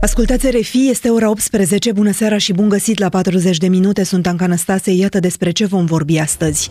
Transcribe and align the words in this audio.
Ascultați 0.00 0.50
RFI, 0.50 0.88
este 0.88 1.08
ora 1.08 1.30
18, 1.30 1.92
bună 1.92 2.12
seara 2.12 2.38
și 2.38 2.52
bun 2.52 2.68
găsit 2.68 2.98
la 2.98 3.08
40 3.08 3.56
de 3.56 3.68
minute, 3.68 4.02
sunt 4.04 4.26
Anca 4.26 4.46
Năstase, 4.46 4.90
iată 4.90 5.18
despre 5.18 5.50
ce 5.50 5.66
vom 5.66 5.84
vorbi 5.84 6.18
astăzi. 6.18 6.68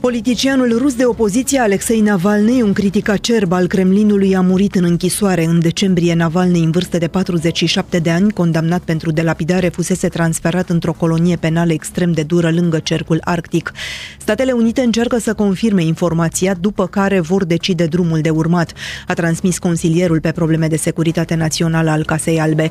Politicianul 0.00 0.78
rus 0.78 0.94
de 0.94 1.04
opoziție 1.04 1.58
Alexei 1.58 2.00
Navalny, 2.00 2.62
un 2.62 2.72
critic 2.72 3.08
acerb 3.08 3.52
al 3.52 3.66
Kremlinului, 3.66 4.36
a 4.36 4.40
murit 4.40 4.74
în 4.74 4.84
închisoare. 4.84 5.44
În 5.44 5.60
decembrie, 5.60 6.14
Navalny, 6.14 6.64
în 6.64 6.70
vârstă 6.70 6.98
de 6.98 7.08
47 7.08 7.98
de 7.98 8.10
ani, 8.10 8.32
condamnat 8.32 8.80
pentru 8.80 9.10
delapidare, 9.10 9.68
fusese 9.68 10.08
transferat 10.08 10.68
într-o 10.68 10.92
colonie 10.92 11.36
penală 11.36 11.72
extrem 11.72 12.12
de 12.12 12.22
dură 12.22 12.50
lângă 12.50 12.78
cercul 12.78 13.20
arctic. 13.24 13.72
Statele 14.18 14.52
Unite 14.52 14.80
încearcă 14.80 15.18
să 15.18 15.34
confirme 15.34 15.82
informația, 15.82 16.54
după 16.60 16.86
care 16.86 17.20
vor 17.20 17.44
decide 17.44 17.86
drumul 17.86 18.20
de 18.20 18.30
urmat, 18.30 18.72
a 19.06 19.14
transmis 19.14 19.58
consilierul 19.58 20.20
pe 20.20 20.32
probleme 20.32 20.66
de 20.66 20.76
securitate 20.76 21.34
națională 21.34 21.90
al 21.90 22.04
Casei 22.04 22.40
Albe. 22.40 22.70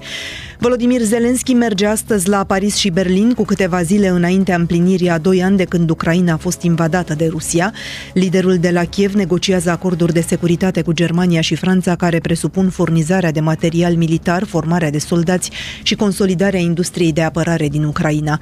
Volodymyr 0.59 1.01
Zelensky 1.01 1.53
merge 1.53 1.85
astăzi 1.85 2.29
la 2.29 2.43
Paris 2.43 2.75
și 2.75 2.89
Berlin, 2.89 3.33
cu 3.33 3.43
câteva 3.43 3.81
zile 3.81 4.07
înaintea 4.07 4.55
împlinirii 4.55 5.09
a 5.09 5.17
doi 5.17 5.43
ani 5.43 5.57
de 5.57 5.63
când 5.63 5.89
Ucraina 5.89 6.33
a 6.33 6.37
fost 6.37 6.61
invadată 6.61 7.15
de 7.17 7.27
Rusia. 7.27 7.73
Liderul 8.13 8.57
de 8.57 8.69
la 8.69 8.83
Kiev 8.83 9.13
negociază 9.13 9.69
acorduri 9.69 10.13
de 10.13 10.21
securitate 10.21 10.81
cu 10.81 10.91
Germania 10.91 11.41
și 11.41 11.55
Franța 11.55 11.95
care 11.95 12.19
presupun 12.19 12.69
furnizarea 12.69 13.31
de 13.31 13.39
material 13.39 13.95
militar, 13.95 14.43
formarea 14.43 14.89
de 14.89 14.99
soldați 14.99 15.51
și 15.83 15.95
consolidarea 15.95 16.59
industriei 16.59 17.13
de 17.13 17.21
apărare 17.21 17.67
din 17.67 17.83
Ucraina. 17.83 18.39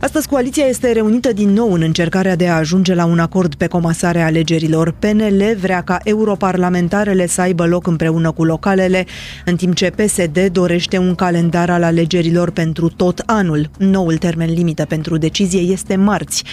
Astăzi 0.00 0.28
coaliția 0.28 0.64
este 0.64 0.92
reunită 0.92 1.32
din 1.32 1.48
nou 1.52 1.72
în 1.72 1.82
încercarea 1.82 2.36
de 2.36 2.48
a 2.48 2.56
ajunge 2.56 2.94
la 2.94 3.04
un 3.04 3.18
acord 3.18 3.54
pe 3.54 3.66
comasarea 3.66 4.26
alegerilor. 4.26 4.94
PNL 4.98 5.56
vrea 5.60 5.82
ca 5.82 5.98
europarlamentarele 6.04 7.26
să 7.26 7.40
aibă 7.40 7.66
loc 7.66 7.86
împreună 7.86 8.30
cu 8.30 8.44
localele, 8.44 9.06
în 9.44 9.56
timp 9.56 9.74
ce 9.74 9.90
PSD 9.90 10.46
dorește 10.52 10.98
un 10.98 11.14
calendar 11.14 11.70
al 11.70 11.82
alegerilor 11.82 12.50
pentru 12.50 12.88
tot 12.88 13.22
anul. 13.26 13.70
Noul 13.78 14.16
termen 14.16 14.52
limită 14.52 14.84
pentru 14.84 15.16
decizie 15.16 15.60
este 15.60 15.96
marți. 15.96 16.44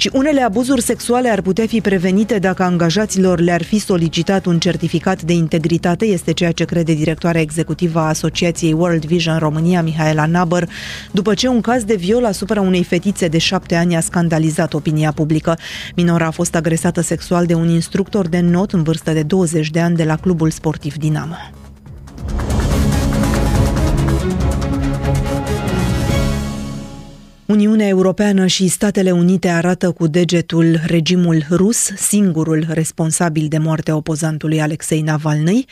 Și 0.00 0.10
unele 0.12 0.40
abuzuri 0.40 0.82
sexuale 0.82 1.28
ar 1.28 1.40
putea 1.40 1.66
fi 1.66 1.80
prevenite 1.80 2.38
dacă 2.38 2.62
angajaților 2.62 3.40
le-ar 3.40 3.62
fi 3.62 3.78
solicitat 3.78 4.46
un 4.46 4.58
certificat 4.58 5.22
de 5.22 5.32
integritate, 5.32 6.04
este 6.04 6.32
ceea 6.32 6.52
ce 6.52 6.64
crede 6.64 6.94
directoarea 6.94 7.40
executivă 7.40 7.98
a 7.98 8.08
Asociației 8.08 8.72
World 8.72 9.04
Vision 9.04 9.38
România, 9.38 9.82
Mihaela 9.82 10.26
Nabăr, 10.26 10.68
după 11.12 11.34
ce 11.34 11.48
un 11.48 11.60
caz 11.60 11.84
de 11.84 11.94
viol 11.94 12.24
asupra 12.24 12.60
unei 12.60 12.84
fetițe 12.84 13.28
de 13.28 13.38
șapte 13.38 13.74
ani 13.74 13.96
a 13.96 14.00
scandalizat 14.00 14.74
opinia 14.74 15.12
publică. 15.12 15.58
Minora 15.96 16.26
a 16.26 16.30
fost 16.30 16.54
agresată 16.54 17.00
sexual 17.00 17.46
de 17.46 17.54
un 17.54 17.68
instructor 17.68 18.28
de 18.28 18.40
not 18.40 18.72
în 18.72 18.82
vârstă 18.82 19.12
de 19.12 19.22
20 19.22 19.70
de 19.70 19.80
ani 19.80 19.96
de 19.96 20.04
la 20.04 20.16
clubul 20.16 20.50
sportiv 20.50 20.94
Dinamo. 20.94 21.36
Uniunea 27.48 27.86
Europeană 27.86 28.46
și 28.46 28.68
Statele 28.68 29.10
Unite 29.10 29.48
arată 29.48 29.90
cu 29.90 30.06
degetul 30.06 30.80
regimul 30.86 31.44
rus, 31.50 31.76
singurul 31.96 32.66
responsabil 32.68 33.48
de 33.48 33.58
moartea 33.58 33.96
opozantului 33.96 34.60
Alexei 34.60 35.00
Navalny. 35.00 35.64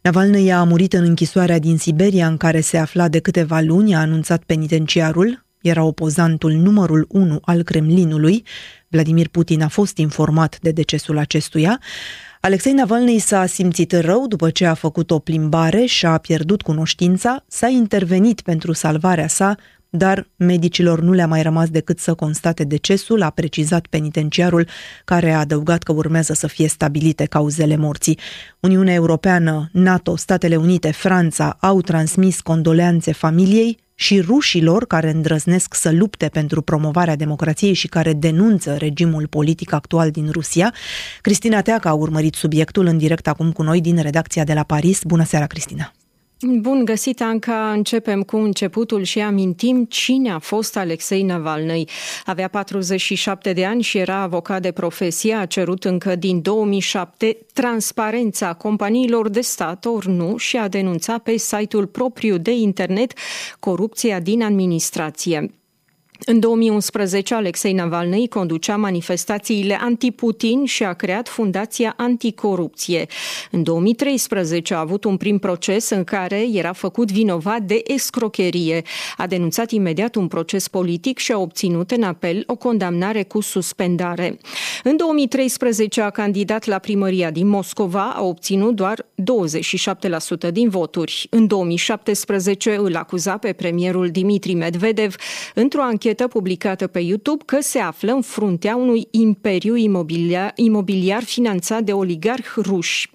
Navalny 0.00 0.52
a 0.52 0.64
murit 0.64 0.92
în 0.92 1.04
închisoarea 1.04 1.58
din 1.58 1.78
Siberia 1.78 2.26
în 2.26 2.36
care 2.36 2.60
se 2.60 2.78
afla 2.78 3.08
de 3.08 3.18
câteva 3.18 3.60
luni, 3.60 3.94
a 3.94 3.98
anunțat 3.98 4.42
penitenciarul. 4.42 5.44
Era 5.60 5.82
opozantul 5.82 6.52
numărul 6.52 7.06
1 7.08 7.38
al 7.42 7.62
Kremlinului. 7.62 8.44
Vladimir 8.88 9.28
Putin 9.28 9.62
a 9.62 9.68
fost 9.68 9.96
informat 9.96 10.58
de 10.60 10.70
decesul 10.70 11.18
acestuia. 11.18 11.80
Alexei 12.44 12.72
Navalny 12.72 13.18
s-a 13.18 13.46
simțit 13.46 13.92
rău 13.92 14.26
după 14.26 14.50
ce 14.50 14.66
a 14.66 14.74
făcut 14.74 15.10
o 15.10 15.18
plimbare 15.18 15.84
și 15.84 16.06
a 16.06 16.18
pierdut 16.18 16.62
cunoștința, 16.62 17.44
s-a 17.48 17.68
intervenit 17.68 18.40
pentru 18.40 18.72
salvarea 18.72 19.26
sa, 19.26 19.56
dar 19.88 20.28
medicilor 20.36 21.00
nu 21.00 21.12
le-a 21.12 21.26
mai 21.26 21.42
rămas 21.42 21.68
decât 21.68 21.98
să 21.98 22.14
constate 22.14 22.64
decesul, 22.64 23.22
a 23.22 23.30
precizat 23.30 23.86
penitenciarul, 23.86 24.68
care 25.04 25.30
a 25.30 25.38
adăugat 25.38 25.82
că 25.82 25.92
urmează 25.92 26.32
să 26.32 26.46
fie 26.46 26.68
stabilite 26.68 27.24
cauzele 27.24 27.76
morții. 27.76 28.18
Uniunea 28.60 28.94
Europeană, 28.94 29.68
NATO, 29.72 30.16
Statele 30.16 30.56
Unite, 30.56 30.90
Franța 30.90 31.56
au 31.60 31.80
transmis 31.80 32.40
condoleanțe 32.40 33.12
familiei 33.12 33.78
și 34.02 34.20
rușilor 34.20 34.86
care 34.86 35.10
îndrăznesc 35.10 35.74
să 35.74 35.90
lupte 35.90 36.28
pentru 36.28 36.62
promovarea 36.62 37.16
democrației 37.16 37.72
și 37.72 37.86
care 37.86 38.12
denunță 38.12 38.76
regimul 38.76 39.26
politic 39.26 39.72
actual 39.72 40.10
din 40.10 40.28
Rusia. 40.30 40.74
Cristina 41.20 41.60
Teaca 41.60 41.88
a 41.90 41.92
urmărit 41.92 42.34
subiectul 42.34 42.86
în 42.86 42.98
direct 42.98 43.28
acum 43.28 43.52
cu 43.52 43.62
noi 43.62 43.80
din 43.80 44.02
redacția 44.02 44.44
de 44.44 44.52
la 44.52 44.62
Paris. 44.62 45.02
Bună 45.02 45.24
seara, 45.24 45.46
Cristina! 45.46 45.92
Bun 46.44 46.84
găsit, 46.84 47.20
Anca. 47.20 47.72
Începem 47.72 48.22
cu 48.22 48.36
începutul 48.36 49.02
și 49.02 49.20
amintim 49.20 49.84
cine 49.84 50.30
a 50.32 50.38
fost 50.38 50.76
Alexei 50.76 51.22
Navalny. 51.22 51.84
Avea 52.24 52.48
47 52.48 53.52
de 53.52 53.64
ani 53.64 53.82
și 53.82 53.98
era 53.98 54.16
avocat 54.16 54.62
de 54.62 54.72
profesie. 54.72 55.34
A 55.34 55.46
cerut 55.46 55.84
încă 55.84 56.16
din 56.16 56.42
2007 56.42 57.38
transparența 57.52 58.54
companiilor 58.54 59.28
de 59.28 59.40
stat, 59.40 59.84
ori 59.84 60.08
nu, 60.08 60.36
și 60.36 60.56
a 60.56 60.68
denunțat 60.68 61.22
pe 61.22 61.36
site-ul 61.36 61.86
propriu 61.86 62.38
de 62.38 62.52
internet 62.52 63.12
corupția 63.58 64.20
din 64.20 64.42
administrație. 64.42 65.61
În 66.24 66.40
2011, 66.40 67.34
Alexei 67.34 67.72
Navalny 67.72 68.28
conducea 68.28 68.76
manifestațiile 68.76 69.78
anti-Putin 69.80 70.64
și 70.64 70.84
a 70.84 70.92
creat 70.92 71.28
Fundația 71.28 71.94
Anticorupție. 71.96 73.06
În 73.50 73.62
2013 73.62 74.74
a 74.74 74.78
avut 74.78 75.04
un 75.04 75.16
prim 75.16 75.38
proces 75.38 75.90
în 75.90 76.04
care 76.04 76.46
era 76.52 76.72
făcut 76.72 77.12
vinovat 77.12 77.62
de 77.62 77.82
escrocherie. 77.86 78.82
A 79.16 79.26
denunțat 79.26 79.70
imediat 79.70 80.14
un 80.14 80.28
proces 80.28 80.68
politic 80.68 81.18
și 81.18 81.32
a 81.32 81.38
obținut 81.38 81.90
în 81.90 82.02
apel 82.02 82.42
o 82.46 82.54
condamnare 82.56 83.22
cu 83.22 83.40
suspendare. 83.40 84.38
În 84.84 84.96
2013 84.96 86.00
a 86.00 86.10
candidat 86.10 86.64
la 86.64 86.78
primăria 86.78 87.30
din 87.30 87.48
Moscova, 87.48 88.12
a 88.16 88.22
obținut 88.22 88.74
doar 88.74 89.06
27% 90.48 90.50
din 90.52 90.68
voturi. 90.68 91.26
În 91.30 91.46
2017 91.46 92.74
îl 92.74 92.96
acuza 92.96 93.36
pe 93.36 93.52
premierul 93.52 94.08
Dimitri 94.08 94.54
Medvedev 94.54 95.14
într-o 95.54 95.82
anchetă 95.82 96.11
anchetă 96.12 96.38
publicată 96.38 96.86
pe 96.86 96.98
YouTube 96.98 97.42
că 97.46 97.60
se 97.60 97.78
află 97.78 98.12
în 98.12 98.22
fruntea 98.22 98.76
unui 98.76 99.08
imperiu 99.10 99.76
imobiliar, 99.76 100.52
imobiliar 100.54 101.22
finanțat 101.22 101.82
de 101.82 101.92
oligarhi 101.92 102.60
ruși. 102.60 103.10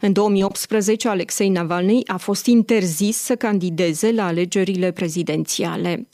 În 0.00 0.12
2018, 0.12 1.08
Alexei 1.08 1.48
Navalny 1.48 2.00
a 2.06 2.16
fost 2.16 2.46
interzis 2.46 3.16
să 3.16 3.36
candideze 3.36 4.12
la 4.12 4.26
alegerile 4.26 4.90
prezidențiale. 4.90 6.06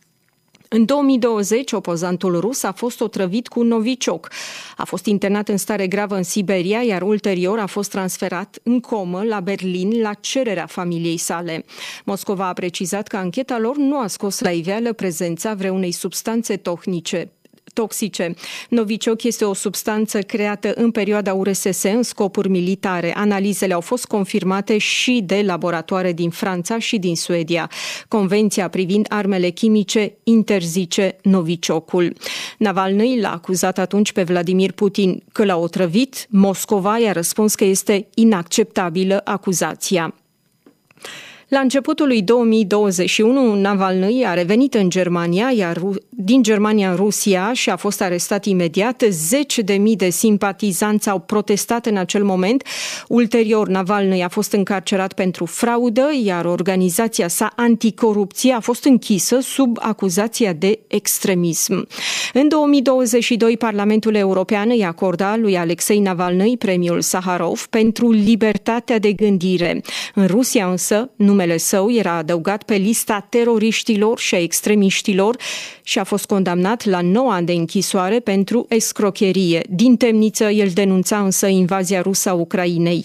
În 0.71 0.85
2020, 0.85 1.73
opozantul 1.73 2.41
rus 2.41 2.63
a 2.63 2.73
fost 2.73 3.01
otrăvit 3.01 3.49
cu 3.49 3.63
novicioc. 3.63 4.29
A 4.77 4.85
fost 4.85 5.07
internat 5.07 5.49
în 5.49 5.57
stare 5.57 5.87
gravă 5.87 6.17
în 6.17 6.23
Siberia, 6.23 6.83
iar 6.83 7.03
ulterior 7.03 7.59
a 7.59 7.67
fost 7.67 7.91
transferat 7.91 8.59
în 8.63 8.81
comă 8.81 9.23
la 9.23 9.41
Berlin 9.41 10.01
la 10.01 10.13
cererea 10.15 10.67
familiei 10.67 11.17
sale. 11.17 11.65
Moscova 12.05 12.47
a 12.47 12.53
precizat 12.53 13.07
că 13.07 13.17
ancheta 13.17 13.59
lor 13.59 13.77
nu 13.77 13.99
a 13.99 14.07
scos 14.07 14.41
la 14.41 14.51
iveală 14.51 14.93
prezența 14.93 15.55
vreunei 15.55 15.93
substanțe 15.93 16.57
tohnice 16.57 17.33
toxice. 17.79 18.35
Novicioc 18.69 19.23
este 19.23 19.45
o 19.45 19.55
substanță 19.55 20.19
creată 20.21 20.73
în 20.75 20.91
perioada 20.91 21.35
URSS 21.35 21.83
în 21.83 22.03
scopuri 22.03 22.49
militare. 22.49 23.15
Analizele 23.17 23.75
au 23.75 23.81
fost 23.81 24.05
confirmate 24.07 24.79
și 24.79 25.23
de 25.25 25.43
laboratoare 25.47 26.13
din 26.13 26.31
Franța 26.31 26.79
și 26.79 26.99
din 26.99 27.17
Suedia. 27.17 27.71
Convenția 28.09 28.69
privind 28.69 29.07
armele 29.09 29.49
chimice 29.49 30.17
interzice 30.23 31.17
noviciocul. 31.23 32.13
Navalny 32.59 33.21
l-a 33.21 33.33
acuzat 33.33 33.79
atunci 33.79 34.13
pe 34.13 34.23
Vladimir 34.23 34.73
Putin 34.73 35.23
că 35.33 35.45
l-a 35.45 35.57
otrăvit. 35.57 36.27
Moscova 36.29 36.99
i-a 36.99 37.13
răspuns 37.13 37.55
că 37.55 37.65
este 37.65 38.09
inacceptabilă 38.15 39.21
acuzația. 39.25 40.15
La 41.49 41.59
începutul 41.59 42.07
lui 42.07 42.23
2021, 42.23 43.55
Navalny 43.55 44.25
a 44.25 44.35
revenit 44.35 44.75
în 44.75 44.91
Germania, 44.91 45.51
iar 45.57 45.81
din 46.09 46.43
Germania 46.43 46.91
în 46.91 46.97
Rusia 46.97 47.53
și 47.53 47.71
a 47.71 47.77
fost 47.77 48.03
arestat 48.03 48.45
imediat. 48.45 49.03
Zece 49.09 49.63
de 49.63 49.73
mii 49.73 49.97
de 49.97 50.11
simpatizanți 50.11 51.09
au 51.09 51.19
protestat 51.19 51.87
în 51.87 51.97
acel 51.97 52.25
moment. 52.25 52.67
Ulterior, 53.09 53.69
Navalny 53.69 54.23
a 54.23 54.29
fost 54.29 54.53
încarcerat 54.53 55.13
pentru 55.13 55.45
fraudă, 55.45 56.11
iar 56.25 56.45
organizația 56.45 57.29
sa 57.29 57.53
anticorupție 57.57 58.53
a 58.53 58.61
fost 58.61 58.85
închisă 58.85 59.39
sub 59.41 59.77
acuzația 59.81 60.53
de 60.53 60.79
extremism. 60.87 61.87
În 62.33 62.49
2022, 62.49 63.57
Parlamentul 63.57 64.15
European 64.15 64.69
îi 64.71 64.85
acorda 64.85 65.37
lui 65.37 65.59
Alexei 65.59 65.99
Navalny 65.99 66.57
premiul 66.57 67.01
Saharov 67.01 67.67
pentru 67.67 68.11
libertatea 68.11 68.99
de 68.99 69.13
gândire. 69.13 69.81
În 70.15 70.27
Rusia 70.27 70.67
însă, 70.67 71.11
numele 71.39 71.59
său 71.59 71.91
era 71.91 72.13
adăugat 72.13 72.63
pe 72.63 72.75
lista 72.75 73.27
teroriștilor 73.29 74.19
și 74.19 74.35
a 74.35 74.41
extremiștilor 74.41 75.37
și 75.83 75.99
a 75.99 76.05
fost 76.05 76.27
condamnat 76.27 76.85
la 76.85 77.01
9 77.01 77.33
ani 77.33 77.47
de 77.47 77.53
închisoare 77.53 78.21
pentru 78.21 78.67
escrocherie. 78.69 79.63
Din 79.69 79.97
temniță, 79.97 80.45
el 80.45 80.69
denunța 80.69 81.19
însă 81.19 81.47
invazia 81.47 82.03
rusă 82.03 82.29
a 82.29 82.33
Ucrainei. 82.33 83.05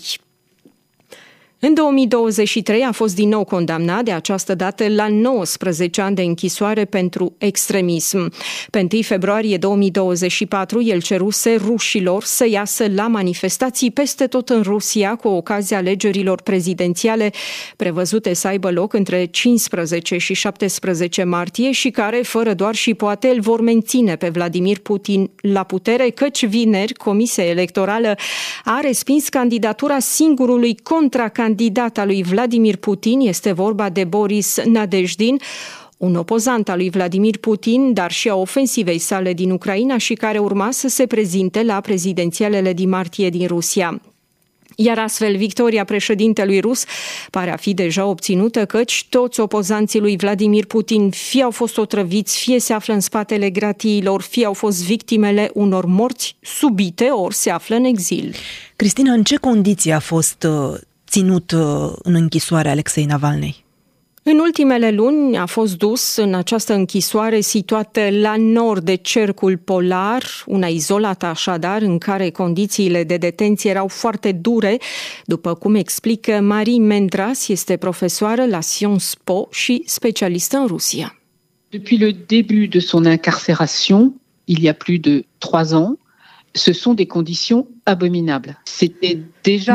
În 1.65 1.73
2023 1.73 2.81
a 2.81 2.91
fost 2.91 3.15
din 3.15 3.29
nou 3.29 3.43
condamnat 3.43 4.03
de 4.03 4.11
această 4.11 4.55
dată 4.55 4.87
la 4.87 5.07
19 5.07 6.01
ani 6.01 6.15
de 6.15 6.21
închisoare 6.21 6.85
pentru 6.85 7.35
extremism. 7.37 8.33
Pe 8.69 8.87
1 8.91 9.01
februarie 9.01 9.57
2024 9.57 10.81
el 10.81 11.01
ceruse 11.01 11.55
rușilor 11.55 12.23
să 12.23 12.47
iasă 12.49 12.85
la 12.95 13.07
manifestații 13.07 13.91
peste 13.91 14.27
tot 14.27 14.49
în 14.49 14.61
Rusia 14.61 15.15
cu 15.15 15.27
ocazia 15.27 15.77
alegerilor 15.77 16.41
prezidențiale 16.41 17.31
prevăzute 17.75 18.33
să 18.33 18.47
aibă 18.47 18.71
loc 18.71 18.93
între 18.93 19.25
15 19.25 20.17
și 20.17 20.33
17 20.33 21.23
martie 21.23 21.71
și 21.71 21.89
care, 21.89 22.17
fără 22.23 22.53
doar 22.53 22.75
și 22.75 22.93
poate, 22.93 23.27
îl 23.27 23.39
vor 23.39 23.61
menține 23.61 24.15
pe 24.15 24.29
Vladimir 24.29 24.79
Putin 24.79 25.31
la 25.41 25.63
putere, 25.63 26.09
căci 26.09 26.45
vineri 26.45 26.93
Comisia 26.93 27.45
Electorală 27.45 28.15
a 28.63 28.79
respins 28.81 29.29
candidatura 29.29 29.99
singurului 29.99 30.75
contracandidat 30.83 31.51
candidat 31.55 31.97
al 31.97 32.07
lui 32.07 32.23
Vladimir 32.23 32.75
Putin, 32.75 33.19
este 33.19 33.51
vorba 33.51 33.89
de 33.89 34.03
Boris 34.03 34.59
Nadejdin, 34.65 35.39
un 35.97 36.15
opozant 36.15 36.69
al 36.69 36.77
lui 36.77 36.89
Vladimir 36.89 37.37
Putin, 37.37 37.93
dar 37.93 38.11
și 38.11 38.29
a 38.29 38.35
ofensivei 38.35 38.97
sale 38.97 39.33
din 39.33 39.51
Ucraina 39.51 39.97
și 39.97 40.13
care 40.13 40.37
urma 40.37 40.71
să 40.71 40.87
se 40.87 41.05
prezinte 41.05 41.63
la 41.63 41.81
prezidențialele 41.81 42.73
din 42.73 42.89
martie 42.89 43.29
din 43.29 43.47
Rusia. 43.47 44.01
Iar 44.75 44.99
astfel, 44.99 45.37
victoria 45.37 45.83
președintelui 45.83 46.59
rus 46.59 46.83
pare 47.29 47.51
a 47.53 47.55
fi 47.55 47.73
deja 47.73 48.05
obținută, 48.05 48.65
căci 48.65 49.05
toți 49.09 49.39
opozanții 49.39 49.99
lui 49.99 50.17
Vladimir 50.17 50.65
Putin 50.65 51.09
fie 51.09 51.43
au 51.43 51.51
fost 51.51 51.77
otrăviți, 51.77 52.39
fie 52.39 52.59
se 52.59 52.73
află 52.73 52.93
în 52.93 52.99
spatele 52.99 53.49
gratiilor, 53.49 54.21
fie 54.21 54.45
au 54.45 54.53
fost 54.53 54.85
victimele 54.85 55.49
unor 55.53 55.85
morți 55.85 56.35
subite, 56.41 57.05
ori 57.05 57.35
se 57.35 57.49
află 57.49 57.75
în 57.75 57.83
exil. 57.83 58.35
Cristina, 58.75 59.13
în 59.13 59.23
ce 59.23 59.35
condiții 59.35 59.91
a 59.91 59.99
fost 59.99 60.47
uh, 60.49 60.79
ținut 61.13 61.51
uh, 61.51 61.93
în 62.03 62.13
închisoare 62.13 62.69
Alexei 62.69 63.05
Navalny? 63.05 63.63
În 64.23 64.39
ultimele 64.39 64.91
luni 64.91 65.37
a 65.37 65.45
fost 65.45 65.77
dus 65.77 66.15
în 66.15 66.33
această 66.33 66.73
închisoare 66.73 67.39
situată 67.39 68.01
la 68.11 68.35
nord 68.37 68.83
de 68.83 68.95
cercul 68.95 69.57
polar, 69.57 70.23
una 70.45 70.67
izolată 70.67 71.25
așadar, 71.25 71.81
în 71.81 71.97
care 71.97 72.29
condițiile 72.29 73.03
de 73.03 73.17
detenție 73.17 73.69
erau 73.69 73.87
foarte 73.87 74.31
dure, 74.31 74.77
după 75.25 75.53
cum 75.53 75.75
explică 75.75 76.39
Marie 76.41 76.79
Mendras, 76.79 77.47
este 77.47 77.77
profesoară 77.77 78.45
la 78.45 78.61
Sciences 78.61 79.15
Po 79.23 79.47
și 79.51 79.83
specialistă 79.85 80.57
în 80.57 80.67
Rusia. 80.67 81.19
Depuis 81.69 81.99
le 81.99 82.11
début 82.27 82.71
de 82.71 82.79
son 82.79 83.03
incarcération, 83.05 84.13
il 84.45 84.63
y 84.63 84.69
a 84.69 84.73
plus 84.73 84.99
de 84.99 85.25
trois 85.37 85.73
ans, 85.73 85.97
ce 86.51 86.71
sont 86.71 86.95
des 86.95 87.07
conditions 87.07 87.65
abominables. 87.83 88.61
C'était 88.63 89.17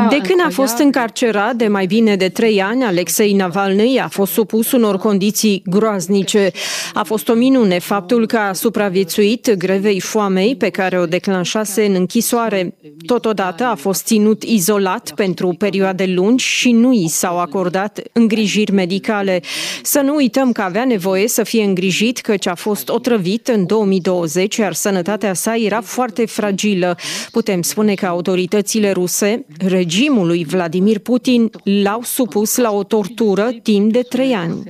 de 0.09 0.17
când 0.23 0.39
a 0.45 0.49
fost 0.49 0.77
încarcerat 0.77 1.55
de 1.55 1.67
mai 1.67 1.85
bine 1.85 2.15
de 2.15 2.29
trei 2.29 2.61
ani, 2.61 2.83
Alexei 2.83 3.33
Navalny 3.33 3.99
a 3.99 4.07
fost 4.07 4.31
supus 4.31 4.71
unor 4.71 4.97
condiții 4.97 5.61
groaznice. 5.65 6.51
A 6.93 7.03
fost 7.03 7.29
o 7.29 7.33
minune 7.33 7.79
faptul 7.79 8.25
că 8.25 8.37
a 8.37 8.53
supraviețuit 8.53 9.53
grevei 9.53 9.99
foamei 9.99 10.55
pe 10.55 10.69
care 10.69 10.99
o 10.99 11.05
declanșase 11.05 11.85
în 11.85 11.93
închisoare. 11.93 12.75
Totodată 13.05 13.63
a 13.63 13.75
fost 13.75 14.05
ținut 14.05 14.43
izolat 14.43 15.11
pentru 15.15 15.55
perioade 15.57 16.05
lungi 16.05 16.45
și 16.45 16.71
nu 16.71 16.93
i 16.93 17.07
s-au 17.07 17.39
acordat 17.39 18.01
îngrijiri 18.13 18.71
medicale. 18.71 19.41
Să 19.83 19.99
nu 19.99 20.15
uităm 20.15 20.51
că 20.51 20.61
avea 20.61 20.85
nevoie 20.85 21.27
să 21.27 21.43
fie 21.43 21.63
îngrijit 21.63 22.19
căci 22.19 22.47
a 22.47 22.55
fost 22.55 22.89
otrăvit 22.89 23.47
în 23.47 23.65
2020, 23.65 24.55
iar 24.55 24.73
sănătatea 24.73 25.33
sa 25.33 25.55
era 25.55 25.81
foarte 25.81 26.25
fragilă. 26.25 26.97
Putem 27.31 27.61
spune 27.61 27.93
că 27.93 28.05
autoritățile 28.05 28.91
ruse 28.91 29.45
regimului 29.59 30.45
Vladimir 30.45 30.99
Putin 30.99 31.49
l-au 31.63 32.03
supus 32.03 32.57
la 32.57 32.71
o 32.71 32.83
tortură 32.83 33.51
timp 33.63 33.91
de 33.91 34.01
trei 34.01 34.33
ani. 34.33 34.63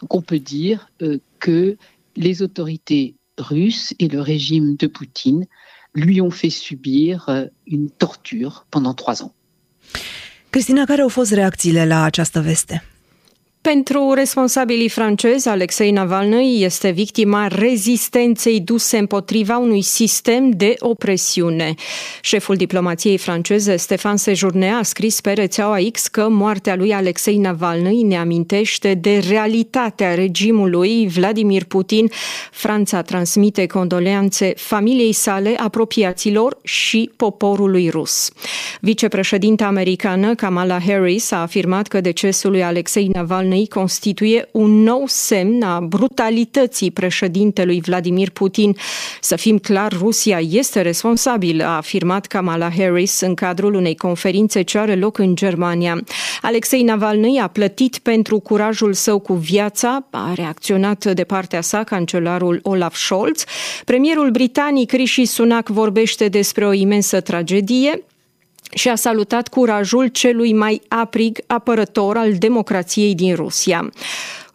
Donc 0.00 0.12
on 0.12 0.22
peut 0.22 0.42
dire 0.42 0.92
euh, 1.02 1.20
que 1.38 1.76
les 2.14 2.40
autorités 2.42 3.14
russes 3.36 3.94
et 3.98 4.08
le 4.08 4.20
régime 4.20 4.76
de 4.76 4.86
Poutine 4.86 5.46
lui 5.92 6.20
ont 6.20 6.30
fait 6.30 6.50
subir 6.50 7.28
euh, 7.28 7.46
une 7.66 7.90
torture 7.90 8.66
pendant 8.70 8.94
trois 8.94 9.22
ans. 9.22 9.32
Cristina, 10.50 10.84
care 10.84 11.02
au 11.02 11.08
fost 11.08 11.32
reacțiile 11.32 11.86
la 11.86 12.02
această 12.02 12.40
veste? 12.40 12.82
Pentru 13.68 14.12
responsabilii 14.12 14.88
francezi, 14.88 15.48
Alexei 15.48 15.90
Navalny 15.90 16.62
este 16.62 16.90
victima 16.90 17.46
rezistenței 17.46 18.60
duse 18.60 18.98
împotriva 18.98 19.56
unui 19.56 19.82
sistem 19.82 20.50
de 20.50 20.74
opresiune. 20.78 21.74
Șeful 22.20 22.56
diplomației 22.56 23.18
franceze, 23.18 23.76
Stefan 23.76 24.16
Sejourne, 24.16 24.72
a 24.72 24.82
scris 24.82 25.20
pe 25.20 25.32
rețeaua 25.32 25.76
X 25.92 26.06
că 26.06 26.28
moartea 26.28 26.76
lui 26.76 26.92
Alexei 26.92 27.36
Navalny 27.36 28.02
ne 28.02 28.16
amintește 28.16 28.94
de 28.94 29.18
realitatea 29.28 30.14
regimului 30.14 31.08
Vladimir 31.08 31.64
Putin. 31.64 32.10
Franța 32.50 33.02
transmite 33.02 33.66
condoleanțe 33.66 34.52
familiei 34.56 35.12
sale, 35.12 35.54
apropiaților 35.58 36.58
și 36.62 37.10
poporului 37.16 37.88
rus. 37.88 38.30
Vicepreședinta 38.80 39.66
americană 39.66 40.34
Kamala 40.34 40.78
Harris 40.80 41.30
a 41.30 41.40
afirmat 41.40 41.86
că 41.86 42.00
decesul 42.00 42.50
lui 42.50 42.62
Alexei 42.62 43.06
Navalny 43.06 43.56
Ucrainei 43.58 43.66
constituie 43.68 44.48
un 44.52 44.82
nou 44.82 45.04
semn 45.06 45.62
a 45.62 45.80
brutalității 45.80 46.90
președintelui 46.90 47.80
Vladimir 47.80 48.30
Putin. 48.30 48.76
Să 49.20 49.36
fim 49.36 49.58
clar, 49.58 49.92
Rusia 49.92 50.40
este 50.50 50.80
responsabilă, 50.80 51.64
a 51.64 51.76
afirmat 51.76 52.26
Kamala 52.26 52.70
Harris 52.70 53.20
în 53.20 53.34
cadrul 53.34 53.74
unei 53.74 53.96
conferințe 53.96 54.62
ce 54.62 54.78
are 54.78 54.94
loc 54.94 55.18
în 55.18 55.34
Germania. 55.34 56.02
Alexei 56.42 56.82
Navalny 56.82 57.38
a 57.38 57.46
plătit 57.46 57.98
pentru 57.98 58.38
curajul 58.38 58.92
său 58.92 59.18
cu 59.18 59.34
viața, 59.34 60.06
a 60.10 60.32
reacționat 60.34 61.14
de 61.14 61.24
partea 61.24 61.60
sa 61.60 61.84
cancelarul 61.84 62.60
Olaf 62.62 62.96
Scholz. 62.96 63.44
Premierul 63.84 64.30
britanic 64.30 64.92
Rishi 64.92 65.24
Sunak 65.24 65.68
vorbește 65.68 66.28
despre 66.28 66.66
o 66.66 66.72
imensă 66.72 67.20
tragedie, 67.20 68.02
și 68.74 68.88
a 68.88 68.94
salutat 68.94 69.48
curajul 69.48 70.06
celui 70.06 70.52
mai 70.52 70.82
aprig 70.88 71.38
apărător 71.46 72.16
al 72.16 72.34
democrației 72.38 73.14
din 73.14 73.34
Rusia. 73.34 73.90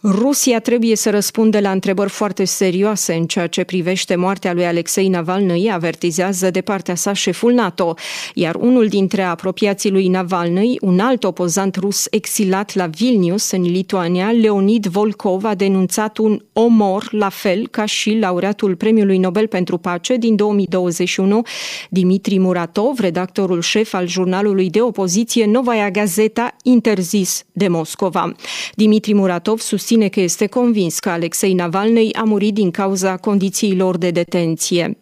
Rusia 0.06 0.60
trebuie 0.60 0.96
să 0.96 1.10
răspundă 1.10 1.60
la 1.60 1.72
întrebări 1.72 2.10
foarte 2.10 2.46
serioase 2.46 3.14
în 3.14 3.26
ceea 3.26 3.48
ce 3.48 3.64
privește 3.64 4.16
moartea 4.16 4.54
lui 4.54 4.66
Alexei 4.66 5.08
Navalny, 5.08 5.72
avertizează 5.72 6.50
de 6.50 6.62
partea 6.62 6.96
sa 6.96 7.14
șeful 7.14 7.54
NATO, 7.54 7.94
iar 8.34 8.56
unul 8.56 8.88
dintre 8.88 9.22
apropiații 9.22 9.92
lui 9.92 10.08
Navalny, 10.08 10.77
un 10.82 11.00
alt 11.00 11.24
opozant 11.24 11.75
rus 11.75 12.08
exilat 12.10 12.75
la 12.75 12.86
Vilnius, 12.86 13.51
în 13.51 13.62
Lituania, 13.62 14.32
Leonid 14.32 14.86
Volkov, 14.86 15.46
a 15.46 15.56
denunțat 15.56 16.18
un 16.18 16.42
omor, 16.54 17.08
la 17.12 17.30
fel 17.30 17.68
ca 17.68 17.86
și 17.86 18.18
laureatul 18.20 18.75
Premiului 18.75 19.18
Nobel 19.18 19.48
pentru 19.48 19.77
Pace 19.77 20.16
din 20.16 20.36
2021, 20.36 21.42
Dimitri 21.89 22.38
Muratov, 22.38 23.00
redactorul 23.00 23.62
șef 23.62 23.94
al 23.94 24.08
jurnalului 24.08 24.70
de 24.70 24.82
opoziție 24.82 25.46
Novaya 25.46 25.89
Gazeta, 25.89 26.56
interzis 26.63 27.44
de 27.51 27.68
Moscova. 27.68 28.32
Dimitri 28.75 29.13
Muratov 29.13 29.60
susține 29.60 29.92
susține 29.94 30.10
că 30.10 30.20
este 30.20 30.48
convins 30.48 31.00
că 31.00 31.10
Alexei 31.10 31.54
Navalny 31.54 32.14
a 32.14 32.24
murit 32.24 32.54
din 32.54 32.72
cauza 32.72 33.18
condițiilor 33.18 33.98
de 33.98 34.10
detenție. 34.10 34.98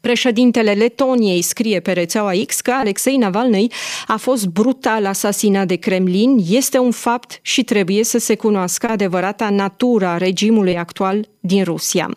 Președintele 0.00 0.72
Letoniei 0.72 1.42
scrie 1.42 1.80
pe 1.80 1.92
rețeaua 1.92 2.32
X 2.46 2.60
că 2.60 2.70
Alexei 2.70 3.16
Navalny 3.16 3.72
a 4.06 4.16
fost 4.16 4.46
brutal 4.46 5.06
asasinat 5.06 5.66
de 5.66 5.76
Kremlin, 5.76 6.44
este 6.48 6.78
un 6.78 6.90
fapt 6.90 7.38
și 7.42 7.62
trebuie 7.62 8.04
să 8.04 8.18
se 8.18 8.34
cunoască 8.34 8.86
adevărata 8.86 9.50
natura 9.50 10.16
regimului 10.16 10.76
actual 10.76 11.28
din 11.46 11.64
Rusia. 11.64 12.10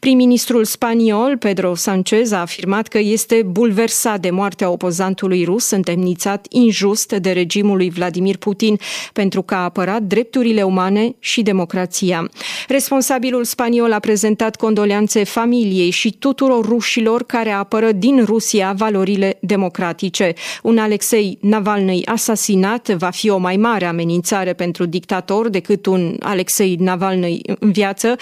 Prim-ministrul 0.00 0.64
spaniol 0.64 1.36
Pedro 1.36 1.74
Sanchez 1.74 2.32
a 2.32 2.40
afirmat 2.40 2.88
că 2.88 2.98
este 2.98 3.42
bulversat 3.46 4.20
de 4.20 4.30
moartea 4.30 4.70
opozantului 4.70 5.44
rus 5.44 5.70
întemnițat 5.70 6.46
injust 6.50 7.12
de 7.12 7.30
regimul 7.30 7.76
lui 7.76 7.90
Vladimir 7.90 8.36
Putin 8.36 8.78
pentru 9.12 9.42
că 9.42 9.54
a 9.54 9.64
apărat 9.64 10.02
drepturile 10.02 10.62
umane 10.62 11.14
și 11.18 11.42
democrația. 11.42 12.30
Responsabilul 12.68 13.44
spaniol 13.44 13.92
a 13.92 13.98
prezentat 13.98 14.56
condoleanțe 14.56 15.24
familiei 15.24 15.90
și 15.90 16.16
tuturor 16.18 16.64
rușilor 16.64 17.22
care 17.24 17.50
apără 17.50 17.92
din 17.92 18.24
Rusia 18.24 18.72
valorile 18.76 19.38
democratice. 19.40 20.32
Un 20.62 20.78
Alexei 20.78 21.38
Navalny 21.40 22.06
asasinat 22.06 22.88
va 22.88 23.10
fi 23.10 23.30
o 23.30 23.38
mai 23.38 23.56
mare 23.56 23.84
amenințare 23.84 24.52
pentru 24.52 24.84
dictator 24.84 25.48
decât 25.48 25.86
un 25.86 26.16
Alexei 26.20 26.74
Navalny 26.74 27.40
în 27.58 27.72
viață. 27.72 28.16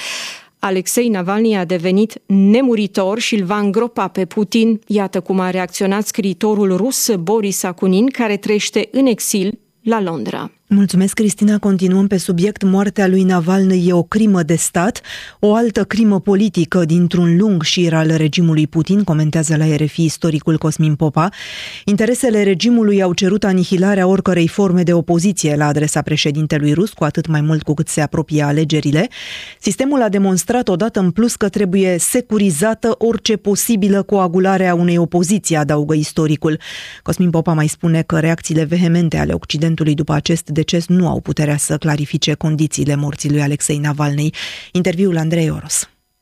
Alexei 0.58 1.08
Navalny 1.08 1.56
a 1.56 1.64
devenit 1.64 2.20
nemuritor 2.26 3.18
și 3.18 3.34
îl 3.34 3.44
va 3.44 3.58
îngropa 3.58 4.08
pe 4.08 4.24
Putin. 4.24 4.80
Iată 4.86 5.20
cum 5.20 5.40
a 5.40 5.50
reacționat 5.50 6.06
scriitorul 6.06 6.76
rus 6.76 7.14
Boris 7.14 7.62
Akunin, 7.62 8.06
care 8.06 8.36
trăiește 8.36 8.88
în 8.90 9.06
exil 9.06 9.58
la 9.82 10.00
Londra. 10.00 10.50
Mulțumesc, 10.68 11.14
Cristina. 11.14 11.58
Continuăm 11.58 12.06
pe 12.06 12.16
subiect. 12.16 12.62
Moartea 12.62 13.06
lui 13.06 13.22
Navalny 13.22 13.88
e 13.88 13.92
o 13.92 14.02
crimă 14.02 14.42
de 14.42 14.54
stat, 14.54 15.00
o 15.40 15.54
altă 15.54 15.84
crimă 15.84 16.20
politică 16.20 16.84
dintr-un 16.84 17.36
lung 17.36 17.62
șir 17.62 17.94
al 17.94 18.16
regimului 18.16 18.66
Putin, 18.66 19.04
comentează 19.04 19.56
la 19.56 19.76
RFI 19.76 20.04
istoricul 20.04 20.58
Cosmin 20.58 20.94
Popa. 20.94 21.28
Interesele 21.84 22.42
regimului 22.42 23.02
au 23.02 23.12
cerut 23.12 23.44
anihilarea 23.44 24.06
oricărei 24.06 24.48
forme 24.48 24.82
de 24.82 24.92
opoziție 24.92 25.56
la 25.56 25.66
adresa 25.66 26.02
președintelui 26.02 26.72
rus, 26.72 26.92
cu 26.92 27.04
atât 27.04 27.26
mai 27.26 27.40
mult 27.40 27.62
cu 27.62 27.74
cât 27.74 27.88
se 27.88 28.00
apropie 28.00 28.42
alegerile. 28.42 29.08
Sistemul 29.60 30.02
a 30.02 30.08
demonstrat 30.08 30.68
odată 30.68 31.00
în 31.00 31.10
plus 31.10 31.36
că 31.36 31.48
trebuie 31.48 31.96
securizată 31.98 32.94
orice 32.98 33.36
posibilă 33.36 34.02
coagulare 34.02 34.66
a 34.66 34.74
unei 34.74 34.96
opoziții, 34.98 35.56
adaugă 35.56 35.94
istoricul. 35.94 36.58
Cosmin 37.02 37.30
Popa 37.30 37.52
mai 37.52 37.66
spune 37.66 38.02
că 38.02 38.18
reacțiile 38.18 38.64
vehemente 38.64 39.16
ale 39.16 39.32
Occidentului 39.32 39.94
după 39.94 40.12
acest 40.12 40.54
deces 40.60 40.84
nu 40.88 41.04
au 41.08 41.20
puterea 41.28 41.58
să 41.66 41.76
clarifice 41.84 42.32
condițiile 42.34 42.96
morții 43.04 43.32
lui 43.34 43.46
Alexei 43.48 43.78
Navalny. 43.86 44.30
Interviul 44.72 45.16
Andrei 45.24 45.50
Oros. 45.58 45.76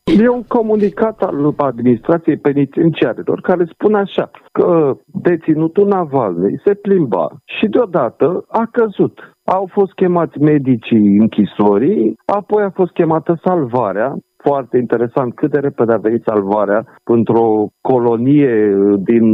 E 0.04 0.28
un 0.28 0.42
comunicat 0.42 1.22
al 1.22 1.54
administrației 1.56 2.36
penitenciarelor 2.36 3.40
care 3.40 3.64
spune 3.72 3.98
așa 3.98 4.30
că 4.52 4.96
deținutul 5.04 5.86
Navalny 5.86 6.60
se 6.64 6.74
plimba 6.74 7.26
și 7.44 7.66
deodată 7.66 8.44
a 8.48 8.68
căzut. 8.72 9.18
Au 9.44 9.68
fost 9.72 9.92
chemați 9.92 10.38
medicii 10.38 11.16
închisorii, 11.18 12.14
apoi 12.24 12.62
a 12.62 12.70
fost 12.70 12.92
chemată 12.92 13.40
salvarea, 13.44 14.16
foarte 14.36 14.76
interesant 14.76 15.34
cât 15.34 15.50
de 15.50 15.58
repede 15.58 15.92
a 15.92 16.06
venit 16.08 16.22
salvarea 16.26 16.86
într-o 17.04 17.66
colonie 17.80 18.74
din, 18.98 19.24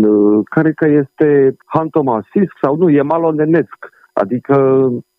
care 0.45 0.73
că 0.73 0.88
este 0.88 1.57
Hantomasisc 1.66 2.52
sau 2.62 2.76
nu, 2.76 2.90
e 2.90 3.02
Malonenesc, 3.02 3.78
Adică 4.23 4.55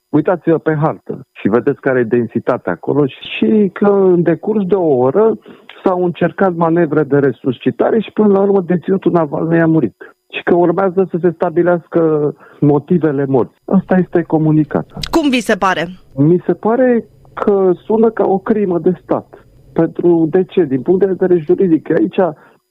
uitați-vă 0.09 0.57
pe 0.57 0.77
hartă 0.81 1.27
și 1.31 1.47
vedeți 1.49 1.79
care 1.79 1.99
e 1.99 2.15
densitatea 2.17 2.71
acolo 2.71 3.05
și 3.05 3.69
că 3.73 3.91
în 4.15 4.21
decurs 4.21 4.63
de 4.65 4.75
o 4.75 4.95
oră 5.07 5.37
s-au 5.83 6.03
încercat 6.03 6.53
manevre 6.55 7.03
de 7.03 7.17
resuscitare 7.17 7.99
și 7.99 8.11
până 8.11 8.33
la 8.33 8.41
urmă 8.41 8.61
deținutul 8.61 9.11
Navalny 9.11 9.61
a 9.61 9.65
murit. 9.65 9.95
Și 10.35 10.43
că 10.43 10.55
urmează 10.55 11.07
să 11.11 11.17
se 11.21 11.31
stabilească 11.35 12.33
motivele 12.59 13.25
morții. 13.25 13.61
Asta 13.65 13.95
este 13.97 14.21
comunicat. 14.21 14.85
Cum 15.11 15.29
vi 15.29 15.39
se 15.39 15.55
pare? 15.55 15.87
Mi 16.15 16.43
se 16.45 16.53
pare 16.53 17.05
că 17.33 17.71
sună 17.85 18.09
ca 18.09 18.23
o 18.27 18.37
crimă 18.37 18.79
de 18.79 18.93
stat. 19.03 19.45
Pentru 19.73 20.27
de 20.29 20.43
ce? 20.43 20.63
Din 20.63 20.81
punct 20.81 20.99
de 20.99 21.13
vedere 21.15 21.39
juridic, 21.39 21.89
aici 21.89 22.19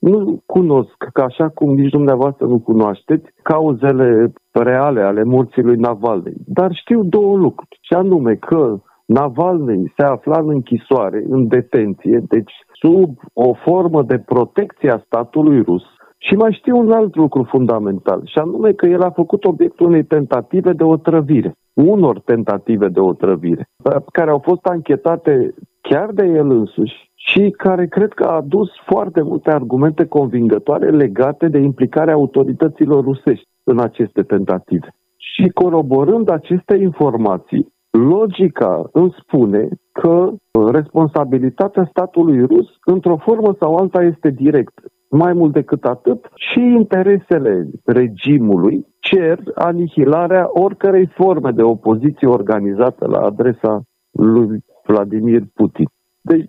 nu 0.01 0.41
cunosc, 0.45 0.97
ca 1.13 1.23
așa 1.23 1.49
cum 1.49 1.73
nici 1.73 1.91
dumneavoastră 1.91 2.45
nu 2.45 2.59
cunoașteți, 2.59 3.25
cauzele 3.41 4.33
reale 4.51 5.01
ale 5.01 5.23
morții 5.23 5.61
lui 5.61 5.77
Navalny. 5.77 6.33
Dar 6.45 6.73
știu 6.73 7.03
două 7.03 7.37
lucruri, 7.37 7.79
și 7.81 7.93
anume 7.93 8.35
că 8.35 8.79
Navalny 9.05 9.93
se 9.97 10.05
afla 10.05 10.39
în 10.39 10.49
închisoare, 10.49 11.23
în 11.29 11.47
detenție, 11.47 12.23
deci 12.27 12.53
sub 12.73 13.17
o 13.33 13.53
formă 13.53 14.03
de 14.03 14.17
protecție 14.19 14.91
a 14.91 15.03
statului 15.05 15.61
rus. 15.61 15.83
Și 16.27 16.35
mai 16.35 16.53
știu 16.53 16.77
un 16.77 16.91
alt 16.91 17.15
lucru 17.15 17.43
fundamental, 17.43 18.21
și 18.25 18.37
anume 18.37 18.71
că 18.71 18.85
el 18.85 19.01
a 19.01 19.09
făcut 19.09 19.45
obiectul 19.45 19.87
unei 19.87 20.03
tentative 20.03 20.71
de 20.73 20.83
otrăvire, 20.83 21.53
unor 21.73 22.19
tentative 22.19 22.87
de 22.87 22.99
otrăvire, 22.99 23.69
care 24.11 24.29
au 24.29 24.39
fost 24.39 24.65
anchetate 24.65 25.53
chiar 25.81 26.11
de 26.11 26.25
el 26.25 26.49
însuși 26.49 27.11
și 27.15 27.49
care 27.57 27.87
cred 27.87 28.13
că 28.13 28.23
a 28.23 28.35
adus 28.35 28.69
foarte 28.85 29.21
multe 29.21 29.51
argumente 29.51 30.05
convingătoare 30.05 30.89
legate 30.89 31.47
de 31.47 31.57
implicarea 31.57 32.13
autorităților 32.13 33.03
rusești 33.03 33.47
în 33.63 33.79
aceste 33.79 34.21
tentative. 34.21 34.87
Și 35.17 35.49
coroborând 35.49 36.29
aceste 36.29 36.75
informații, 36.75 37.73
logica 37.91 38.89
îmi 38.91 39.15
spune 39.21 39.67
că 39.91 40.31
responsabilitatea 40.71 41.87
statului 41.89 42.45
rus, 42.45 42.67
într-o 42.85 43.17
formă 43.17 43.55
sau 43.59 43.75
alta, 43.75 44.03
este 44.03 44.29
directă. 44.29 44.83
Mai 45.11 45.33
mult 45.33 45.53
decât 45.53 45.83
atât, 45.83 46.29
și 46.35 46.59
interesele 46.59 47.67
regimului 47.85 48.85
cer 48.99 49.39
anihilarea 49.55 50.47
oricărei 50.49 51.05
forme 51.05 51.51
de 51.51 51.61
opoziție 51.61 52.27
organizată 52.27 53.07
la 53.07 53.19
adresa 53.19 53.81
lui 54.11 54.63
Vladimir 54.85 55.41
Putin. 55.53 55.85
Deci, 56.21 56.45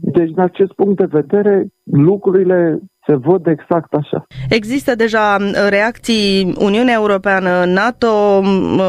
deci, 0.00 0.30
din 0.30 0.40
acest 0.40 0.72
punct 0.72 0.96
de 0.98 1.08
vedere, 1.10 1.66
lucrurile 1.84 2.78
se 3.06 3.14
văd 3.14 3.46
exact 3.46 3.92
așa. 3.92 4.26
Există 4.48 4.94
deja 4.94 5.36
reacții 5.68 6.54
Uniunea 6.58 6.94
Europeană, 6.94 7.64
NATO 7.64 8.42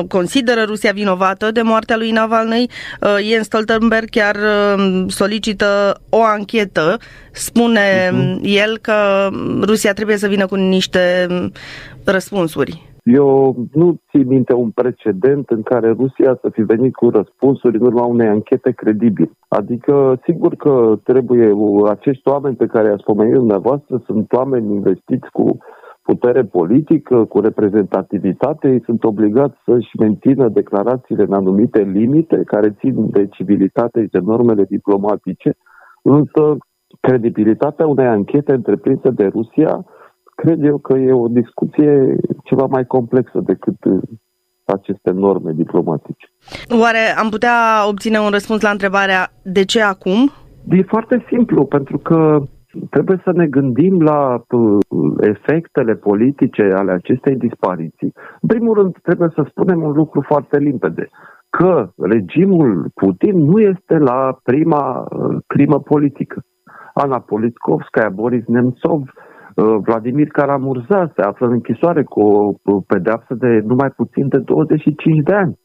consideră 0.07 0.61
Rusia 0.65 0.91
vinovată 0.91 1.51
de 1.51 1.61
moartea 1.61 1.97
lui 1.97 2.11
Navalny. 2.11 2.65
Uh, 3.01 3.17
Jens 3.29 3.45
Stoltenberg 3.45 4.09
chiar 4.09 4.35
uh, 4.35 5.03
solicită 5.07 6.01
o 6.09 6.23
anchetă. 6.23 6.97
Spune 7.31 8.09
uh-huh. 8.09 8.39
el 8.41 8.77
că 8.77 9.29
Rusia 9.61 9.93
trebuie 9.93 10.17
să 10.17 10.27
vină 10.27 10.45
cu 10.45 10.55
niște 10.55 11.27
răspunsuri. 12.05 12.90
Eu 13.13 13.55
nu 13.73 13.95
țin 14.09 14.27
minte 14.27 14.53
un 14.53 14.69
precedent 14.69 15.49
în 15.49 15.61
care 15.61 15.89
Rusia 15.91 16.37
să 16.41 16.49
fi 16.49 16.61
venit 16.61 16.95
cu 16.95 17.09
răspunsuri 17.09 17.77
în 17.77 17.85
urma 17.85 18.05
unei 18.05 18.27
anchete 18.27 18.71
credibile. 18.71 19.31
Adică, 19.47 20.19
sigur 20.23 20.55
că 20.55 20.99
trebuie, 21.03 21.53
acești 21.87 22.27
oameni 22.27 22.55
pe 22.55 22.65
care 22.65 22.87
i-ați 22.87 23.03
pomenit 23.03 23.33
dumneavoastră 23.33 24.01
sunt 24.05 24.33
oameni 24.33 24.73
investiți 24.73 25.29
cu 25.31 25.57
putere 26.01 26.43
politică, 26.43 27.25
cu 27.25 27.39
reprezentativitate, 27.39 28.69
ei 28.69 28.83
sunt 28.83 29.03
obligați 29.03 29.57
să-și 29.65 29.97
mențină 29.99 30.49
declarațiile 30.49 31.23
în 31.23 31.33
anumite 31.33 31.81
limite 31.81 32.41
care 32.45 32.75
țin 32.79 33.09
de 33.09 33.27
civilitate 33.27 34.01
și 34.01 34.09
de 34.09 34.19
normele 34.19 34.63
diplomatice, 34.63 35.55
însă 36.01 36.57
credibilitatea 36.99 37.87
unei 37.87 38.07
anchete 38.07 38.53
întreprinse 38.53 39.09
de 39.09 39.25
Rusia 39.27 39.85
cred 40.43 40.63
eu 40.63 40.77
că 40.77 40.93
e 40.97 41.13
o 41.13 41.27
discuție 41.27 42.15
ceva 42.43 42.65
mai 42.65 42.85
complexă 42.85 43.39
decât 43.51 43.83
uh, 43.83 44.01
aceste 44.65 45.11
norme 45.11 45.51
diplomatice. 45.55 46.25
Oare 46.81 47.03
am 47.21 47.29
putea 47.29 47.57
obține 47.87 48.19
un 48.19 48.29
răspuns 48.29 48.61
la 48.61 48.69
întrebarea 48.69 49.31
de 49.43 49.63
ce 49.65 49.81
acum? 49.81 50.19
E 50.69 50.93
foarte 50.95 51.25
simplu, 51.29 51.65
pentru 51.65 51.97
că 51.97 52.43
trebuie 52.89 53.21
să 53.23 53.31
ne 53.35 53.47
gândim 53.47 54.01
la 54.01 54.43
uh, 54.49 54.77
efectele 55.19 55.93
politice 55.95 56.61
ale 56.75 56.91
acestei 56.91 57.35
dispariții. 57.35 58.11
În 58.41 58.47
primul 58.47 58.73
rând, 58.73 58.95
trebuie 59.01 59.29
să 59.35 59.45
spunem 59.49 59.83
un 59.83 59.91
lucru 59.91 60.21
foarte 60.27 60.57
limpede, 60.57 61.09
că 61.49 61.89
regimul 61.97 62.91
Putin 62.93 63.37
nu 63.37 63.59
este 63.59 63.97
la 63.97 64.37
prima 64.43 64.83
uh, 64.99 65.37
crimă 65.47 65.79
politică. 65.79 66.43
Ana 66.93 67.19
Politkovskaya, 67.19 68.09
Boris 68.09 68.45
Nemtsov, 68.45 69.01
Uh, 69.01 69.30
Vladimir 69.55 70.27
Karamurza 70.27 71.11
se 71.15 71.21
află 71.21 71.45
în 71.45 71.51
închisoare 71.51 72.03
cu 72.03 72.21
o 72.63 72.81
pedeapsă 72.87 73.33
de 73.33 73.61
numai 73.65 73.89
puțin 73.89 74.27
de 74.27 74.37
25 74.37 75.23
de 75.23 75.33
ani. 75.33 75.59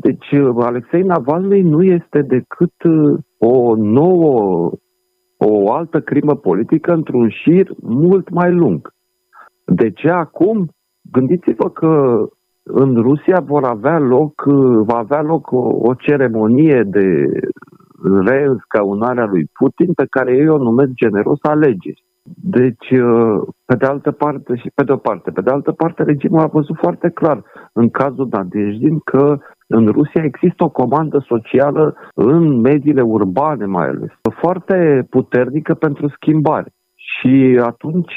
Deci 0.00 0.30
uh, 0.30 0.64
Alexei 0.64 1.02
Navalny 1.02 1.60
nu 1.60 1.82
este 1.82 2.22
decât 2.22 2.82
uh, 2.84 3.18
o 3.38 3.76
nouă, 3.76 4.70
o 5.36 5.72
altă 5.72 6.00
crimă 6.00 6.34
politică 6.34 6.92
într-un 6.92 7.28
șir 7.28 7.70
mult 7.82 8.30
mai 8.30 8.52
lung. 8.52 8.92
De 9.64 9.90
ce 9.90 10.08
acum? 10.08 10.68
Gândiți-vă 11.12 11.70
că 11.70 12.24
în 12.62 12.94
Rusia 12.94 13.40
vor 13.40 13.64
avea 13.64 13.98
loc, 13.98 14.42
va 14.86 14.96
avea 14.96 15.22
loc 15.22 15.50
o, 15.52 15.68
o 15.72 15.94
ceremonie 15.94 16.82
de 16.86 17.24
reînscaunare 18.24 19.20
a 19.20 19.26
lui 19.26 19.50
Putin 19.52 19.92
pe 19.92 20.06
care 20.10 20.32
ei 20.32 20.48
o 20.48 20.58
numesc 20.58 20.90
generos 20.90 21.38
alegeri. 21.42 22.03
Deci, 22.42 22.90
uh, 22.90 23.42
pe 23.64 23.74
de 23.76 23.86
altă 23.86 24.10
parte 24.10 24.56
și 24.56 24.70
pe 24.74 24.82
de 24.82 24.92
o 24.92 24.96
parte, 24.96 25.30
pe 25.30 25.40
de 25.40 25.50
altă 25.50 25.72
parte, 25.72 26.02
regimul 26.02 26.40
a 26.40 26.46
văzut 26.46 26.76
foarte 26.76 27.10
clar 27.10 27.42
în 27.72 27.90
cazul 27.90 28.28
Nadejdin 28.30 28.98
că 28.98 29.38
în 29.66 29.86
Rusia 29.86 30.24
există 30.24 30.64
o 30.64 30.68
comandă 30.68 31.24
socială 31.26 31.96
în 32.14 32.60
mediile 32.60 33.02
urbane 33.02 33.64
mai 33.64 33.86
ales, 33.86 34.10
foarte 34.40 35.06
puternică 35.10 35.74
pentru 35.74 36.08
schimbare. 36.08 36.72
Și 36.94 37.60
atunci 37.62 38.14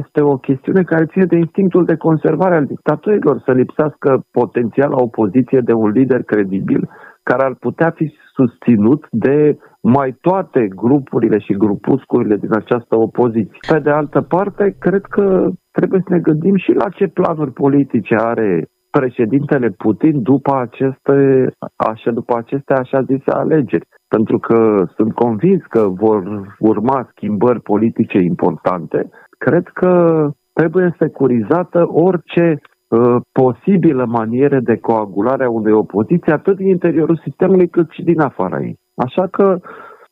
este 0.00 0.20
o 0.20 0.36
chestiune 0.36 0.82
care 0.82 1.06
ține 1.06 1.24
de 1.24 1.36
instinctul 1.36 1.84
de 1.84 1.96
conservare 1.96 2.54
al 2.54 2.66
dictatorilor, 2.66 3.42
să 3.44 3.52
lipsească 3.52 4.24
potențiala 4.30 5.02
opoziție 5.02 5.60
de 5.60 5.72
un 5.72 5.90
lider 5.90 6.22
credibil 6.22 6.88
care 7.22 7.42
ar 7.44 7.54
putea 7.54 7.90
fi 7.90 8.12
susținut 8.34 9.06
de 9.10 9.58
mai 9.82 10.16
toate 10.20 10.68
grupurile 10.68 11.38
și 11.38 11.52
grupuscurile 11.52 12.36
din 12.36 12.52
această 12.52 12.96
opoziție. 12.96 13.58
Pe 13.68 13.78
de 13.78 13.90
altă 13.90 14.20
parte, 14.20 14.76
cred 14.78 15.02
că 15.02 15.50
trebuie 15.70 16.00
să 16.06 16.12
ne 16.14 16.18
gândim 16.18 16.56
și 16.56 16.72
la 16.72 16.88
ce 16.88 17.06
planuri 17.06 17.52
politice 17.52 18.14
are 18.14 18.68
președintele 18.90 19.68
Putin 19.68 20.22
după 20.22 20.56
aceste, 20.56 21.46
așa, 21.76 22.10
după 22.10 22.36
aceste 22.36 22.72
așa 22.72 23.02
zise 23.02 23.30
alegeri. 23.30 23.86
Pentru 24.08 24.38
că 24.38 24.84
sunt 24.96 25.14
convins 25.14 25.62
că 25.68 25.88
vor 25.88 26.22
urma 26.58 27.08
schimbări 27.10 27.60
politice 27.60 28.18
importante. 28.18 29.08
Cred 29.38 29.66
că 29.74 30.26
trebuie 30.52 30.94
securizată 30.98 31.86
orice 31.88 32.60
uh, 32.88 33.16
posibilă 33.32 34.04
maniere 34.04 34.60
de 34.60 34.76
coagulare 34.76 35.44
a 35.44 35.50
unei 35.50 35.72
opoziții, 35.72 36.32
atât 36.32 36.56
din 36.56 36.66
interiorul 36.66 37.20
sistemului 37.24 37.68
cât 37.68 37.90
și 37.90 38.02
din 38.02 38.20
afara 38.20 38.60
ei. 38.60 38.78
Așa 38.94 39.26
că, 39.26 39.58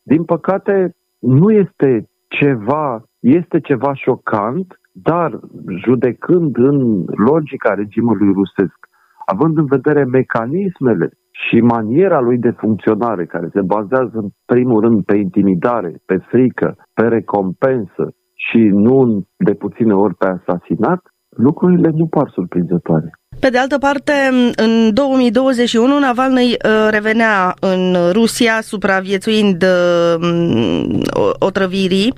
din 0.03 0.25
păcate, 0.25 0.97
nu 1.19 1.51
este 1.51 2.09
ceva, 2.29 3.03
este 3.21 3.61
ceva 3.61 3.95
șocant, 3.95 4.81
dar 4.93 5.41
judecând 5.85 6.57
în 6.57 7.05
logica 7.07 7.75
regimului 7.75 8.33
rusesc, 8.33 8.79
având 9.27 9.59
în 9.59 9.65
vedere 9.65 10.05
mecanismele 10.05 11.11
și 11.31 11.61
maniera 11.61 12.21
lui 12.21 12.39
de 12.39 12.51
funcționare, 12.51 13.27
care 13.27 13.49
se 13.53 13.61
bazează 13.61 14.11
în 14.13 14.29
primul 14.45 14.81
rând 14.81 15.05
pe 15.05 15.17
intimidare, 15.17 16.01
pe 16.07 16.17
frică, 16.17 16.77
pe 16.95 17.03
recompensă 17.09 18.15
și 18.35 18.59
nu 18.59 19.27
de 19.37 19.55
puține 19.55 19.95
ori 19.95 20.15
pe 20.15 20.27
asasinat, 20.27 21.03
lucrurile 21.37 21.91
nu 21.95 22.07
par 22.07 22.31
surprinzătoare. 22.35 23.11
Pe 23.41 23.51
de 23.51 23.59
altă 23.59 23.79
parte, 23.79 24.13
în 24.57 24.95
2021, 24.95 25.99
Navalny 25.99 26.45
uh, 26.45 26.57
revenea 26.91 27.55
în 27.61 27.97
Rusia 28.13 28.61
supraviețuind 28.63 29.63
uh, 29.63 31.01
otrăvirii 31.39 32.15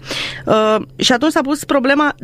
uh, 0.47 0.77
și 0.97 1.13
atunci 1.13 1.33
s-a 1.33 1.41
pus 1.41 1.65
problema 1.65 2.15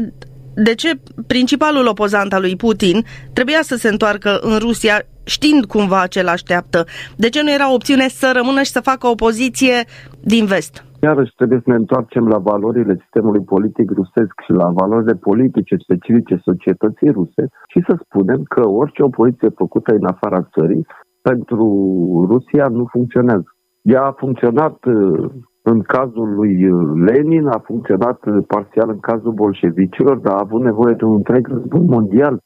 de 0.55 0.75
ce 0.75 1.01
principalul 1.27 1.87
opozant 1.87 2.33
al 2.33 2.41
lui 2.41 2.57
Putin 2.57 3.05
trebuia 3.33 3.61
să 3.63 3.77
se 3.77 3.89
întoarcă 3.89 4.39
în 4.43 4.59
Rusia 4.59 5.03
știind 5.25 5.65
cumva 5.65 6.07
ce 6.07 6.23
l-așteaptă? 6.23 6.87
De 7.17 7.29
ce 7.29 7.43
nu 7.43 7.53
era 7.53 7.73
opțiune 7.73 8.09
să 8.09 8.31
rămână 8.35 8.63
și 8.63 8.71
să 8.71 8.81
facă 8.81 9.07
opoziție 9.07 9.85
din 10.21 10.45
vest? 10.45 10.86
Iarăși 11.01 11.35
trebuie 11.35 11.61
să 11.65 11.71
ne 11.71 11.75
întoarcem 11.75 12.29
la 12.29 12.39
valorile 12.39 12.97
sistemului 13.01 13.41
politic 13.41 13.91
rusesc 13.91 14.35
și 14.45 14.53
la 14.53 14.69
valorile 14.71 15.15
politice 15.15 15.77
specifice 15.77 16.41
societății 16.45 17.11
ruse 17.11 17.49
și 17.69 17.85
să 17.89 17.99
spunem 18.05 18.43
că 18.43 18.69
orice 18.69 19.03
opoziție 19.03 19.49
făcută 19.49 19.95
în 19.95 20.05
afara 20.05 20.43
țării 20.43 20.87
pentru 21.23 21.67
Rusia 22.31 22.69
nu 22.69 22.85
funcționează. 22.91 23.57
Ea 23.83 24.03
a 24.03 24.13
funcționat 24.13 24.85
uh, 24.85 25.31
în 25.63 25.81
cazul 25.81 26.35
lui 26.35 26.71
uh, 26.71 26.93
Lenin, 27.07 27.47
a 27.47 27.59
funcționat 27.65 28.27
uh, 28.27 28.45
parțial 28.47 28.89
în 28.89 28.99
cazul 28.99 29.33
bolșevicilor, 29.33 30.17
dar 30.17 30.35
a 30.35 30.45
avut 30.45 30.63
nevoie 30.63 30.95
de 30.95 31.05
un 31.05 31.15
întreg 31.15 31.49
război 31.49 31.85
mondial 31.87 32.41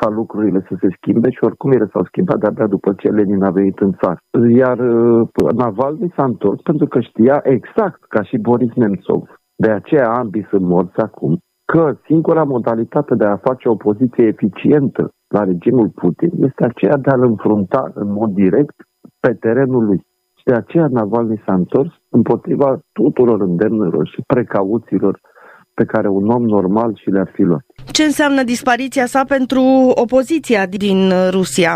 ca 0.00 0.08
lucrurile 0.08 0.60
să 0.68 0.74
se 0.80 0.88
schimbe 0.96 1.30
și 1.30 1.44
oricum 1.44 1.70
ele 1.72 1.88
s-au 1.92 2.04
schimbat 2.04 2.38
de-abia 2.38 2.66
după 2.66 2.92
ce 2.92 3.08
Lenin 3.08 3.42
a 3.42 3.50
venit 3.50 3.78
în 3.78 3.92
țară. 4.00 4.18
Iar 4.48 4.78
uh, 4.78 5.28
Navalny 5.56 6.12
s-a 6.16 6.24
întors 6.24 6.60
pentru 6.60 6.86
că 6.86 7.00
știa 7.00 7.40
exact, 7.42 8.00
ca 8.14 8.22
și 8.22 8.36
Boris 8.38 8.72
Nemtsov, 8.74 9.22
de 9.64 9.70
aceea 9.70 10.08
ambii 10.20 10.46
sunt 10.50 10.62
morți 10.62 11.00
acum, 11.08 11.38
că 11.72 11.96
singura 12.04 12.44
modalitate 12.44 13.14
de 13.14 13.24
a 13.24 13.36
face 13.36 13.68
o 13.68 13.72
opoziție 13.72 14.26
eficientă 14.26 15.02
la 15.34 15.44
regimul 15.44 15.88
Putin 15.88 16.30
este 16.48 16.64
aceea 16.64 16.96
de 16.96 17.10
a-l 17.10 17.22
înfrunta 17.22 17.90
în 17.94 18.12
mod 18.12 18.30
direct 18.30 18.76
pe 19.20 19.32
terenul 19.32 19.84
lui. 19.84 20.00
Și 20.38 20.44
de 20.44 20.54
aceea 20.54 20.86
Navalny 20.90 21.42
s-a 21.44 21.54
întors 21.54 21.92
împotriva 22.08 22.78
tuturor 22.92 23.40
îndemnurilor 23.40 24.06
și 24.06 24.22
precauțiilor 24.26 25.20
pe 25.80 25.92
care 25.94 26.08
un 26.08 26.26
om 26.36 26.44
normal 26.44 26.90
și 27.02 27.10
le-ar 27.10 27.30
fi 27.34 27.42
luat. 27.42 27.64
Ce 27.96 28.02
înseamnă 28.02 28.42
dispariția 28.42 29.06
sa 29.06 29.22
pentru 29.28 29.62
opoziția 30.04 30.66
din 30.66 30.98
Rusia? 31.30 31.74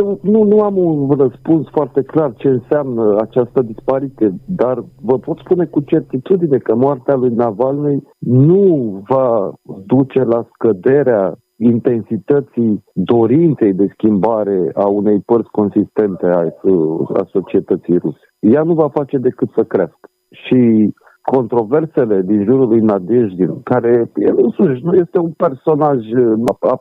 Eu 0.00 0.18
nu, 0.22 0.42
nu 0.42 0.58
am 0.60 0.76
un 0.76 1.10
răspuns 1.24 1.64
foarte 1.70 2.02
clar 2.02 2.32
ce 2.36 2.48
înseamnă 2.48 3.16
această 3.20 3.62
dispariție, 3.62 4.28
dar 4.46 4.84
vă 5.08 5.18
pot 5.18 5.38
spune 5.38 5.64
cu 5.64 5.80
certitudine 5.80 6.58
că 6.58 6.74
moartea 6.74 7.14
lui 7.14 7.32
Navalny 7.34 8.02
nu 8.18 8.64
va 9.08 9.52
duce 9.86 10.22
la 10.22 10.46
scăderea 10.52 11.34
intensității 11.56 12.84
dorinței 12.92 13.72
de 13.72 13.86
schimbare 13.92 14.70
a 14.74 14.86
unei 14.86 15.18
părți 15.20 15.50
consistente 15.50 16.26
a, 16.26 16.40
a 17.20 17.24
societății 17.32 17.98
ruse. 17.98 18.26
Ea 18.38 18.62
nu 18.62 18.74
va 18.74 18.88
face 18.88 19.18
decât 19.18 19.48
să 19.56 19.62
crească. 19.64 20.06
Și 20.30 20.92
controversele 21.22 22.22
din 22.22 22.44
jurul 22.44 22.68
lui 22.68 22.80
Nadejdin, 22.80 23.62
care 23.62 24.10
el 24.14 24.34
însuși 24.36 24.84
nu 24.84 24.94
este 24.94 25.18
un 25.18 25.30
personaj 25.30 25.98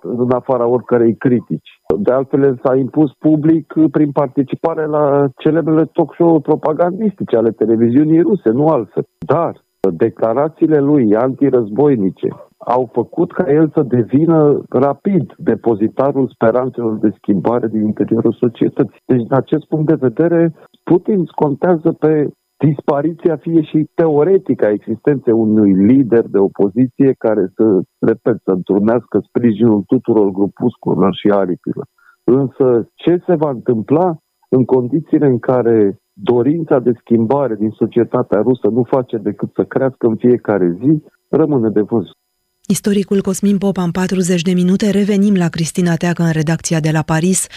în 0.02 0.32
afara 0.32 0.68
oricărei 0.68 1.16
critici. 1.16 1.70
De 1.98 2.12
altfel, 2.12 2.60
s-a 2.64 2.76
impus 2.76 3.12
public 3.20 3.74
prin 3.92 4.12
participare 4.12 4.86
la 4.86 5.28
celebrele 5.38 5.86
talk 5.94 6.14
show 6.14 6.40
propagandistice 6.40 7.36
ale 7.36 7.50
televiziunii 7.50 8.22
ruse, 8.22 8.50
nu 8.50 8.68
altfel. 8.68 9.06
Dar 9.20 9.54
declarațiile 9.98 10.80
lui 10.80 11.16
antirăzboinice 11.16 12.28
au 12.58 12.90
făcut 12.92 13.32
ca 13.32 13.52
el 13.52 13.72
să 13.74 13.82
devină 13.84 14.62
rapid 14.70 15.34
depozitarul 15.38 16.30
speranțelor 16.34 16.98
de 16.98 17.12
schimbare 17.18 17.68
din 17.68 17.82
interiorul 17.82 18.34
societății. 18.40 19.02
Deci, 19.06 19.18
din 19.18 19.34
acest 19.34 19.66
punct 19.66 19.88
de 19.88 19.98
vedere, 20.08 20.54
Putin 20.84 21.26
contează 21.26 21.92
pe 22.00 22.30
dispariția 22.66 23.36
fie 23.36 23.62
și 23.62 23.90
teoretică 23.96 24.66
a 24.66 24.76
existenței 24.80 25.34
unui 25.34 25.72
lider 25.74 26.26
de 26.28 26.38
opoziție 26.38 27.12
care 27.18 27.52
să, 27.56 27.66
repet, 28.00 28.38
să 28.44 28.52
întrunească 28.52 29.16
sprijinul 29.28 29.84
tuturor 29.88 30.30
grupuscurilor 30.30 31.14
și 31.16 31.28
aripilor. 31.30 31.86
Însă 32.24 32.90
ce 32.94 33.24
se 33.26 33.36
va 33.36 33.50
întâmpla 33.50 34.18
în 34.50 34.64
condițiile 34.66 35.26
în 35.26 35.40
care 35.40 36.00
dorința 36.14 36.80
de 36.80 36.92
schimbare 37.00 37.56
din 37.56 37.70
societatea 37.70 38.42
rusă 38.42 38.68
nu 38.68 38.84
face 38.84 39.18
decât 39.18 39.50
să 39.54 39.64
crească 39.64 40.08
în 40.08 40.16
fiecare 40.16 40.78
zi, 40.82 41.04
rămâne 41.30 41.70
de 41.70 41.82
văzut. 41.82 42.21
Istoricul 42.72 43.22
Cosmin 43.22 43.58
Popa 43.58 43.84
în 43.84 43.92
40 43.92 44.42
de 44.42 44.52
minute 44.52 44.90
revenim 44.90 45.36
la 45.36 45.50
Cristina 45.50 45.96
Teacă 45.96 46.24
în 46.24 46.32
redacția 46.32 46.80
de 46.80 46.92
la 46.92 47.02
Paris. 47.02 47.48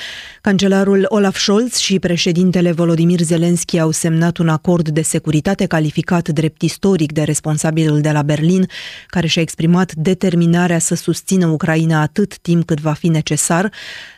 Cancelarul 0.40 1.04
Olaf 1.08 1.36
Scholz 1.36 1.76
și 1.76 1.98
președintele 1.98 2.72
Volodymyr 2.72 3.20
Zelensky 3.20 3.78
au 3.78 3.90
semnat 3.90 4.36
un 4.36 4.48
acord 4.48 4.88
de 4.88 5.02
securitate 5.02 5.66
calificat 5.66 6.28
drept 6.28 6.62
istoric 6.62 7.12
de 7.12 7.22
responsabilul 7.22 8.00
de 8.00 8.10
la 8.10 8.22
Berlin, 8.22 8.66
care 9.06 9.26
și-a 9.26 9.42
exprimat 9.42 9.94
determinarea 9.94 10.78
să 10.78 10.94
susțină 10.94 11.46
Ucraina 11.46 12.00
atât 12.00 12.38
timp 12.38 12.64
cât 12.64 12.80
va 12.80 12.92
fi 12.92 13.08
necesar. 13.08 13.72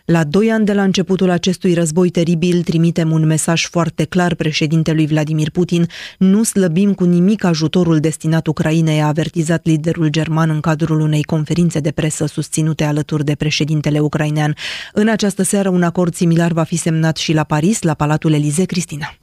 La 0.07 0.25
doi 0.25 0.51
ani 0.51 0.65
de 0.65 0.73
la 0.73 0.83
începutul 0.83 1.31
acestui 1.31 1.75
război 1.75 2.11
teribil, 2.11 2.63
trimitem 2.63 3.11
un 3.11 3.27
mesaj 3.27 3.67
foarte 3.67 4.05
clar 4.05 4.35
președintelui 4.35 5.07
Vladimir 5.07 5.51
Putin. 5.51 5.87
Nu 6.19 6.43
slăbim 6.43 6.95
cu 6.95 7.05
nimic 7.05 7.45
ajutorul 7.45 7.99
destinat 7.99 8.47
Ucrainei, 8.47 9.01
a 9.01 9.07
avertizat 9.07 9.65
liderul 9.65 10.09
german 10.09 10.51
în 10.51 10.61
cadrul 10.61 11.01
unei 11.01 11.23
conferințe 11.23 11.81
de 11.81 11.91
presă 11.91 12.27
susținute 12.27 12.85
alături 12.85 13.25
de 13.25 13.35
președintele 13.35 13.99
ucrainean. 13.99 14.55
În 14.93 15.09
această 15.09 15.43
seară, 15.43 15.69
un 15.69 15.83
acord 15.83 16.15
similar 16.15 16.53
va 16.53 16.63
fi 16.63 16.77
semnat 16.77 17.17
și 17.17 17.33
la 17.33 17.45
Paris, 17.45 17.83
la 17.83 17.95
Palatul 17.95 18.33
Elize 18.33 18.65
Cristina. 18.65 19.17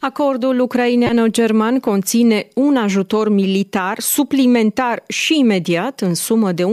Acordul 0.00 0.60
ucraineano-german 0.60 1.80
conține 1.80 2.48
un 2.54 2.76
ajutor 2.76 3.28
militar 3.28 4.00
suplimentar 4.00 5.02
și 5.08 5.38
imediat 5.38 6.00
în 6.00 6.14
sumă 6.14 6.52
de 6.52 6.64
1,1 6.64 6.68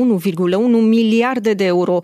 miliarde 0.81 1.53
de 1.53 1.65
euro. 1.65 1.99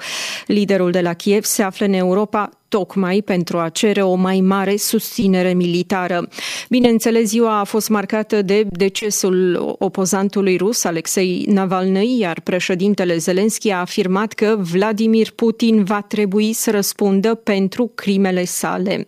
Liderul 0.48 0.92
de 0.92 1.02
la 1.02 1.14
Kiev 1.14 1.44
se 1.44 1.64
află 1.64 1.86
în 1.86 1.94
Europa 1.94 2.50
tocmai 2.72 3.22
pentru 3.22 3.58
a 3.58 3.70
cere 3.70 4.02
o 4.02 4.16
mai 4.16 4.40
mare 4.40 4.76
susținere 4.76 5.54
militară. 5.54 6.28
Bineînțeles, 6.70 7.30
ziua 7.30 7.60
a 7.60 7.64
fost 7.64 7.90
marcată 7.90 8.42
de 8.42 8.68
decesul 8.70 9.76
opozantului 9.80 10.58
rus, 10.58 10.84
Alexei 10.84 11.46
Navalny, 11.50 12.20
iar 12.20 12.40
președintele 12.44 13.18
Zelensky 13.18 13.70
a 13.70 13.80
afirmat 13.80 14.34
că 14.34 14.58
Vladimir 14.72 15.32
Putin 15.32 15.84
va 15.84 16.02
trebui 16.02 16.54
să 16.54 16.72
răspundă 16.72 17.36
pentru 17.36 17.92
crimele 17.96 18.46
sale. 18.46 19.08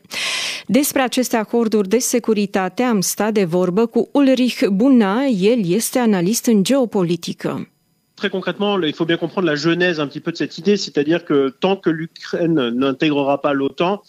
Despre 0.67 1.01
aceste 1.01 1.35
acorduri 1.35 1.89
de 1.89 1.97
securitate 1.97 2.83
am 2.83 3.01
stat 3.01 3.33
de 3.33 3.43
vorbă 3.43 3.85
cu 3.85 4.09
Ulrich 4.11 4.65
Bunna, 4.67 5.25
el 5.25 5.71
este 5.71 5.99
analist 5.99 6.45
în 6.45 6.63
geopolitică. 6.63 7.72
Très 8.15 8.29
concrètement, 8.29 8.79
il 8.79 8.93
faut 8.93 9.05
bien 9.05 9.17
comprendre 9.17 9.47
la 9.47 9.55
genèse 9.55 9.99
un 9.99 10.07
petit 10.07 10.19
peu 10.19 10.31
de 10.31 10.37
cette 10.37 10.57
idée, 10.57 10.77
c'est-à-dire 10.77 11.25
que 11.25 11.49
tant 11.49 11.75
que 11.75 11.89
l'Ukraine 11.89 12.69
n'intégrera 12.69 13.41
pas 13.41 13.53
l'OTAN, 13.53 14.03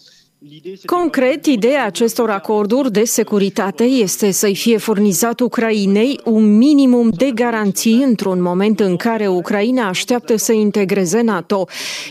Concret, 0.85 1.47
ideea 1.47 1.85
acestor 1.85 2.31
acorduri 2.31 2.93
de 2.93 3.05
securitate 3.05 3.85
este 3.85 4.31
să-i 4.31 4.55
fie 4.55 4.77
furnizat 4.77 5.41
Ucrainei 5.41 6.21
un 6.25 6.57
minimum 6.57 7.11
de 7.11 7.31
garanții 7.35 8.03
într-un 8.03 8.43
moment 8.43 8.81
în 8.81 8.97
care 8.97 9.27
Ucraina 9.27 9.89
așteaptă 9.89 10.37
să 10.37 10.53
integreze 10.53 11.21
NATO. 11.21 11.67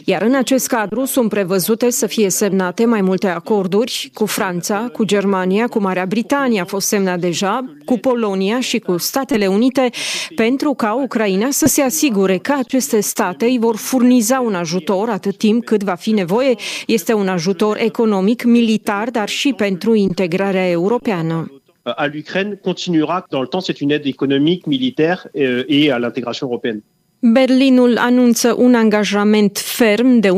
Iar 0.06 0.22
în 0.22 0.36
acest 0.36 0.68
cadru 0.68 1.06
sunt 1.06 1.30
prevăzute 1.30 1.90
să 1.90 2.08
fie 2.08 2.30
semnate 2.30 2.86
mai 2.86 3.02
multe 3.02 3.28
acorduri 3.28 4.12
cu 4.14 4.26
Franța, 4.26 4.90
cu 4.94 5.04
Germania, 5.04 5.68
cu 5.68 5.80
Marea 5.80 6.06
Britanie 6.06 6.62
a 6.62 6.66
fost 6.66 6.88
semnat 6.88 7.20
deja, 7.20 7.66
cu 7.86 7.98
Polonia 7.98 8.60
și 8.60 8.80
cu 8.80 8.98
Statele 8.98 9.48
Unite, 9.48 9.90
pentru 10.36 10.74
ca 10.74 10.94
Ucraina 10.94 11.48
să 11.50 11.68
se 11.68 11.82
asigure 11.82 12.38
că 12.38 12.54
aceste 12.58 13.00
state 13.00 13.46
îi 13.46 13.58
vor 13.60 13.76
furniza 13.76 14.40
un 14.40 14.54
ajutor 14.54 15.10
atât 15.10 15.38
timp 15.38 15.66
cât 15.66 15.84
va 15.84 15.96
fi 15.96 16.12
nevoie. 16.12 16.56
Este 16.88 17.14
un 17.14 17.28
ajutor 17.28 17.78
economic 17.78 18.22
economic, 18.24 18.44
militar, 18.44 19.10
dar 19.10 19.30
și 19.30 19.54
pentru 19.58 19.94
integrarea 19.94 20.70
europeană. 20.70 21.52
À 21.84 22.06
l'Ukraine 22.06 22.60
continuera 22.62 23.26
dans 23.30 23.42
le 23.42 23.48
temps, 23.48 23.66
c'est 23.66 23.82
une 23.82 23.94
aide 23.94 24.06
économique, 24.06 24.66
militaire 24.66 25.28
euh, 25.36 25.64
et 25.68 25.92
à 25.92 25.98
l'intégration 26.00 26.48
européenne. 26.48 26.82
Berlinul 27.20 27.98
anunță 27.98 28.56
un 28.58 28.74
angajament 28.74 29.58
ferm 29.58 30.20
de 30.20 30.30
1,1 30.30 30.34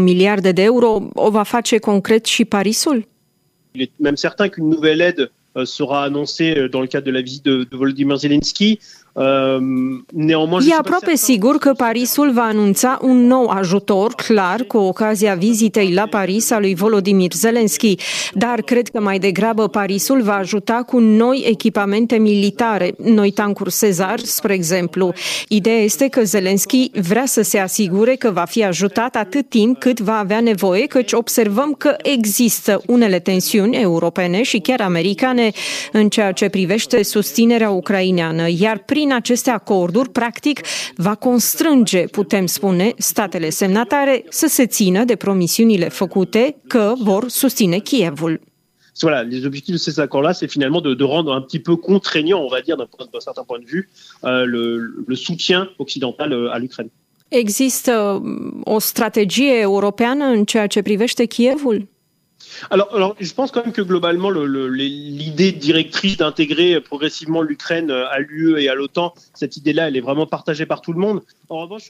miliarde 0.00 0.52
de 0.52 0.62
euro. 0.62 1.08
O 1.14 1.30
va 1.30 1.42
face 1.42 1.78
concret 1.78 2.26
și 2.26 2.44
Parisul? 2.44 3.08
Il 3.72 3.80
est 3.80 3.92
même 3.96 4.16
certain 4.16 4.48
qu'une 4.48 4.68
nouvelle 4.68 5.00
aide 5.00 5.30
euh, 5.56 5.64
sera 5.64 6.02
annoncée 6.02 6.52
euh, 6.56 6.68
dans 6.68 6.80
le 6.80 6.86
cadre 6.86 7.06
de 7.06 7.12
la 7.12 7.20
visite 7.20 7.44
de, 7.44 7.66
de 7.70 7.76
Volodymyr 7.76 8.16
Zelensky. 8.16 8.78
E 10.68 10.74
aproape 10.78 11.14
sigur 11.14 11.58
că 11.58 11.72
Parisul 11.72 12.30
va 12.32 12.42
anunța 12.42 12.98
un 13.02 13.26
nou 13.26 13.46
ajutor, 13.48 14.14
clar, 14.14 14.62
cu 14.62 14.76
ocazia 14.76 15.34
vizitei 15.34 15.92
la 15.92 16.06
Paris 16.06 16.50
a 16.50 16.58
lui 16.58 16.74
Volodymyr 16.74 17.32
Zelensky, 17.32 17.94
dar 18.34 18.60
cred 18.60 18.88
că 18.88 19.00
mai 19.00 19.18
degrabă 19.18 19.68
Parisul 19.68 20.22
va 20.22 20.34
ajuta 20.34 20.82
cu 20.86 20.98
noi 20.98 21.44
echipamente 21.48 22.16
militare, 22.16 22.94
noi 23.04 23.30
tancuri 23.30 23.74
Cezar, 23.78 24.18
spre 24.18 24.52
exemplu. 24.52 25.12
Ideea 25.48 25.82
este 25.82 26.08
că 26.08 26.24
Zelensky 26.24 26.90
vrea 27.08 27.26
să 27.26 27.42
se 27.42 27.58
asigure 27.58 28.14
că 28.14 28.30
va 28.30 28.44
fi 28.44 28.64
ajutat 28.64 29.16
atât 29.16 29.48
timp 29.48 29.78
cât 29.78 30.00
va 30.00 30.18
avea 30.18 30.40
nevoie, 30.40 30.86
căci 30.86 31.12
observăm 31.12 31.74
că 31.78 31.96
există 32.02 32.82
unele 32.86 33.18
tensiuni 33.18 33.76
europene 33.76 34.42
și 34.42 34.58
chiar 34.58 34.80
americane 34.80 35.50
în 35.92 36.08
ceea 36.08 36.32
ce 36.32 36.48
privește 36.48 37.02
susținerea 37.02 37.70
ucraineană, 37.70 38.46
iar 38.58 38.78
prin 38.86 38.99
prin 39.00 39.12
aceste 39.12 39.50
acorduri, 39.50 40.10
practic, 40.10 40.60
va 40.96 41.14
constrânge, 41.14 42.06
putem 42.06 42.46
spune, 42.46 42.94
statele 42.98 43.50
semnatare 43.50 44.24
să 44.28 44.46
se 44.46 44.66
țină 44.66 45.04
de 45.04 45.16
promisiunile 45.16 45.88
făcute 45.88 46.56
că 46.66 46.92
vor 46.98 47.28
susține 47.28 47.78
Kievul. 47.78 48.40
voilà, 49.02 49.22
les 49.22 49.44
objectifs 49.44 49.76
de 49.78 49.90
ces 49.90 49.98
accords-là, 49.98 50.32
c'est 50.32 50.50
finalement 50.50 50.82
de, 50.82 50.94
de, 50.94 51.04
rendre 51.04 51.30
un 51.38 51.42
petit 51.46 51.62
peu 51.68 51.76
contraignant, 51.76 52.40
on 52.46 52.50
va 52.56 52.60
dire, 52.60 52.76
d'un 52.76 53.24
certain 53.28 53.44
point 53.44 53.60
de 53.64 53.68
vue, 53.74 53.88
euh, 54.24 54.44
le, 54.44 54.62
le, 55.10 55.16
soutien 55.16 55.62
occidental 55.78 56.32
euh, 56.32 56.54
à 56.54 56.58
l'Ukraine. 56.58 56.90
Există 57.28 58.22
o 58.64 58.78
strategie 58.78 59.60
europeană 59.60 60.24
în 60.24 60.44
ceea 60.44 60.66
ce 60.66 60.82
privește 60.82 61.24
Kievul? 61.24 61.88
Alors, 62.70 62.88
alors, 62.94 63.14
je 63.18 63.32
pense 63.32 63.50
quand 63.50 63.64
même 63.64 63.72
que 63.72 63.82
globalement, 63.82 64.30
l'idée 64.30 65.52
directrice 65.52 66.16
d'intégrer 66.16 66.80
progressivement 66.80 67.42
l'Ukraine 67.42 67.90
à 67.90 68.18
l'UE 68.18 68.60
et 68.62 68.68
à 68.68 68.74
l'OTAN, 68.74 69.12
cette 69.34 69.56
idée-là, 69.56 69.88
elle 69.88 69.96
est 69.96 70.06
vraiment 70.08 70.26
partagée 70.26 70.66
par 70.66 70.80
tout 70.80 70.92
le 70.92 71.00
monde. 71.00 71.20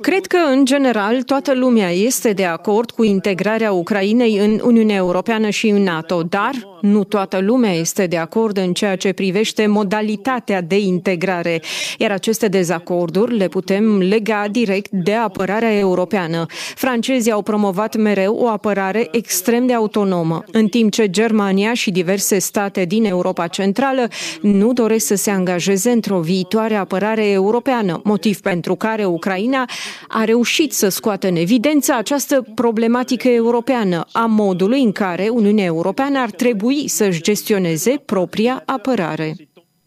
Cred 0.00 0.26
că, 0.26 0.36
în 0.36 0.64
general, 0.64 1.22
toată 1.22 1.54
lumea 1.54 1.90
este 1.90 2.32
de 2.32 2.44
acord 2.44 2.90
cu 2.90 3.04
integrarea 3.04 3.72
Ucrainei 3.72 4.38
în 4.38 4.60
Uniunea 4.62 4.96
Europeană 4.96 5.50
și 5.50 5.68
în 5.68 5.82
NATO, 5.82 6.22
dar 6.22 6.52
nu 6.80 7.04
toată 7.04 7.38
lumea 7.38 7.72
este 7.72 8.06
de 8.06 8.16
acord 8.16 8.56
în 8.56 8.72
ceea 8.72 8.96
ce 8.96 9.12
privește 9.12 9.66
modalitatea 9.66 10.60
de 10.60 10.78
integrare, 10.78 11.62
iar 11.98 12.10
aceste 12.10 12.48
dezacorduri 12.48 13.36
le 13.36 13.48
putem 13.48 13.98
lega 13.98 14.48
direct 14.50 14.90
de 14.90 15.14
apărarea 15.14 15.78
europeană. 15.78 16.46
Francezii 16.74 17.32
au 17.32 17.42
promovat 17.42 17.96
mereu 17.96 18.34
o 18.34 18.48
apărare 18.48 19.08
extrem 19.10 19.66
de 19.66 19.74
autonomă, 19.74 20.39
în 20.52 20.68
timp 20.68 20.92
ce 20.92 21.10
Germania 21.10 21.74
și 21.74 21.90
diverse 21.90 22.38
state 22.38 22.84
din 22.84 23.04
Europa 23.04 23.46
Centrală 23.46 24.08
nu 24.40 24.72
doresc 24.72 25.06
să 25.06 25.14
se 25.14 25.30
angajeze 25.30 25.90
într-o 25.90 26.20
viitoare 26.20 26.74
apărare 26.74 27.30
europeană, 27.30 28.00
motiv 28.04 28.40
pentru 28.40 28.74
care 28.74 29.04
Ucraina 29.04 29.28
Ucraina 29.30 29.68
a 30.08 30.24
reușit 30.24 30.72
să 30.72 30.88
scoată 30.88 31.28
în 31.28 31.36
evidență 31.36 31.94
această 31.94 32.46
problematică 32.54 33.28
europeană 33.28 34.06
a 34.12 34.26
modului 34.26 34.82
în 34.82 34.92
care 34.92 35.28
Uniunea 35.28 35.64
Europeană 35.64 36.18
ar 36.18 36.30
trebui 36.30 36.88
să-și 36.88 37.22
gestioneze 37.22 38.02
propria 38.04 38.62
apărare. 38.66 39.34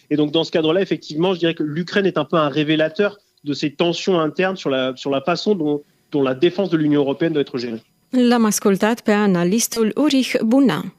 Et 0.07 0.17
donc 0.17 0.31
dans 0.31 0.49
ce 0.49 0.57
cadre-là, 0.57 0.81
effectivement, 0.81 1.33
je 1.33 1.39
dirais 1.39 1.55
que 1.55 1.63
l'Ukraine 1.63 2.05
est 2.05 2.17
un 2.17 2.25
peu 2.25 2.37
un 2.39 2.51
révélateur 2.51 3.11
de 3.41 3.53
ces 3.53 3.75
tensions 3.75 4.19
internes 4.19 4.57
sur 4.57 4.69
la, 4.69 4.91
sur 4.95 5.11
la 5.11 5.21
façon 5.21 5.55
dont, 5.55 5.81
dont 6.09 6.23
la 6.23 6.33
défense 6.33 6.69
de 6.69 6.77
l'Union 6.77 7.01
européenne 7.01 7.33
doit 7.33 7.41
être 7.41 7.57
gérée. 7.57 7.81
L-am 8.15 8.45
ascultat 8.45 9.01
pe 9.01 9.11
analistul 9.11 9.91
Ulrich 9.95 10.35
Buna. 10.45 10.93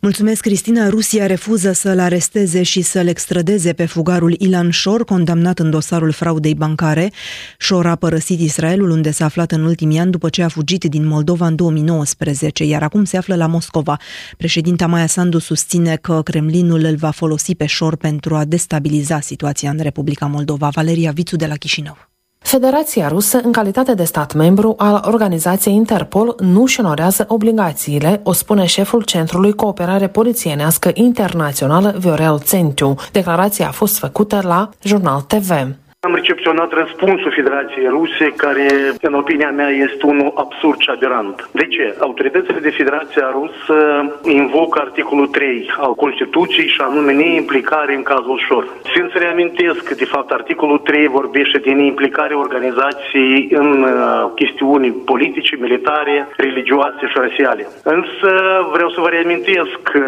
Mulțumesc, 0.00 0.40
Cristina. 0.40 0.88
Rusia 0.88 1.26
refuză 1.26 1.72
să-l 1.72 1.98
aresteze 1.98 2.62
și 2.62 2.82
să-l 2.82 3.06
extradeze 3.06 3.72
pe 3.72 3.86
fugarul 3.86 4.34
Ilan 4.38 4.70
Shor, 4.70 5.04
condamnat 5.04 5.58
în 5.58 5.70
dosarul 5.70 6.12
fraudei 6.12 6.54
bancare. 6.54 7.12
Shor 7.58 7.86
a 7.86 7.94
părăsit 7.94 8.40
Israelul, 8.40 8.90
unde 8.90 9.10
s-a 9.10 9.24
aflat 9.24 9.52
în 9.52 9.64
ultimii 9.64 9.98
ani 9.98 10.10
după 10.10 10.28
ce 10.28 10.42
a 10.42 10.48
fugit 10.48 10.84
din 10.84 11.06
Moldova 11.06 11.46
în 11.46 11.56
2019, 11.56 12.64
iar 12.64 12.82
acum 12.82 13.04
se 13.04 13.16
află 13.16 13.34
la 13.34 13.46
Moscova. 13.46 13.96
Președinta 14.36 14.86
Maia 14.86 15.06
Sandu 15.06 15.38
susține 15.38 15.96
că 15.96 16.20
Kremlinul 16.24 16.84
îl 16.84 16.96
va 16.96 17.10
folosi 17.10 17.54
pe 17.54 17.66
Shor 17.66 17.96
pentru 17.96 18.34
a 18.34 18.44
destabiliza 18.44 19.20
situația 19.20 19.70
în 19.70 19.78
Republica 19.78 20.26
Moldova. 20.26 20.68
Valeria 20.68 21.10
Vițu 21.10 21.36
de 21.36 21.46
la 21.46 21.54
Chișinău. 21.54 22.13
Federația 22.44 23.08
Rusă, 23.08 23.40
în 23.42 23.52
calitate 23.52 23.94
de 23.94 24.04
stat 24.04 24.34
membru 24.34 24.74
al 24.78 25.04
organizației 25.06 25.74
Interpol, 25.74 26.34
nu 26.38 26.62
își 26.62 26.80
onorează 26.80 27.24
obligațiile, 27.28 28.20
o 28.22 28.32
spune 28.32 28.66
șeful 28.66 29.02
Centrului 29.02 29.54
Cooperare 29.54 30.08
Polițienească 30.08 30.90
Internațională 30.94 31.94
Viorel 31.98 32.38
Țentiu. 32.38 32.94
Declarația 33.12 33.68
a 33.68 33.70
fost 33.70 33.98
făcută 33.98 34.40
la 34.42 34.70
Jurnal 34.82 35.20
TV. 35.20 35.50
Am 36.04 36.14
recepționat 36.14 36.72
răspunsul 36.72 37.32
Federației 37.34 37.86
Ruse, 37.86 38.26
care, 38.36 38.66
în 39.00 39.14
opinia 39.14 39.50
mea, 39.50 39.68
este 39.68 40.06
unul 40.06 40.32
absurd 40.34 40.78
și 40.78 40.90
aberant. 40.90 41.48
De 41.52 41.66
ce? 41.66 41.94
Autoritățile 41.98 42.58
de 42.58 42.70
Federația 42.70 43.26
Rusă 43.38 43.78
invocă 44.22 44.80
articolul 44.80 45.26
3 45.26 45.70
al 45.78 45.94
Constituției 45.94 46.68
și 46.68 46.80
anume 46.80 47.12
neimplicare 47.12 47.94
în 47.94 48.02
cazul 48.02 48.42
șor. 48.46 48.64
Țin 48.92 49.08
să 49.12 49.18
reamintesc 49.18 49.82
că, 49.88 49.94
de 49.94 50.04
fapt, 50.04 50.30
articolul 50.30 50.78
3 50.78 51.06
vorbește 51.06 51.58
de 51.58 51.70
neimplicare 51.70 52.34
organizației 52.34 53.48
în 53.50 53.82
uh, 53.82 54.30
chestiuni 54.34 54.88
politice, 54.90 55.56
militare, 55.60 56.28
religioase 56.36 57.04
și 57.10 57.18
rasiale. 57.24 57.68
Însă 57.82 58.30
vreau 58.72 58.90
să 58.90 59.00
vă 59.00 59.08
reamintesc 59.08 59.74
că 59.82 60.04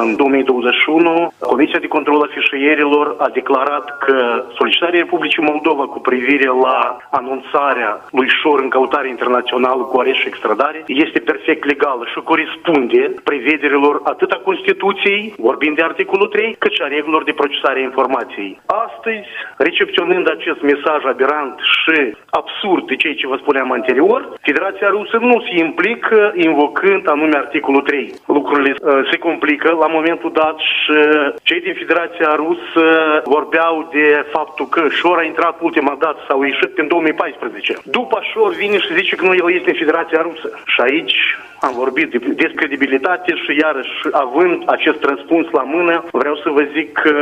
în 0.00 0.16
2021 0.16 1.32
Comisia 1.38 1.78
de 1.78 1.94
Control 1.96 2.22
a 2.22 2.28
Fișierilor 2.34 3.14
a 3.18 3.28
declarat 3.32 3.98
că 3.98 4.44
solicitarea 4.58 4.98
Republicii 5.14 5.52
Moldova 5.52 5.86
cu 5.94 6.00
privire 6.00 6.48
la 6.66 6.78
anunțarea 7.10 7.92
lui 8.10 8.28
Șor 8.38 8.58
în 8.60 8.68
căutare 8.68 9.08
internațională 9.08 9.82
cu 9.82 9.98
areș 9.98 10.18
și 10.18 10.28
extradare 10.28 10.84
este 10.86 11.18
perfect 11.18 11.64
legală 11.64 12.04
și 12.12 12.28
corespunde 12.30 13.02
prevederilor 13.24 14.00
atât 14.04 14.30
a 14.30 14.44
Constituției, 14.48 15.34
vorbind 15.38 15.76
de 15.76 15.82
articolul 15.82 16.26
3, 16.26 16.56
cât 16.58 16.72
și 16.72 16.82
a 16.82 16.86
regulilor 16.86 17.24
de 17.24 17.38
procesare 17.40 17.78
a 17.78 17.88
informației. 17.90 18.60
Astăzi, 18.86 19.28
recepționând 19.56 20.26
acest 20.30 20.60
mesaj 20.62 21.00
aberant 21.04 21.54
și 21.78 21.98
absurd 22.30 22.86
de 22.86 22.96
ceea 22.96 23.14
ce 23.14 23.26
vă 23.26 23.36
spuneam 23.36 23.72
anterior, 23.72 24.20
Federația 24.40 24.88
Rusă 24.88 25.16
nu 25.20 25.36
se 25.46 25.54
implică 25.64 26.32
invocând 26.36 27.08
anume 27.08 27.36
articolul 27.36 27.82
3. 27.82 28.12
Lucrurile 28.26 28.72
uh, 28.76 29.08
se 29.10 29.16
complică 29.18 29.68
la 29.80 29.86
momentul 29.86 30.32
dat 30.32 30.56
și 30.58 30.96
cei 31.42 31.60
din 31.60 31.74
Federația 31.74 32.30
Rusă 32.44 32.84
vorbeau 33.24 33.88
de 33.92 34.26
faptul 34.32 34.66
că 34.66 34.82
Șor 35.04 35.18
a 35.18 35.30
intrat 35.32 35.56
ultima 35.60 35.96
dată 35.98 36.20
sau 36.28 36.40
a 36.40 36.46
ieșit 36.46 36.78
în 36.78 36.88
2014. 36.88 37.76
După 37.84 38.18
Șor 38.30 38.54
vine 38.54 38.78
și 38.78 38.94
zice 38.94 39.16
că 39.16 39.24
nu 39.24 39.34
el 39.34 39.54
este 39.54 39.70
în 39.70 39.80
Federația 39.82 40.20
Rusă. 40.22 40.48
Și 40.72 40.80
aici 40.80 41.16
am 41.60 41.72
vorbit 41.82 42.10
de, 42.10 42.18
despre 42.18 42.54
credibilitate 42.54 43.34
și 43.42 43.58
iarăși 43.64 43.96
având 44.12 44.62
acest 44.66 45.00
răspuns 45.02 45.46
la 45.50 45.62
mână, 45.62 46.04
vreau 46.12 46.36
să 46.36 46.48
vă 46.56 46.62
zic 46.74 46.92
că 46.92 47.14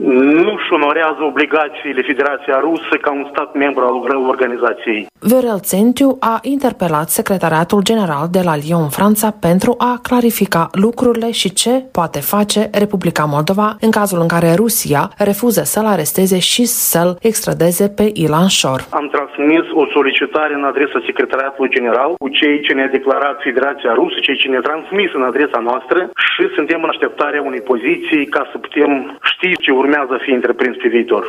nu 0.00 0.52
își 0.56 0.72
onorează 0.72 1.22
obligațiile 1.22 2.02
Federația 2.02 2.58
Rusă 2.60 2.94
ca 3.00 3.10
un 3.12 3.26
stat 3.32 3.54
membru 3.54 3.82
al 3.84 4.26
organizației. 4.28 5.06
Viorel 5.20 5.60
Țentiu 5.60 6.16
a 6.20 6.38
interpelat 6.42 7.08
Secretariatul 7.08 7.82
General 7.82 8.24
de 8.30 8.40
la 8.44 8.56
Lyon, 8.56 8.88
Franța, 8.88 9.28
pentru 9.48 9.74
a 9.78 9.92
clarifica 10.02 10.68
lucrurile 10.84 11.30
și 11.30 11.52
ce 11.52 11.70
poate 11.92 12.20
face 12.20 12.60
Republica 12.82 13.24
Moldova 13.24 13.68
în 13.80 13.90
cazul 13.90 14.20
în 14.20 14.30
care 14.34 14.54
Rusia 14.62 15.02
refuză 15.18 15.62
să-l 15.72 15.86
aresteze 15.94 16.38
și 16.38 16.64
să-l 16.64 17.16
extradeze 17.30 17.86
pe 17.98 18.06
Ilan 18.22 18.48
Shor. 18.48 18.80
Am 19.00 19.08
transmis 19.16 19.64
o 19.82 19.84
solicitare 19.96 20.54
în 20.54 20.64
adresa 20.64 20.98
Secretariatului 21.08 21.74
General 21.76 22.10
cu 22.18 22.28
cei 22.28 22.60
ce 22.60 22.72
ne-a 22.72 22.96
declarat 22.98 23.36
Federația 23.42 23.92
Rusă, 24.00 24.16
cei 24.20 24.36
ce 24.36 24.48
ne-a 24.48 24.60
transmis 24.70 25.10
în 25.18 25.22
adresa 25.22 25.58
noastră 25.68 26.00
și 26.32 26.42
suntem 26.56 26.82
în 26.82 26.88
așteptarea 26.88 27.42
unei 27.42 27.60
poziții 27.60 28.24
ca 28.26 28.42
să 28.50 28.58
putem 28.58 29.18
ști 29.22 29.50
ce 29.64 29.70
urmează 29.70 29.88
să 30.08 30.18
fie 30.24 30.34
întreprins 30.34 30.76
pe 30.76 30.88
viitor. 30.88 31.24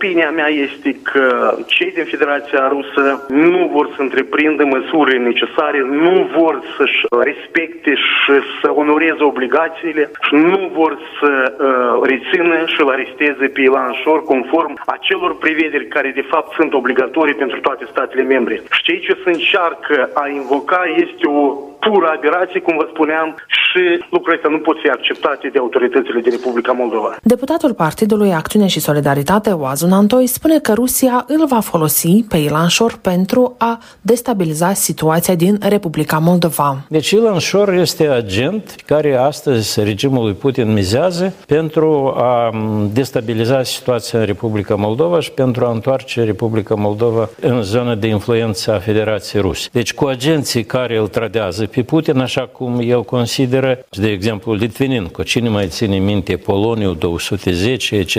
Opinia 0.00 0.30
mea 0.30 0.50
este 0.66 0.90
că 1.10 1.26
cei 1.66 1.90
din 1.96 2.04
Federația 2.04 2.68
Rusă 2.68 3.02
nu 3.28 3.70
vor 3.74 3.86
să 3.94 4.00
întreprindă 4.02 4.64
măsuri 4.64 5.18
necesare, 5.30 5.80
nu 6.04 6.30
vor 6.38 6.54
să-și 6.76 7.00
respecte 7.30 7.92
și 7.94 8.34
să 8.60 8.68
onoreze 8.82 9.22
obligațiile 9.32 10.10
și 10.26 10.34
nu 10.34 10.70
vor 10.78 10.92
să 11.18 11.30
uh, 11.32 12.08
rețină 12.10 12.56
și 12.72 12.80
îl 12.82 12.88
aresteze 12.90 13.46
pe 13.54 13.60
Ilan 13.60 13.92
Șor 14.02 14.24
conform 14.24 14.72
acelor 14.86 15.32
prevederi 15.38 15.86
care 15.86 16.10
de 16.20 16.28
fapt 16.32 16.54
sunt 16.58 16.72
obligatorii 16.72 17.40
pentru 17.42 17.60
toate 17.60 17.84
statele 17.90 18.22
membre. 18.22 18.54
Și 18.70 18.82
cei 18.82 19.00
ce 19.06 19.12
se 19.24 19.30
încearcă 19.30 20.10
a 20.14 20.28
invoca 20.28 20.82
este 21.04 21.26
o 21.26 21.40
pură 21.84 22.08
aberație, 22.16 22.60
cum 22.60 22.76
vă 22.76 22.86
spuneam, 22.92 23.28
și 23.46 23.68
și 23.78 24.04
lucrurile 24.10 24.36
astea 24.36 24.50
nu 24.56 24.58
pot 24.68 24.76
fi 24.82 24.88
acceptate 24.88 25.48
de 25.48 25.58
autoritățile 25.58 26.20
de 26.20 26.30
Republica 26.30 26.72
Moldova. 26.72 27.16
Deputatul 27.22 27.74
Partidului 27.74 28.32
Acțiune 28.32 28.66
și 28.66 28.80
Solidaritate, 28.80 29.50
Oazu 29.88 30.00
Nantoi, 30.00 30.26
spune 30.26 30.58
că 30.58 30.72
Rusia 30.72 31.24
îl 31.28 31.46
va 31.46 31.60
folosi 31.60 32.24
pe 32.28 32.36
Ilan 32.36 32.68
Șor 32.68 32.98
pentru 33.02 33.54
a 33.58 33.80
destabiliza 34.00 34.72
situația 34.72 35.34
din 35.34 35.58
Republica 35.68 36.18
Moldova. 36.18 36.84
Deci 36.88 37.10
Ilan 37.10 37.38
Șor 37.38 37.72
este 37.72 38.08
agent 38.08 38.74
care 38.86 39.16
astăzi 39.16 39.82
regimul 39.82 40.24
lui 40.24 40.32
Putin 40.32 40.72
mizează 40.72 41.34
pentru 41.46 42.14
a 42.16 42.50
destabiliza 42.92 43.62
situația 43.62 44.18
în 44.18 44.24
Republica 44.24 44.74
Moldova 44.74 45.20
și 45.20 45.30
pentru 45.30 45.64
a 45.64 45.70
întoarce 45.70 46.24
Republica 46.24 46.74
Moldova 46.74 47.28
în 47.40 47.62
zona 47.62 47.94
de 47.94 48.06
influență 48.06 48.72
a 48.72 48.78
Federației 48.78 49.42
Ruse. 49.42 49.68
Deci 49.72 49.94
cu 49.94 50.04
agenții 50.06 50.64
care 50.64 50.98
îl 50.98 51.08
tradează 51.08 51.66
pe 51.66 51.82
Putin, 51.82 52.18
așa 52.18 52.48
cum 52.52 52.80
el 52.82 53.04
consideră, 53.04 53.78
de 53.90 54.08
exemplu, 54.08 54.52
Litvinenko, 54.52 55.22
cine 55.22 55.48
mai 55.48 55.66
ține 55.68 55.96
minte 55.96 56.36
Poloniu 56.36 56.92
210, 56.92 57.94
etc., 57.94 58.16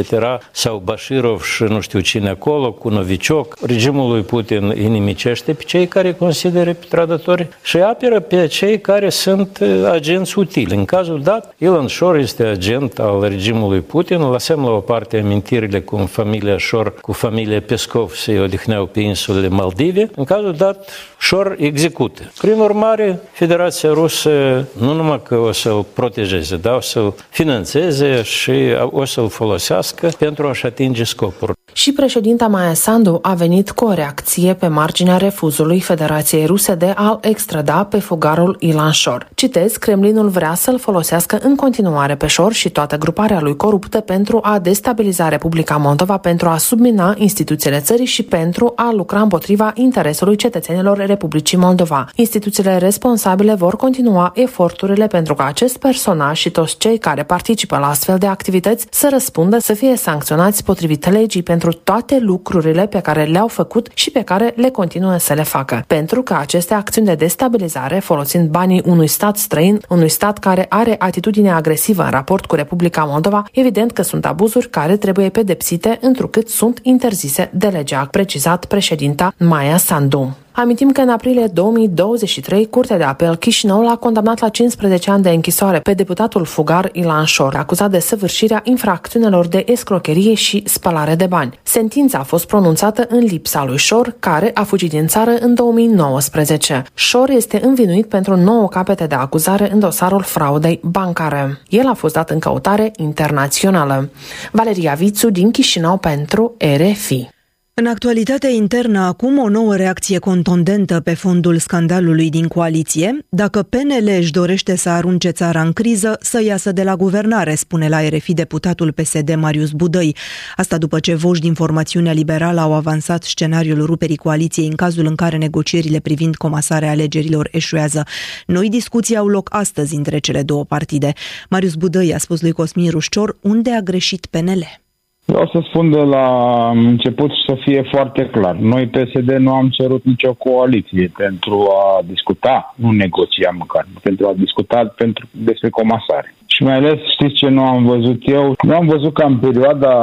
sau 0.51 0.81
Bashirov 0.83 1.41
și 1.65 1.73
nu 1.73 1.79
știu 1.79 1.99
cine 1.99 2.29
acolo, 2.29 2.71
cu 2.71 2.89
Novicioc. 2.89 3.57
Regimul 3.65 4.11
lui 4.11 4.21
Putin 4.21 4.73
inimicește 4.81 5.53
pe 5.53 5.63
cei 5.63 5.87
care 5.87 6.13
consideră 6.13 6.73
pe 6.73 6.85
trădători 6.89 7.47
și 7.61 7.77
apără 7.77 8.19
pe 8.19 8.47
cei 8.47 8.79
care 8.79 9.09
sunt 9.09 9.59
uh, 9.61 9.89
agenți 9.91 10.39
utili. 10.39 10.75
În 10.75 10.85
cazul 10.85 11.21
dat, 11.21 11.53
Ilan 11.57 11.87
Shor 11.87 12.15
este 12.15 12.43
agent 12.43 12.99
al 12.99 13.21
regimului 13.21 13.79
Putin. 13.79 14.21
Lăsăm 14.21 14.63
la 14.63 14.69
o 14.69 14.79
parte 14.79 15.17
amintirile 15.17 15.81
cum 15.81 16.05
familia 16.05 16.57
Shor 16.57 16.93
cu 17.01 17.11
familia 17.11 17.61
Pescov 17.61 18.13
se 18.13 18.39
odihneau 18.39 18.85
pe 18.85 18.99
insulele 18.99 19.47
Maldive. 19.47 20.09
În 20.15 20.23
cazul 20.23 20.53
dat, 20.53 20.89
Shor 21.19 21.55
execută. 21.59 22.31
Prin 22.37 22.59
urmare, 22.59 23.19
Federația 23.31 23.89
Rusă 23.89 24.65
nu 24.79 24.93
numai 24.93 25.21
că 25.23 25.35
o 25.35 25.51
să-l 25.51 25.85
protejeze, 25.93 26.55
dar 26.55 26.75
o 26.75 26.81
să-l 26.81 27.13
finanțeze 27.29 28.21
și 28.21 28.51
o 28.89 29.05
să-l 29.05 29.29
folosească 29.29 30.09
pentru 30.17 30.47
a-și 30.47 30.65
atinge 30.65 31.03
scopuri. 31.03 31.48
por 31.49 31.58
Și 31.73 31.91
președinta 31.91 32.47
Maia 32.47 32.73
Sandu 32.73 33.19
a 33.21 33.33
venit 33.33 33.71
cu 33.71 33.85
o 33.85 33.93
reacție 33.93 34.53
pe 34.53 34.67
marginea 34.67 35.17
refuzului 35.17 35.79
Federației 35.79 36.45
Ruse 36.45 36.75
de 36.75 36.93
a-l 36.95 37.17
extrada 37.21 37.83
pe 37.83 37.99
fugarul 37.99 38.57
Ilan 38.59 38.91
Shor. 38.91 39.27
Citez, 39.35 39.75
Kremlinul 39.75 40.29
vrea 40.29 40.53
să-l 40.53 40.79
folosească 40.79 41.39
în 41.41 41.55
continuare 41.55 42.15
pe 42.15 42.27
Shor 42.27 42.53
și 42.53 42.69
toată 42.69 42.97
gruparea 42.97 43.39
lui 43.39 43.55
coruptă 43.55 43.99
pentru 43.99 44.39
a 44.41 44.59
destabiliza 44.59 45.27
Republica 45.27 45.77
Moldova, 45.77 46.17
pentru 46.17 46.47
a 46.47 46.57
submina 46.57 47.15
instituțiile 47.17 47.79
țării 47.79 48.05
și 48.05 48.23
pentru 48.23 48.73
a 48.75 48.91
lucra 48.93 49.21
împotriva 49.21 49.71
interesului 49.75 50.35
cetățenilor 50.35 50.97
Republicii 50.97 51.57
Moldova. 51.57 52.09
Instituțiile 52.15 52.77
responsabile 52.77 53.53
vor 53.53 53.75
continua 53.75 54.31
eforturile 54.35 55.07
pentru 55.07 55.33
ca 55.33 55.45
acest 55.45 55.77
personaj 55.77 56.37
și 56.37 56.49
toți 56.49 56.77
cei 56.77 56.97
care 56.97 57.23
participă 57.23 57.77
la 57.77 57.89
astfel 57.89 58.17
de 58.17 58.25
activități 58.25 58.87
să 58.89 59.07
răspundă 59.11 59.57
să 59.59 59.73
fie 59.73 59.95
sancționați 59.95 60.63
potrivit 60.63 61.09
legii 61.09 61.43
pentru 61.43 61.58
pentru 61.59 61.79
toate 61.83 62.19
lucrurile 62.19 62.87
pe 62.87 62.99
care 62.99 63.23
le-au 63.23 63.47
făcut 63.47 63.89
și 63.93 64.11
pe 64.11 64.21
care 64.21 64.53
le 64.55 64.69
continuă 64.69 65.17
să 65.17 65.33
le 65.33 65.43
facă. 65.43 65.83
Pentru 65.87 66.21
că 66.21 66.33
aceste 66.33 66.73
acțiuni 66.73 67.07
de 67.07 67.15
destabilizare, 67.15 67.99
folosind 67.99 68.49
banii 68.49 68.81
unui 68.85 69.07
stat 69.07 69.37
străin, 69.37 69.79
unui 69.89 70.09
stat 70.09 70.37
care 70.37 70.65
are 70.69 70.95
atitudine 70.99 71.51
agresivă 71.51 72.03
în 72.03 72.09
raport 72.09 72.45
cu 72.45 72.55
Republica 72.55 73.03
Moldova, 73.03 73.43
evident 73.51 73.91
că 73.91 74.01
sunt 74.01 74.25
abuzuri 74.25 74.69
care 74.69 74.97
trebuie 74.97 75.29
pedepsite 75.29 75.97
întrucât 76.01 76.49
sunt 76.49 76.79
interzise 76.81 77.49
de 77.53 77.67
lege, 77.67 77.95
a 77.95 78.05
precizat 78.05 78.65
președinta 78.65 79.33
Maia 79.37 79.77
Sandu. 79.77 80.37
Amintim 80.59 80.91
că 80.91 81.01
în 81.01 81.09
aprilie 81.09 81.47
2023, 81.47 82.69
Curtea 82.69 82.97
de 82.97 83.03
Apel 83.03 83.35
Chișinău 83.35 83.81
l-a 83.81 83.95
condamnat 83.95 84.39
la 84.39 84.49
15 84.49 85.11
ani 85.11 85.23
de 85.23 85.29
închisoare 85.29 85.79
pe 85.79 85.93
deputatul 85.93 86.45
fugar 86.45 86.89
Ilan 86.91 87.25
Șor, 87.25 87.55
acuzat 87.55 87.91
de 87.91 87.99
săvârșirea 87.99 88.61
infracțiunilor 88.63 89.47
de 89.47 89.63
escrocherie 89.67 90.33
și 90.33 90.63
spălare 90.65 91.15
de 91.15 91.25
bani. 91.25 91.59
Sentința 91.63 92.17
a 92.17 92.23
fost 92.23 92.47
pronunțată 92.47 93.05
în 93.09 93.19
lipsa 93.19 93.65
lui 93.65 93.77
Șor, 93.77 94.15
care 94.19 94.51
a 94.53 94.63
fugit 94.63 94.89
din 94.89 95.07
țară 95.07 95.31
în 95.39 95.53
2019. 95.53 96.83
Șor 96.93 97.29
este 97.29 97.59
învinuit 97.63 98.05
pentru 98.05 98.35
9 98.35 98.67
capete 98.67 99.05
de 99.05 99.15
acuzare 99.15 99.71
în 99.71 99.79
dosarul 99.79 100.21
fraudei 100.21 100.79
bancare. 100.83 101.61
El 101.67 101.87
a 101.87 101.93
fost 101.93 102.13
dat 102.13 102.29
în 102.29 102.39
căutare 102.39 102.91
internațională. 102.95 104.09
Valeria 104.51 104.93
Vițu 104.93 105.29
din 105.29 105.51
Chișinău 105.51 105.97
pentru 105.97 106.55
RFI. 106.57 107.38
În 107.79 107.85
actualitatea 107.85 108.49
internă, 108.49 108.99
acum 108.99 109.37
o 109.37 109.49
nouă 109.49 109.75
reacție 109.75 110.17
contundentă 110.17 110.99
pe 110.99 111.13
fondul 111.13 111.57
scandalului 111.57 112.29
din 112.29 112.47
coaliție. 112.47 113.25
Dacă 113.29 113.63
PNL 113.63 114.07
își 114.17 114.31
dorește 114.31 114.75
să 114.75 114.89
arunce 114.89 115.29
țara 115.29 115.61
în 115.61 115.73
criză, 115.73 116.17
să 116.21 116.43
iasă 116.43 116.71
de 116.71 116.83
la 116.83 116.95
guvernare, 116.95 117.55
spune 117.55 117.89
la 117.89 118.09
RFI 118.09 118.33
deputatul 118.33 118.91
PSD 118.91 119.35
Marius 119.35 119.71
Budăi. 119.71 120.15
Asta 120.55 120.77
după 120.77 120.99
ce 120.99 121.15
voci 121.15 121.39
din 121.39 121.53
formațiunea 121.53 122.11
liberală 122.11 122.59
au 122.59 122.73
avansat 122.73 123.23
scenariul 123.23 123.85
ruperii 123.85 124.15
coaliției 124.15 124.67
în 124.67 124.75
cazul 124.75 125.05
în 125.05 125.15
care 125.15 125.37
negocierile 125.37 125.99
privind 125.99 126.35
comasarea 126.35 126.89
alegerilor 126.89 127.47
eșuează. 127.51 128.03
Noi 128.45 128.69
discuții 128.69 129.17
au 129.17 129.27
loc 129.27 129.49
astăzi 129.51 129.95
între 129.95 130.17
cele 130.19 130.43
două 130.43 130.65
partide. 130.65 131.13
Marius 131.49 131.73
Budăi 131.73 132.13
a 132.13 132.17
spus 132.17 132.41
lui 132.41 132.51
Cosmin 132.51 132.89
Rușcior 132.89 133.37
unde 133.41 133.71
a 133.71 133.79
greșit 133.79 134.25
PNL. 134.25 134.87
Vreau 135.31 135.47
să 135.53 135.59
spun 135.69 135.91
de 135.91 136.01
la 136.01 136.69
început 136.69 137.31
să 137.47 137.57
fie 137.65 137.81
foarte 137.91 138.29
clar. 138.29 138.55
Noi, 138.55 138.87
PSD, 138.87 139.29
nu 139.31 139.53
am 139.53 139.69
cerut 139.69 140.03
nicio 140.03 140.33
coaliție 140.33 141.11
pentru 141.17 141.59
a 141.59 142.01
discuta, 142.05 142.73
nu 142.75 142.91
negocia 142.91 143.49
măcar, 143.57 143.87
pentru 144.01 144.27
a 144.27 144.33
discuta 144.33 144.93
pentru, 144.95 145.25
despre 145.31 145.69
comasare. 145.69 146.35
Și 146.51 146.63
mai 146.63 146.75
ales, 146.75 146.99
știți 147.11 147.33
ce 147.33 147.47
nu 147.47 147.63
am 147.63 147.85
văzut 147.85 148.21
eu? 148.25 148.55
Nu 148.61 148.75
am 148.75 148.87
văzut 148.87 149.13
că 149.13 149.23
în 149.23 149.37
perioada 149.37 149.93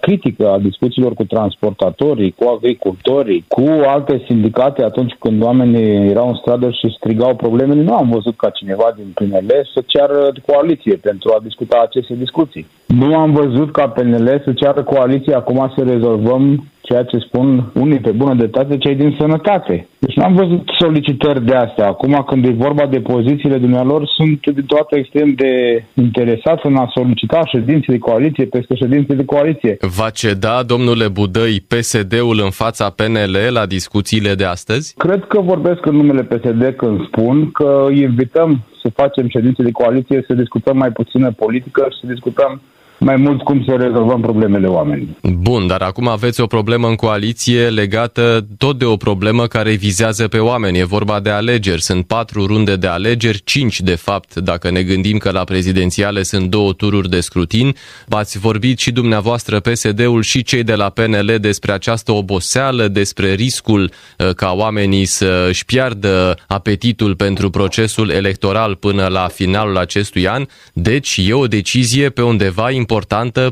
critică 0.00 0.50
a 0.50 0.58
discuțiilor 0.58 1.14
cu 1.14 1.24
transportatorii, 1.24 2.34
cu 2.38 2.48
agricultorii, 2.48 3.44
cu 3.48 3.64
alte 3.86 4.22
sindicate, 4.26 4.82
atunci 4.82 5.12
când 5.18 5.42
oamenii 5.42 6.08
erau 6.10 6.28
în 6.28 6.34
stradă 6.34 6.70
și 6.70 6.94
strigau 6.96 7.34
problemele, 7.34 7.82
nu 7.82 7.94
am 7.94 8.08
văzut 8.10 8.36
ca 8.36 8.50
cineva 8.50 8.94
din 8.96 9.10
PNL 9.14 9.50
să 9.74 9.82
ceară 9.86 10.32
coaliție 10.46 10.96
pentru 10.96 11.32
a 11.32 11.42
discuta 11.42 11.82
aceste 11.82 12.14
discuții. 12.14 12.66
Nu 12.86 13.16
am 13.16 13.32
văzut 13.32 13.72
ca 13.72 13.88
PNL 13.88 14.42
să 14.44 14.52
ceară 14.52 14.82
coaliție 14.82 15.34
acum 15.34 15.72
să 15.76 15.82
rezolvăm 15.82 16.64
ceea 16.88 17.02
ce 17.02 17.18
spun 17.18 17.70
unii 17.74 17.98
pe 17.98 18.10
bună 18.10 18.34
dreptate, 18.34 18.78
cei 18.78 18.94
din 18.94 19.16
sănătate. 19.18 19.88
Deci 19.98 20.16
nu 20.16 20.24
am 20.24 20.34
văzut 20.34 20.62
solicitări 20.78 21.44
de 21.44 21.54
astea. 21.54 21.86
Acum, 21.86 22.24
când 22.26 22.44
e 22.44 22.50
vorba 22.66 22.86
de 22.86 23.00
pozițiile 23.00 23.58
dumnealor, 23.58 24.06
sunt 24.16 24.54
de 24.54 24.62
toată 24.66 24.96
extrem 24.96 25.32
de 25.32 25.84
interesat 25.94 26.64
în 26.64 26.76
a 26.76 26.90
solicita 26.94 27.40
ședințe 27.44 27.92
de 27.92 27.98
coaliție 27.98 28.44
peste 28.44 28.74
ședințe 28.74 29.14
de 29.14 29.24
coaliție. 29.24 29.76
Va 29.80 30.10
ceda, 30.10 30.62
domnule 30.62 31.08
Budăi, 31.08 31.64
PSD-ul 31.68 32.40
în 32.44 32.50
fața 32.50 32.90
PNL 32.90 33.36
la 33.48 33.66
discuțiile 33.66 34.34
de 34.34 34.44
astăzi? 34.44 34.94
Cred 34.96 35.24
că 35.28 35.40
vorbesc 35.40 35.86
în 35.86 35.96
numele 35.96 36.22
PSD 36.22 36.74
când 36.76 37.06
spun 37.06 37.50
că 37.50 37.88
invităm 37.90 38.64
să 38.82 38.88
facem 38.94 39.28
ședințe 39.28 39.62
de 39.62 39.70
coaliție, 39.70 40.24
să 40.26 40.34
discutăm 40.34 40.76
mai 40.76 40.90
puțină 40.90 41.32
politică 41.32 41.86
și 41.90 41.98
să 42.00 42.12
discutăm 42.12 42.60
mai 43.04 43.16
mult 43.16 43.42
cum 43.42 43.64
să 43.66 43.76
rezolvăm 43.80 44.20
problemele 44.20 44.66
oamenilor. 44.66 45.14
Bun, 45.22 45.66
dar 45.66 45.82
acum 45.82 46.08
aveți 46.08 46.40
o 46.40 46.46
problemă 46.46 46.88
în 46.88 46.94
coaliție 46.94 47.68
legată 47.68 48.46
tot 48.58 48.78
de 48.78 48.84
o 48.84 48.96
problemă 48.96 49.46
care 49.46 49.72
vizează 49.72 50.28
pe 50.28 50.38
oameni. 50.38 50.78
E 50.78 50.84
vorba 50.84 51.20
de 51.20 51.30
alegeri. 51.30 51.82
Sunt 51.82 52.06
patru 52.06 52.46
runde 52.46 52.76
de 52.76 52.86
alegeri, 52.86 53.40
cinci 53.44 53.80
de 53.80 53.94
fapt, 53.94 54.34
dacă 54.34 54.70
ne 54.70 54.82
gândim 54.82 55.18
că 55.18 55.30
la 55.30 55.44
prezidențiale 55.44 56.22
sunt 56.22 56.50
două 56.50 56.72
tururi 56.72 57.10
de 57.10 57.20
scrutin. 57.20 57.74
V-ați 58.06 58.38
vorbit 58.38 58.78
și 58.78 58.92
dumneavoastră 58.92 59.60
PSD-ul 59.60 60.22
și 60.22 60.42
cei 60.42 60.62
de 60.62 60.74
la 60.74 60.88
PNL 60.88 61.36
despre 61.40 61.72
această 61.72 62.12
oboseală, 62.12 62.88
despre 62.88 63.32
riscul 63.32 63.82
uh, 64.18 64.34
ca 64.34 64.52
oamenii 64.56 65.04
să 65.04 65.46
își 65.48 65.64
piardă 65.64 66.36
apetitul 66.46 67.14
pentru 67.14 67.50
procesul 67.50 68.10
electoral 68.10 68.74
până 68.74 69.06
la 69.06 69.28
finalul 69.28 69.76
acestui 69.76 70.28
an. 70.28 70.44
Deci 70.72 71.20
e 71.26 71.32
o 71.32 71.46
decizie 71.46 72.08
pe 72.08 72.22
undeva 72.22 72.70
importantă 72.70 72.92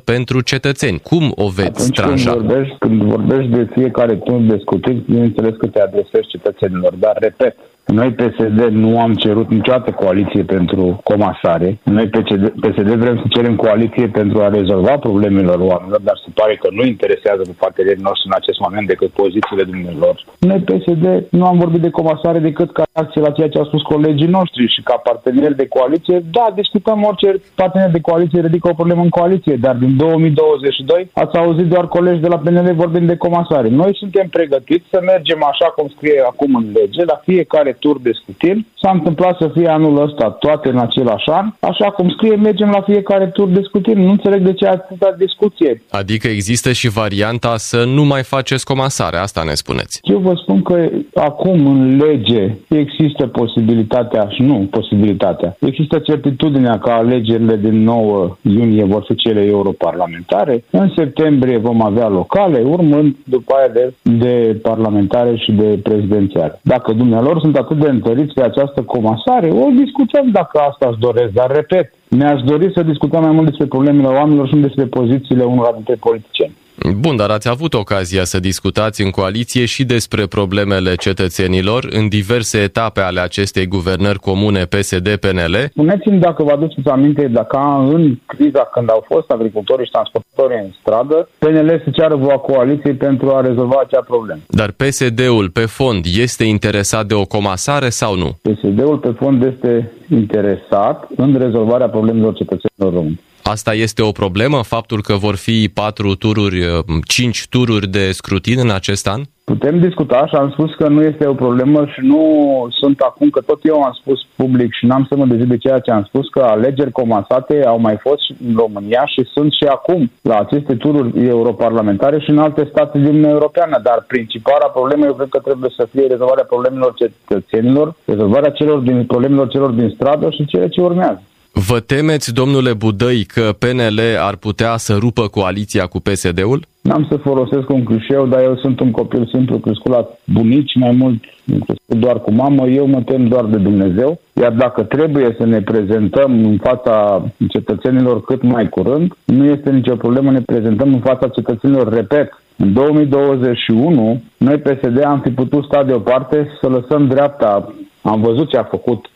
pentru 0.04 0.40
cetățeni. 0.40 0.98
Cum 0.98 1.32
o 1.34 1.48
veți 1.48 1.68
Atunci 1.68 1.96
tranja? 1.96 2.32
Când 2.32 2.46
vorbești, 2.46 2.76
când 2.78 3.02
vorbești 3.02 3.50
de 3.50 3.68
fiecare 3.72 4.14
punct 4.14 4.54
discutit, 4.54 4.96
bineînțeles 5.06 5.54
că 5.58 5.66
te 5.66 5.80
adresezi 5.80 6.28
cetățenilor, 6.28 6.94
dar 6.94 7.16
repet, 7.20 7.56
noi 7.86 8.10
PSD 8.12 8.60
nu 8.70 9.00
am 9.00 9.14
cerut 9.14 9.48
niciodată 9.50 9.90
coaliție 9.90 10.42
pentru 10.42 11.00
comasare. 11.04 11.78
Noi 11.82 12.06
PSD, 12.08 12.48
PSD 12.48 12.90
vrem 13.04 13.16
să 13.16 13.26
cerem 13.28 13.56
coaliție 13.56 14.06
pentru 14.08 14.40
a 14.40 14.48
rezolva 14.48 14.98
problemele 14.98 15.50
oamenilor, 15.50 16.00
dar 16.00 16.20
se 16.24 16.30
pare 16.34 16.54
că 16.56 16.68
nu 16.70 16.84
interesează 16.84 17.42
pe 17.44 17.54
partenerii 17.58 18.02
noștri 18.08 18.28
în 18.30 18.36
acest 18.40 18.58
moment 18.64 18.86
decât 18.86 19.10
pozițiile 19.10 19.64
dumneavoastră. 19.72 20.24
Noi 20.38 20.60
PSD 20.68 21.06
nu 21.30 21.44
am 21.46 21.58
vorbit 21.58 21.80
de 21.80 21.90
comasare 21.90 22.38
decât 22.38 22.72
ca 22.72 22.82
acție 22.92 23.20
la 23.20 23.30
ceea 23.30 23.48
ce 23.48 23.58
au 23.58 23.64
spus 23.64 23.82
colegii 23.82 24.34
noștri 24.38 24.72
și 24.74 24.82
ca 24.82 24.96
parteneri 24.96 25.56
de 25.56 25.68
coaliție. 25.68 26.22
Da, 26.30 26.46
discutăm 26.54 27.02
orice 27.10 27.42
partener 27.54 27.90
de 27.90 28.00
coaliție 28.00 28.40
ridică 28.40 28.68
o 28.68 28.78
problemă 28.80 29.02
în 29.02 29.08
coaliție, 29.08 29.56
dar 29.56 29.74
din 29.74 29.96
2022 29.96 31.10
ați 31.12 31.36
auzit 31.36 31.66
doar 31.66 31.88
colegi 31.88 32.20
de 32.20 32.28
la 32.28 32.38
PNL 32.38 32.74
vorbind 32.74 33.06
de 33.06 33.16
comasare. 33.16 33.68
Noi 33.68 33.96
suntem 33.96 34.28
pregătiți 34.28 34.86
să 34.90 35.00
mergem 35.04 35.44
așa 35.44 35.68
cum 35.76 35.92
scrie 35.96 36.22
acum 36.26 36.54
în 36.54 36.66
lege, 36.74 37.04
la 37.04 37.20
fiecare 37.24 37.71
tur 37.78 38.00
de 38.00 38.10
scutiri. 38.12 38.66
S-a 38.80 38.90
întâmplat 38.90 39.36
să 39.38 39.50
fie 39.54 39.68
anul 39.68 40.02
ăsta 40.02 40.30
toate 40.30 40.68
în 40.68 40.78
același 40.78 41.30
an, 41.30 41.52
așa 41.60 41.90
cum 41.90 42.10
scrie, 42.10 42.36
mergem 42.36 42.70
la 42.70 42.80
fiecare 42.80 43.26
tur 43.26 43.48
de 43.48 43.60
scutiri. 43.62 44.00
Nu 44.00 44.10
înțeleg 44.10 44.42
de 44.42 44.52
ce 44.52 44.66
atâta 44.66 45.14
discuție. 45.18 45.82
Adică 45.90 46.28
există 46.28 46.72
și 46.72 46.88
varianta 46.88 47.56
să 47.56 47.84
nu 47.84 48.04
mai 48.04 48.22
faceți 48.22 48.64
comasare, 48.64 49.16
asta 49.16 49.42
ne 49.42 49.54
spuneți. 49.54 50.00
Eu 50.02 50.18
vă 50.18 50.34
spun 50.42 50.62
că 50.62 50.88
acum 51.14 51.66
în 51.66 51.96
lege 51.96 52.54
există 52.68 53.26
posibilitatea, 53.26 54.28
și 54.30 54.42
nu 54.42 54.66
posibilitatea, 54.70 55.56
există 55.60 55.98
certitudinea 55.98 56.78
că 56.78 56.90
alegerile 56.90 57.56
din 57.56 57.82
9 57.82 58.36
iunie 58.42 58.84
vor 58.84 59.04
fi 59.06 59.14
cele 59.14 59.44
europarlamentare, 59.44 60.64
în 60.70 60.92
septembrie 60.96 61.58
vom 61.58 61.82
avea 61.82 62.08
locale, 62.08 62.62
urmând 62.64 63.16
după 63.24 63.54
aia 63.54 63.68
de, 63.72 63.94
de 64.02 64.58
parlamentare 64.62 65.36
și 65.36 65.52
de 65.52 65.78
prezidențiale. 65.82 66.60
Dacă 66.62 66.92
dumnealor 66.92 67.40
sunt 67.40 67.52
atât 67.62 67.78
de 67.84 67.88
întăriți 67.88 68.34
pe 68.34 68.42
această 68.42 68.80
comasare, 68.82 69.48
o 69.50 69.66
discutăm 69.84 70.26
dacă 70.30 70.56
asta 70.58 70.84
îți 70.90 71.04
doresc, 71.06 71.32
dar 71.40 71.50
repet, 71.50 71.86
mi-aș 72.08 72.40
dori 72.52 72.72
să 72.76 72.82
discutăm 72.82 73.22
mai 73.22 73.34
mult 73.36 73.46
despre 73.48 73.66
problemele 73.66 74.08
oamenilor 74.18 74.46
și 74.48 74.54
nu 74.54 74.66
despre 74.68 74.84
pozițiile 74.98 75.44
unor 75.44 75.72
dintre 75.74 75.96
politicieni. 76.06 76.54
Bun, 76.90 77.16
dar 77.16 77.30
ați 77.30 77.48
avut 77.48 77.74
ocazia 77.74 78.24
să 78.24 78.40
discutați 78.40 79.02
în 79.02 79.10
coaliție 79.10 79.64
și 79.64 79.84
despre 79.84 80.26
problemele 80.26 80.94
cetățenilor 80.94 81.88
în 81.90 82.08
diverse 82.08 82.58
etape 82.58 83.00
ale 83.00 83.20
acestei 83.20 83.66
guvernări 83.66 84.18
comune 84.18 84.64
PSD-PNL. 84.64 85.56
Spuneți-mi 85.70 86.18
dacă 86.18 86.42
vă 86.42 86.50
aduceți 86.50 86.88
aminte, 86.88 87.28
dacă 87.28 87.58
în 87.92 88.18
criza 88.26 88.70
când 88.74 88.90
au 88.90 89.04
fost 89.08 89.30
agricultorii 89.30 89.84
și 89.84 89.90
transportorii 89.90 90.64
în 90.64 90.70
stradă, 90.80 91.28
PNL 91.38 91.80
să 91.84 91.90
ceară 91.90 92.16
voa 92.16 92.38
coaliției 92.38 92.94
pentru 92.94 93.30
a 93.34 93.40
rezolva 93.40 93.80
acea 93.84 94.00
problemă. 94.06 94.40
Dar 94.48 94.70
PSD-ul 94.70 95.50
pe 95.50 95.66
fond 95.66 96.04
este 96.18 96.44
interesat 96.44 97.06
de 97.06 97.14
o 97.14 97.24
comasare 97.24 97.88
sau 97.88 98.16
nu? 98.16 98.38
PSD-ul 98.42 98.98
pe 98.98 99.10
fond 99.10 99.42
este 99.42 99.90
interesat 100.10 101.08
în 101.16 101.38
rezolvarea 101.38 101.88
problemelor 101.88 102.34
cetățenilor 102.34 102.92
români. 102.92 103.20
Asta 103.42 103.74
este 103.74 104.02
o 104.02 104.12
problemă, 104.12 104.62
faptul 104.62 105.02
că 105.02 105.14
vor 105.14 105.36
fi 105.36 105.70
patru 105.74 106.14
tururi, 106.14 106.60
uh, 106.60 106.84
cinci 107.06 107.46
tururi 107.50 107.86
de 107.86 108.12
scrutin 108.12 108.58
în 108.58 108.70
acest 108.70 109.08
an? 109.08 109.22
Putem 109.44 109.78
discuta 109.78 110.26
și 110.26 110.34
am 110.34 110.50
spus 110.50 110.74
că 110.74 110.88
nu 110.88 111.02
este 111.02 111.26
o 111.26 111.34
problemă 111.34 111.86
și 111.86 112.00
nu 112.02 112.22
sunt 112.70 113.00
acum, 113.00 113.30
că 113.30 113.40
tot 113.40 113.60
eu 113.62 113.82
am 113.82 113.92
spus 114.00 114.20
public 114.36 114.72
și 114.72 114.86
n-am 114.86 115.06
să 115.08 115.16
mă 115.16 115.24
dezid 115.24 115.48
de 115.48 115.56
ceea 115.56 115.78
ce 115.78 115.90
am 115.90 116.04
spus, 116.04 116.28
că 116.28 116.40
alegeri 116.40 116.92
comasate 116.92 117.64
au 117.66 117.78
mai 117.78 117.96
fost 118.00 118.22
în 118.46 118.54
România 118.56 119.02
și 119.06 119.28
sunt 119.32 119.52
și 119.52 119.64
acum 119.64 120.10
la 120.20 120.38
aceste 120.38 120.74
tururi 120.74 121.26
europarlamentare 121.26 122.18
și 122.20 122.30
în 122.30 122.38
alte 122.38 122.68
state 122.70 122.98
din 122.98 123.06
Uniunea 123.06 123.30
Europeană. 123.30 123.80
Dar 123.82 124.04
principala 124.06 124.66
problemă 124.66 125.04
eu 125.04 125.14
cred 125.14 125.28
că 125.28 125.38
trebuie 125.38 125.70
să 125.76 125.88
fie 125.92 126.06
rezolvarea 126.06 126.44
problemelor 126.44 126.94
cetățenilor, 126.94 127.94
rezolvarea 128.04 128.50
celor 128.50 128.78
din, 128.78 129.04
problemelor 129.06 129.48
celor 129.48 129.70
din 129.70 129.92
stradă 129.94 130.30
și 130.30 130.46
cele 130.46 130.68
ce 130.68 130.80
urmează. 130.80 131.22
Vă 131.54 131.80
temeți, 131.80 132.34
domnule 132.34 132.72
Budăi, 132.72 133.24
că 133.24 133.54
PNL 133.58 134.00
ar 134.18 134.36
putea 134.36 134.76
să 134.76 134.96
rupă 135.00 135.22
coaliția 135.28 135.86
cu 135.86 135.98
PSD-ul? 136.00 136.64
N-am 136.82 137.06
să 137.10 137.16
folosesc 137.16 137.70
un 137.70 137.82
clișeu, 137.84 138.26
dar 138.26 138.42
eu 138.42 138.56
sunt 138.56 138.80
un 138.80 138.90
copil 138.90 139.26
simplu 139.32 139.58
crescut 139.58 139.90
la 139.90 140.08
bunici, 140.24 140.74
mai 140.74 140.90
mult 140.90 141.20
crescut 141.44 141.98
doar 141.98 142.20
cu 142.20 142.32
mamă, 142.32 142.66
eu 142.68 142.86
mă 142.86 143.00
tem 143.00 143.26
doar 143.26 143.44
de 143.44 143.56
Dumnezeu. 143.56 144.20
Iar 144.40 144.52
dacă 144.52 144.82
trebuie 144.82 145.34
să 145.38 145.46
ne 145.46 145.62
prezentăm 145.62 146.44
în 146.44 146.58
fața 146.62 147.24
cetățenilor 147.48 148.24
cât 148.24 148.42
mai 148.42 148.68
curând, 148.68 149.12
nu 149.24 149.44
este 149.44 149.70
nicio 149.70 149.96
problemă, 149.96 150.30
ne 150.30 150.40
prezentăm 150.40 150.92
în 150.92 151.00
fața 151.00 151.28
cetățenilor, 151.28 151.92
repet, 151.92 152.42
în 152.56 152.72
2021, 152.72 154.22
noi 154.36 154.58
PSD 154.58 155.04
am 155.04 155.20
fi 155.20 155.30
putut 155.30 155.64
sta 155.64 155.84
deoparte 155.84 156.48
să 156.60 156.68
lăsăm 156.68 157.06
dreapta 157.06 157.74
am 158.02 158.20
văzut 158.20 158.48
ce 158.48 158.56
a 158.56 158.62
făcut 158.64 159.06
2020-2021, 159.06 159.10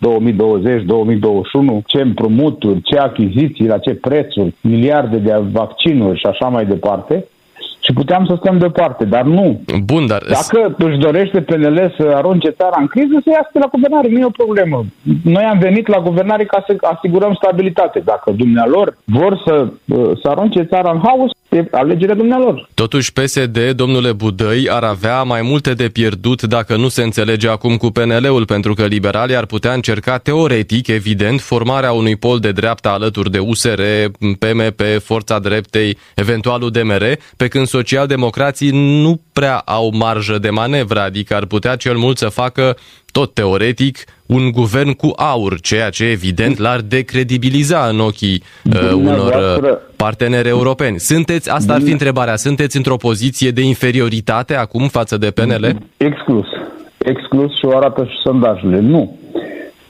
ce 1.87 2.01
împrumuturi, 2.01 2.81
ce 2.83 2.99
achiziții, 2.99 3.67
la 3.67 3.79
ce 3.79 3.95
prețuri, 3.95 4.55
miliarde 4.61 5.17
de 5.17 5.43
vaccinuri 5.53 6.19
și 6.19 6.27
așa 6.27 6.49
mai 6.49 6.67
departe 6.67 7.25
și 7.87 7.93
puteam 7.93 8.27
să 8.27 8.35
stăm 8.39 8.59
deoparte, 8.59 9.05
dar 9.05 9.25
nu. 9.25 9.61
Bun, 9.85 10.07
dar... 10.07 10.23
Dacă 10.29 10.75
își 10.79 10.99
dorește 10.99 11.41
PNL 11.41 11.95
să 11.99 12.13
arunce 12.15 12.49
țara 12.49 12.77
în 12.81 12.87
criză, 12.87 13.17
să 13.25 13.31
iasă 13.31 13.51
la 13.53 13.69
guvernare, 13.73 14.09
nu 14.09 14.19
e 14.19 14.25
o 14.25 14.41
problemă. 14.43 14.85
Noi 15.25 15.45
am 15.45 15.59
venit 15.59 15.87
la 15.87 16.01
guvernare 16.01 16.45
ca 16.45 16.65
să 16.67 16.77
asigurăm 16.81 17.35
stabilitate. 17.35 17.99
Dacă 18.05 18.31
dumnealor 18.31 18.97
vor 19.05 19.43
să, 19.47 19.69
să 20.23 20.29
arunce 20.29 20.63
țara 20.63 20.91
în 20.91 21.01
haos, 21.05 21.31
e 21.57 21.69
alegerea 21.71 22.15
dumnealor. 22.15 22.69
Totuși 22.75 23.13
PSD, 23.13 23.59
domnule 23.71 24.13
Budăi, 24.13 24.69
ar 24.71 24.83
avea 24.83 25.23
mai 25.23 25.43
multe 25.43 25.75
de 25.75 25.89
pierdut 25.89 26.43
dacă 26.43 26.77
nu 26.77 26.89
se 26.89 27.03
înțelege 27.03 27.49
acum 27.49 27.77
cu 27.77 27.91
PNL-ul, 27.91 28.45
pentru 28.45 28.75
că 28.75 28.85
liberalii 28.85 29.37
ar 29.37 29.47
putea 29.47 29.73
încerca 29.73 30.19
teoretic, 30.19 30.87
evident, 30.87 31.41
formarea 31.41 31.93
unui 31.93 32.17
pol 32.17 32.39
de 32.39 32.53
dreapta 32.53 32.91
alături 32.91 33.31
de 33.31 33.39
USR, 33.39 33.81
PMP, 34.39 34.81
Forța 35.03 35.39
Dreptei, 35.39 35.99
eventualul 36.15 36.71
DMR, 36.71 37.05
pe 37.37 37.49
când 37.49 37.67
socialdemocrații 37.67 38.71
nu 39.03 39.21
prea 39.33 39.59
au 39.59 39.93
marjă 39.95 40.39
de 40.39 40.51
manevră, 40.51 41.01
adică 41.01 41.35
ar 41.35 41.45
putea 41.45 41.77
cel 41.77 41.97
mult 41.97 42.19
să 42.19 42.29
facă 42.29 42.77
tot 43.19 43.35
teoretic, 43.35 44.05
un 44.27 44.51
guvern 44.51 44.93
cu 44.93 45.11
aur, 45.17 45.61
ceea 45.61 45.91
ce 45.91 46.05
evident 46.05 46.59
l-ar 46.59 46.81
decredibiliza 46.81 47.89
în 47.93 48.01
ochii 48.01 48.43
uh, 48.65 48.93
unor 48.93 49.61
uh, 49.63 49.77
parteneri 49.97 50.49
europeni. 50.49 50.99
Sunteți, 50.99 51.51
asta 51.51 51.73
ar 51.73 51.81
fi 51.81 51.91
întrebarea, 51.91 52.37
sunteți 52.37 52.77
într-o 52.77 52.97
poziție 52.97 53.51
de 53.51 53.63
inferioritate 53.63 54.55
acum 54.55 54.89
față 54.89 55.17
de 55.17 55.31
PNL? 55.31 55.77
Exclus. 55.97 56.47
Exclus 56.99 57.51
și 57.59 57.65
o 57.65 57.77
arată 57.77 58.05
și 58.05 58.17
sondajele. 58.25 58.81
Nu. 58.81 59.19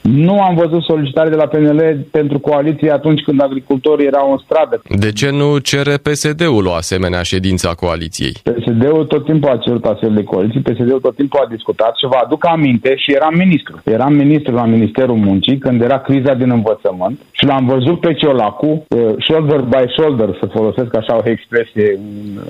Nu 0.06 0.42
am 0.42 0.54
văzut 0.54 0.82
solicitare 0.82 1.28
de 1.28 1.36
la 1.36 1.46
PNL 1.46 2.06
pentru 2.10 2.38
coaliție 2.38 2.90
atunci 2.90 3.22
când 3.22 3.42
agricultorii 3.42 4.06
erau 4.06 4.30
în 4.30 4.38
stradă. 4.44 4.82
De 4.98 5.12
ce 5.12 5.30
nu 5.30 5.58
cere 5.58 5.96
PSD-ul 5.96 6.66
o 6.66 6.72
asemenea 6.72 7.22
ședință 7.22 7.68
a 7.68 7.74
coaliției? 7.74 8.32
PSD-ul 8.42 9.04
tot 9.04 9.24
timpul 9.24 9.50
a 9.50 9.56
cerut 9.56 9.84
astfel 9.84 10.14
de 10.14 10.22
coaliții, 10.22 10.60
PSD-ul 10.60 11.00
tot 11.00 11.16
timpul 11.16 11.40
a 11.44 11.48
discutat 11.54 11.96
și 11.96 12.06
vă 12.06 12.18
aduc 12.24 12.46
aminte 12.46 12.96
și 12.96 13.12
eram 13.12 13.34
ministru. 13.36 13.80
Eram 13.84 14.12
ministru 14.12 14.54
la 14.54 14.64
Ministerul 14.64 15.16
Muncii 15.16 15.58
când 15.58 15.82
era 15.82 15.98
criza 15.98 16.34
din 16.34 16.50
învățământ 16.50 17.20
și 17.30 17.44
l-am 17.44 17.66
văzut 17.66 18.00
pe 18.00 18.14
Ciolacu, 18.14 18.86
uh, 18.88 19.00
shoulder 19.18 19.60
by 19.60 19.84
shoulder, 19.96 20.28
să 20.40 20.46
folosesc 20.46 20.96
așa 20.96 21.16
o 21.16 21.30
expresie 21.30 21.98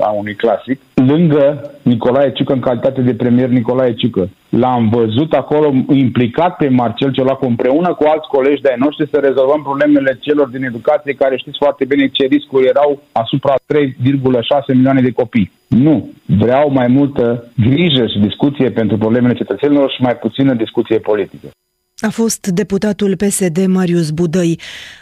a 0.00 0.10
unui 0.10 0.34
clasic, 0.34 0.80
lângă 0.94 1.70
Nicolae 1.82 2.32
Ciucă 2.32 2.52
în 2.52 2.60
calitate 2.60 3.00
de 3.00 3.14
premier 3.14 3.48
Nicolae 3.48 3.94
Ciucă. 3.94 4.28
L-am 4.48 4.88
văzut 4.88 5.32
acolo 5.32 5.72
implicat 5.88 6.56
pe 6.56 6.68
Marcel 6.68 7.12
Ciolacu 7.12 7.46
împreună 7.46 7.94
cu 7.94 8.04
alți 8.04 8.28
colegi 8.28 8.62
de-ai 8.62 8.76
noștri 8.78 9.08
să 9.12 9.18
rezolvăm 9.18 9.62
problemele 9.62 10.18
celor 10.20 10.48
din 10.48 10.64
educație 10.64 11.12
care 11.12 11.36
știți 11.36 11.56
foarte 11.58 11.84
bine 11.84 12.08
ce 12.08 12.26
riscuri 12.26 12.66
erau 12.66 13.02
asupra 13.12 13.54
3,6 13.74 13.84
milioane 14.66 15.00
de 15.00 15.10
copii. 15.10 15.52
Nu. 15.66 16.10
Vreau 16.24 16.70
mai 16.70 16.86
multă 16.86 17.50
grijă 17.56 18.06
și 18.06 18.18
discuție 18.18 18.70
pentru 18.70 18.98
problemele 18.98 19.34
cetățenilor 19.34 19.90
și 19.90 20.02
mai 20.02 20.16
puțină 20.16 20.54
discuție 20.54 20.98
politică. 20.98 21.48
A 22.00 22.10
fost 22.10 22.46
deputatul 22.46 23.16
PSD 23.16 23.66
Marius 23.66 24.10
Budăi. 24.10 24.60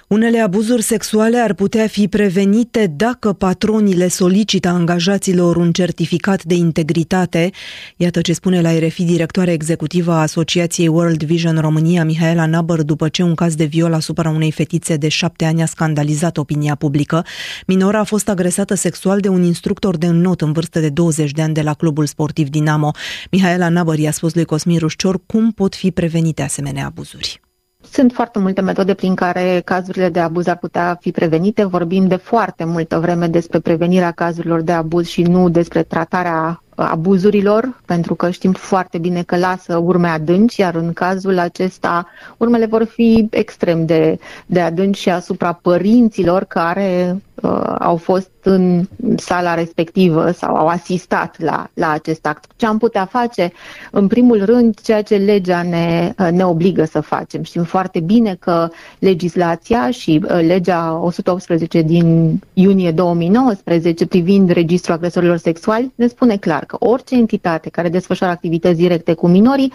Unele 0.09 0.39
abuzuri 0.39 0.83
sexuale 0.83 1.39
ar 1.39 1.55
putea 1.55 1.87
fi 1.87 2.09
prevenite 2.09 2.87
dacă 2.97 3.33
patronile 3.33 4.09
solicită 4.09 4.69
angajaților 4.69 5.57
un 5.57 5.73
certificat 5.73 6.45
de 6.45 6.55
integritate. 6.55 7.51
Iată 7.97 8.21
ce 8.21 8.33
spune 8.33 8.61
la 8.61 8.79
RFI 8.79 9.05
directoarea 9.05 9.53
executivă 9.53 10.13
a 10.13 10.21
Asociației 10.21 10.89
World 10.89 11.23
Vision 11.23 11.59
România, 11.59 12.05
Mihaela 12.05 12.47
Nabăr, 12.47 12.83
după 12.83 13.09
ce 13.09 13.23
un 13.23 13.35
caz 13.35 13.55
de 13.55 13.65
viol 13.65 13.93
asupra 13.93 14.29
unei 14.31 14.51
fetițe 14.51 14.97
de 14.97 15.09
șapte 15.09 15.45
ani 15.45 15.63
a 15.63 15.67
scandalizat 15.67 16.37
opinia 16.37 16.75
publică. 16.75 17.25
Minora 17.67 17.99
a 17.99 18.05
fost 18.05 18.29
agresată 18.29 18.75
sexual 18.75 19.21
de 19.21 19.29
un 19.29 19.43
instructor 19.43 19.97
de 19.97 20.07
înnot 20.07 20.41
în 20.41 20.53
vârstă 20.53 20.81
de 20.81 20.89
20 20.89 21.31
de 21.31 21.43
ani 21.43 21.55
de 21.55 21.63
la 21.63 21.75
clubul 21.75 22.07
sportiv 22.07 22.49
Dinamo. 22.49 22.91
Mihaela 23.31 23.69
Nabăr 23.69 23.99
i-a 23.99 24.11
spus 24.11 24.35
lui 24.35 24.45
Cosmin 24.45 24.79
Rușcior 24.79 25.21
cum 25.27 25.53
pot 25.53 25.75
fi 25.75 25.91
prevenite 25.91 26.43
asemenea 26.43 26.87
abuzuri. 26.87 27.44
Sunt 27.91 28.13
foarte 28.13 28.39
multe 28.39 28.61
metode 28.61 28.95
prin 28.95 29.15
care 29.15 29.63
cazurile 29.65 30.09
de 30.09 30.21
abuz 30.21 30.47
ar 30.47 30.57
putea 30.59 30.97
fi 31.01 31.11
prevenite. 31.11 31.65
Vorbim 31.65 32.07
de 32.07 32.17
foarte 32.17 32.65
multă 32.65 32.99
vreme 32.99 33.27
despre 33.27 33.59
prevenirea 33.59 34.11
cazurilor 34.11 34.61
de 34.61 34.73
abuz 34.73 35.07
și 35.07 35.23
nu 35.23 35.49
despre 35.49 35.83
tratarea 35.83 36.63
abuzurilor, 36.75 37.81
pentru 37.87 38.15
că 38.15 38.31
știm 38.31 38.53
foarte 38.53 38.99
bine 38.99 39.23
că 39.23 39.37
lasă 39.37 39.77
urme 39.77 40.09
adânci, 40.09 40.59
iar 40.61 40.75
în 40.75 40.93
cazul 40.93 41.39
acesta 41.39 42.07
urmele 42.37 42.67
vor 42.67 42.85
fi 42.85 43.27
extrem 43.31 43.87
de, 43.87 44.19
de 44.47 44.61
adânci 44.61 44.99
și 44.99 45.11
asupra 45.11 45.53
părinților 45.53 46.45
care 46.45 47.23
uh, 47.35 47.75
au 47.79 47.97
fost 47.97 48.31
în 48.45 48.85
sala 49.17 49.55
respectivă 49.55 50.31
sau 50.31 50.55
au 50.55 50.67
asistat 50.67 51.41
la, 51.41 51.67
la 51.75 51.91
acest 51.91 52.27
act. 52.27 52.45
Ce 52.57 52.67
am 52.67 52.79
putea 52.79 53.05
face? 53.05 53.53
În 53.91 54.07
primul 54.07 54.45
rând, 54.45 54.81
ceea 54.81 55.03
ce 55.03 55.17
legea 55.17 55.63
ne, 55.63 56.13
uh, 56.19 56.29
ne 56.31 56.45
obligă 56.45 56.85
să 56.85 57.01
facem. 57.01 57.43
Știm 57.43 57.63
foarte 57.63 58.01
bine 58.01 58.37
că 58.41 58.69
legislația 58.99 59.91
și 59.91 60.21
uh, 60.25 60.31
legea 60.47 60.99
118 61.03 61.83
din 61.83 62.39
iunie 62.53 62.91
2019 62.91 64.07
privind 64.07 64.51
registrul 64.51 64.95
agresorilor 64.95 65.37
sexuali 65.37 65.93
ne 65.95 66.07
spune 66.07 66.37
clar 66.37 66.65
că 66.65 66.77
orice 66.81 67.15
entitate 67.15 67.69
care 67.71 67.89
desfășoară 67.89 68.33
activități 68.33 68.77
directe 68.77 69.13
cu 69.13 69.29
minorii 69.29 69.73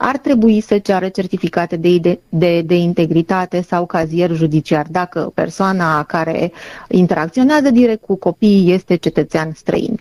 ar 0.00 0.16
trebui 0.18 0.60
să 0.60 0.78
ceară 0.78 1.08
certificate 1.08 1.76
de, 1.76 2.18
de, 2.28 2.60
de 2.62 2.74
integritate 2.76 3.60
sau 3.60 3.86
cazier 3.86 4.30
judiciar. 4.30 4.86
Dacă 4.90 5.30
persoana 5.34 6.02
care 6.02 6.52
interacționează 6.88 7.70
direct 7.70 8.00
cu 8.04 8.16
copiii 8.16 8.72
este 8.72 8.96
cetățean 8.96 9.52
străin 9.54 9.98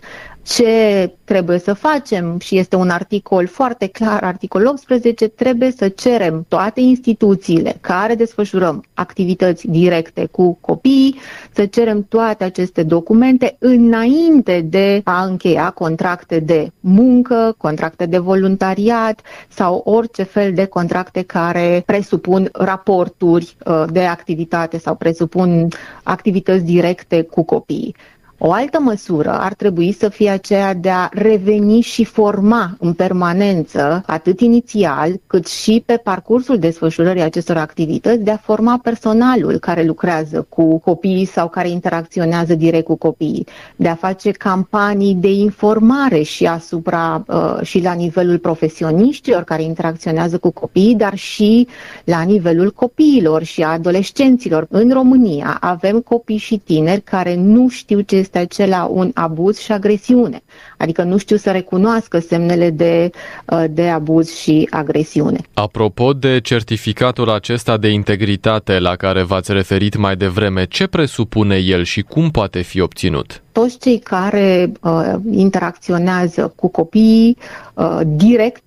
ce 0.47 1.11
trebuie 1.23 1.59
să 1.59 1.73
facem 1.73 2.39
și 2.39 2.57
este 2.57 2.75
un 2.75 2.89
articol 2.89 3.47
foarte 3.47 3.87
clar, 3.87 4.23
articolul 4.23 4.67
18, 4.67 5.27
trebuie 5.27 5.71
să 5.71 5.87
cerem 5.89 6.45
toate 6.47 6.79
instituțiile 6.81 7.77
care 7.81 8.15
desfășurăm 8.15 8.83
activități 8.93 9.67
directe 9.67 10.25
cu 10.31 10.57
copiii, 10.61 11.15
să 11.51 11.65
cerem 11.65 12.05
toate 12.09 12.43
aceste 12.43 12.83
documente 12.83 13.55
înainte 13.59 14.61
de 14.69 15.01
a 15.03 15.23
încheia 15.23 15.69
contracte 15.69 16.39
de 16.39 16.71
muncă, 16.79 17.55
contracte 17.57 18.05
de 18.05 18.17
voluntariat 18.17 19.21
sau 19.47 19.81
orice 19.85 20.23
fel 20.23 20.53
de 20.53 20.65
contracte 20.65 21.21
care 21.21 21.83
presupun 21.85 22.49
raporturi 22.53 23.55
uh, 23.65 23.83
de 23.91 24.01
activitate 24.03 24.77
sau 24.77 24.95
presupun 24.95 25.67
activități 26.03 26.63
directe 26.63 27.21
cu 27.21 27.43
copiii. 27.43 27.95
O 28.39 28.51
altă 28.51 28.79
măsură 28.81 29.39
ar 29.39 29.53
trebui 29.53 29.91
să 29.91 30.09
fie 30.09 30.29
aceea 30.29 30.73
de 30.73 30.89
a 30.89 31.09
reveni 31.11 31.81
și 31.81 32.03
forma 32.03 32.75
în 32.79 32.93
permanență, 32.93 34.03
atât 34.05 34.39
inițial, 34.39 35.11
cât 35.27 35.47
și 35.47 35.83
pe 35.85 35.97
parcursul 36.03 36.59
desfășurării 36.59 37.21
acestor 37.21 37.57
activități, 37.57 38.23
de 38.23 38.31
a 38.31 38.37
forma 38.37 38.79
personalul 38.83 39.57
care 39.57 39.83
lucrează 39.83 40.45
cu 40.49 40.77
copiii 40.79 41.25
sau 41.25 41.49
care 41.49 41.69
interacționează 41.69 42.55
direct 42.55 42.85
cu 42.85 42.95
copiii, 42.95 43.47
de 43.75 43.87
a 43.87 43.95
face 43.95 44.31
campanii 44.31 45.13
de 45.13 45.31
informare 45.31 46.21
și 46.21 46.45
asupra 46.45 47.23
uh, 47.27 47.57
și 47.61 47.81
la 47.81 47.93
nivelul 47.93 48.37
profesioniștilor 48.37 49.43
care 49.43 49.63
interacționează 49.63 50.37
cu 50.37 50.49
copiii, 50.49 50.95
dar 50.95 51.15
și 51.15 51.67
la 52.03 52.21
nivelul 52.21 52.71
copiilor 52.71 53.43
și 53.43 53.63
a 53.63 53.67
adolescenților. 53.67 54.67
În 54.69 54.89
România 54.91 55.57
avem 55.59 55.99
copii 55.99 56.37
și 56.37 56.57
tineri 56.57 57.01
care 57.01 57.35
nu 57.35 57.67
știu 57.69 57.99
ce 57.99 58.25
este 58.27 58.39
acela 58.39 58.83
un 58.91 59.11
abuz 59.13 59.57
și 59.57 59.71
agresiune. 59.71 60.41
Adică 60.77 61.03
nu 61.03 61.17
știu 61.17 61.35
să 61.35 61.51
recunoască 61.51 62.19
semnele 62.19 62.69
de, 62.69 63.09
uh, 63.45 63.63
de 63.69 63.87
abuz 63.89 64.35
și 64.35 64.67
agresiune. 64.69 65.39
Apropo 65.53 66.13
de 66.13 66.39
certificatul 66.39 67.29
acesta 67.29 67.77
de 67.77 67.87
integritate 67.87 68.79
la 68.79 68.95
care 68.95 69.23
v-ați 69.23 69.51
referit 69.51 69.97
mai 69.97 70.15
devreme, 70.15 70.65
ce 70.65 70.87
presupune 70.87 71.55
el 71.55 71.83
și 71.83 72.01
cum 72.01 72.29
poate 72.29 72.61
fi 72.61 72.81
obținut? 72.81 73.41
Toți 73.51 73.79
cei 73.79 73.99
care 73.99 74.71
uh, 74.81 75.13
interacționează 75.31 76.53
cu 76.55 76.67
copiii 76.67 77.37
uh, 77.73 77.99
direct 78.05 78.61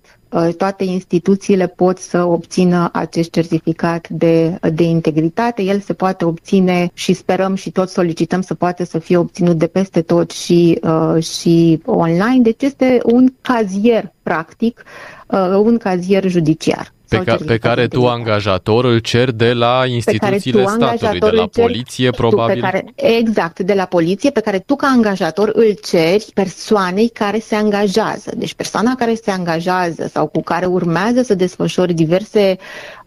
toate 0.57 0.83
instituțiile 0.83 1.67
pot 1.67 1.97
să 1.97 2.23
obțină 2.23 2.89
acest 2.93 3.31
certificat 3.31 4.09
de, 4.09 4.57
de 4.73 4.83
integritate. 4.83 5.61
El 5.61 5.79
se 5.79 5.93
poate 5.93 6.25
obține 6.25 6.89
și 6.93 7.13
sperăm 7.13 7.55
și 7.55 7.71
tot 7.71 7.89
solicităm 7.89 8.41
să 8.41 8.53
poate 8.53 8.85
să 8.85 8.99
fie 8.99 9.17
obținut 9.17 9.57
de 9.57 9.67
peste 9.67 10.01
tot 10.01 10.31
și, 10.31 10.79
uh, 10.83 11.23
și 11.23 11.81
online. 11.85 12.39
Deci 12.41 12.61
este 12.61 12.99
un 13.05 13.33
cazier, 13.41 14.11
practic, 14.23 14.83
uh, 15.27 15.59
un 15.63 15.77
cazier 15.77 16.27
judiciar 16.27 16.91
pe, 17.17 17.23
ca, 17.23 17.37
pe 17.45 17.57
care 17.57 17.87
tu, 17.87 18.07
angajator, 18.07 18.85
îl 18.85 18.99
cer 18.99 19.31
de 19.31 19.53
la 19.53 19.83
instituțiile 19.87 20.65
statului, 20.65 21.19
de 21.19 21.29
la 21.29 21.47
poliție, 21.47 22.09
probabil. 22.09 22.53
Pe 22.55 22.61
care, 22.61 22.85
exact, 22.95 23.59
de 23.59 23.73
la 23.73 23.85
poliție, 23.85 24.29
pe 24.29 24.39
care 24.39 24.59
tu, 24.59 24.75
ca 24.75 24.87
angajator, 24.87 25.51
îl 25.53 25.75
ceri 25.83 26.31
persoanei 26.33 27.07
care 27.07 27.39
se 27.39 27.55
angajează. 27.55 28.31
Deci 28.37 28.53
persoana 28.53 28.95
care 28.95 29.15
se 29.23 29.31
angajează 29.31 30.09
sau 30.13 30.27
cu 30.27 30.41
care 30.41 30.65
urmează 30.65 31.21
să 31.21 31.35
desfășori 31.35 31.93
diverse 31.93 32.57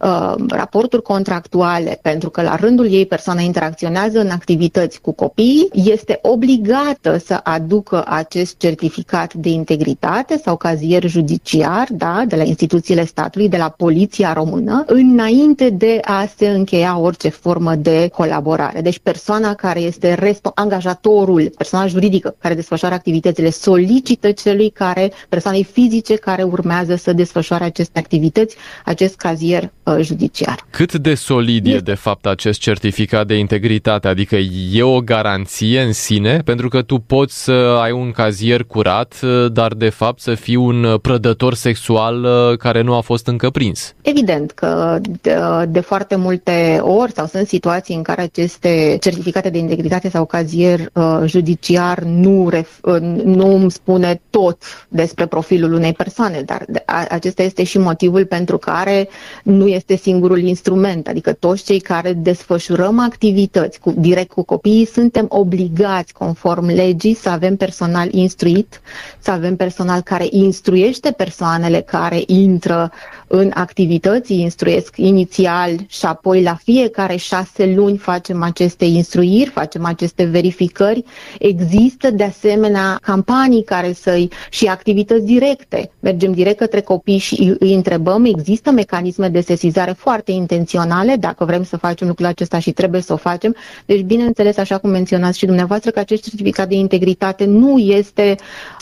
uh, 0.00 0.34
raporturi 0.48 1.02
contractuale, 1.02 1.98
pentru 2.02 2.30
că 2.30 2.42
la 2.42 2.54
rândul 2.54 2.92
ei 2.92 3.06
persoana 3.06 3.40
interacționează 3.40 4.20
în 4.20 4.30
activități 4.30 5.00
cu 5.00 5.12
copii, 5.12 5.68
este 5.72 6.18
obligată 6.22 7.18
să 7.24 7.40
aducă 7.42 8.04
acest 8.08 8.58
certificat 8.58 9.34
de 9.34 9.48
integritate 9.48 10.40
sau 10.44 10.56
cazier 10.56 11.08
judiciar, 11.08 11.86
da, 11.90 12.22
de 12.26 12.36
la 12.36 12.42
instituțiile 12.42 13.04
statului, 13.04 13.48
de 13.48 13.56
la 13.56 13.68
poliție 13.68 13.92
poliția 13.94 14.32
română 14.32 14.84
înainte 14.86 15.70
de 15.70 15.98
a 16.02 16.26
se 16.36 16.48
încheia 16.48 16.98
orice 16.98 17.28
formă 17.28 17.74
de 17.74 18.08
colaborare. 18.12 18.80
Deci 18.80 18.98
persoana 18.98 19.54
care 19.54 19.80
este 19.80 20.14
respo- 20.14 20.54
angajatorul, 20.54 21.52
persoana 21.56 21.86
juridică 21.86 22.34
care 22.38 22.54
desfășoară 22.54 22.94
activitățile, 22.94 23.50
solicită 23.50 24.30
celui 24.30 24.70
care, 24.70 25.12
persoanei 25.28 25.64
fizice 25.64 26.14
care 26.14 26.42
urmează 26.42 26.94
să 26.94 27.12
desfășoare 27.12 27.64
aceste 27.64 27.98
activități, 27.98 28.56
acest 28.84 29.16
cazier 29.16 29.72
uh, 29.82 29.96
judiciar. 30.00 30.66
Cât 30.70 30.94
de 30.94 31.14
solid 31.14 31.66
este. 31.66 31.78
e 31.78 31.80
de 31.80 31.94
fapt 31.94 32.26
acest 32.26 32.60
certificat 32.60 33.26
de 33.26 33.34
integritate? 33.34 34.08
Adică 34.08 34.36
e 34.72 34.82
o 34.82 35.00
garanție 35.00 35.80
în 35.80 35.92
sine? 35.92 36.38
Pentru 36.44 36.68
că 36.68 36.82
tu 36.82 36.98
poți 36.98 37.44
să 37.44 37.78
ai 37.82 37.92
un 37.92 38.10
cazier 38.10 38.64
curat, 38.64 39.20
uh, 39.22 39.52
dar 39.52 39.72
de 39.72 39.88
fapt 39.88 40.20
să 40.20 40.34
fii 40.34 40.56
un 40.56 40.98
prădător 41.02 41.54
sexual 41.54 42.24
uh, 42.24 42.56
care 42.56 42.82
nu 42.82 42.94
a 42.94 43.00
fost 43.00 43.26
încă 43.26 43.50
prins. 43.50 43.83
Evident 44.02 44.50
că 44.50 44.98
de, 45.20 45.36
de 45.68 45.80
foarte 45.80 46.16
multe 46.16 46.78
ori 46.82 47.12
sau 47.12 47.26
sunt 47.26 47.48
situații 47.48 47.94
în 47.94 48.02
care 48.02 48.20
aceste 48.22 48.96
certificate 49.00 49.50
de 49.50 49.58
integritate 49.58 50.08
sau 50.10 50.24
cazier 50.24 50.80
uh, 50.92 51.20
judiciar 51.24 51.98
nu, 52.02 52.48
ref, 52.48 52.78
uh, 52.82 53.00
nu 53.24 53.54
îmi 53.54 53.70
spune 53.70 54.20
tot 54.30 54.62
despre 54.88 55.26
profilul 55.26 55.72
unei 55.72 55.92
persoane, 55.92 56.40
dar 56.42 56.64
a, 56.84 57.04
acesta 57.08 57.42
este 57.42 57.64
și 57.64 57.78
motivul 57.78 58.24
pentru 58.26 58.58
care 58.58 59.08
nu 59.42 59.66
este 59.66 59.96
singurul 59.96 60.38
instrument, 60.38 61.08
adică 61.08 61.32
toți 61.32 61.64
cei 61.64 61.80
care 61.80 62.12
desfășurăm 62.12 62.98
activități 62.98 63.80
cu, 63.80 63.94
direct 63.96 64.32
cu 64.32 64.42
copiii 64.42 64.86
suntem 64.86 65.26
obligați 65.28 66.12
conform 66.12 66.66
legii 66.66 67.14
să 67.14 67.28
avem 67.28 67.56
personal 67.56 68.08
instruit, 68.12 68.80
să 69.18 69.30
avem 69.30 69.56
personal 69.56 70.00
care 70.00 70.26
instruiește 70.30 71.10
persoanele 71.10 71.80
care 71.80 72.22
intră 72.26 72.90
în 73.36 73.50
activități, 73.54 74.34
instruiesc 74.40 74.94
inițial 74.96 75.70
și 75.86 76.04
apoi 76.06 76.42
la 76.42 76.54
fiecare 76.54 77.16
șase 77.16 77.72
luni 77.76 77.96
facem 77.96 78.42
aceste 78.42 78.84
instruiri, 78.84 79.50
facem 79.50 79.84
aceste 79.84 80.24
verificări. 80.24 81.04
Există 81.38 82.10
de 82.10 82.24
asemenea 82.24 82.98
campanii 83.02 83.64
care 83.64 83.92
să-i 83.92 84.28
și 84.50 84.66
activități 84.66 85.24
directe. 85.24 85.90
Mergem 86.00 86.32
direct 86.32 86.58
către 86.58 86.80
copii 86.80 87.18
și 87.18 87.54
îi 87.58 87.74
întrebăm. 87.74 88.24
Există 88.24 88.70
mecanisme 88.70 89.28
de 89.28 89.40
sesizare 89.40 89.92
foarte 89.92 90.32
intenționale 90.32 91.16
dacă 91.16 91.44
vrem 91.44 91.62
să 91.64 91.76
facem 91.76 92.06
lucrul 92.08 92.26
acesta 92.26 92.58
și 92.58 92.72
trebuie 92.72 93.00
să 93.00 93.12
o 93.12 93.16
facem. 93.16 93.54
Deci, 93.86 94.00
bineînțeles, 94.00 94.56
așa 94.56 94.78
cum 94.78 94.90
menționați 94.90 95.38
și 95.38 95.46
dumneavoastră, 95.46 95.90
că 95.90 95.98
acest 95.98 96.22
certificat 96.22 96.68
de 96.68 96.74
integritate 96.74 97.44
nu 97.44 97.78
este 97.78 98.36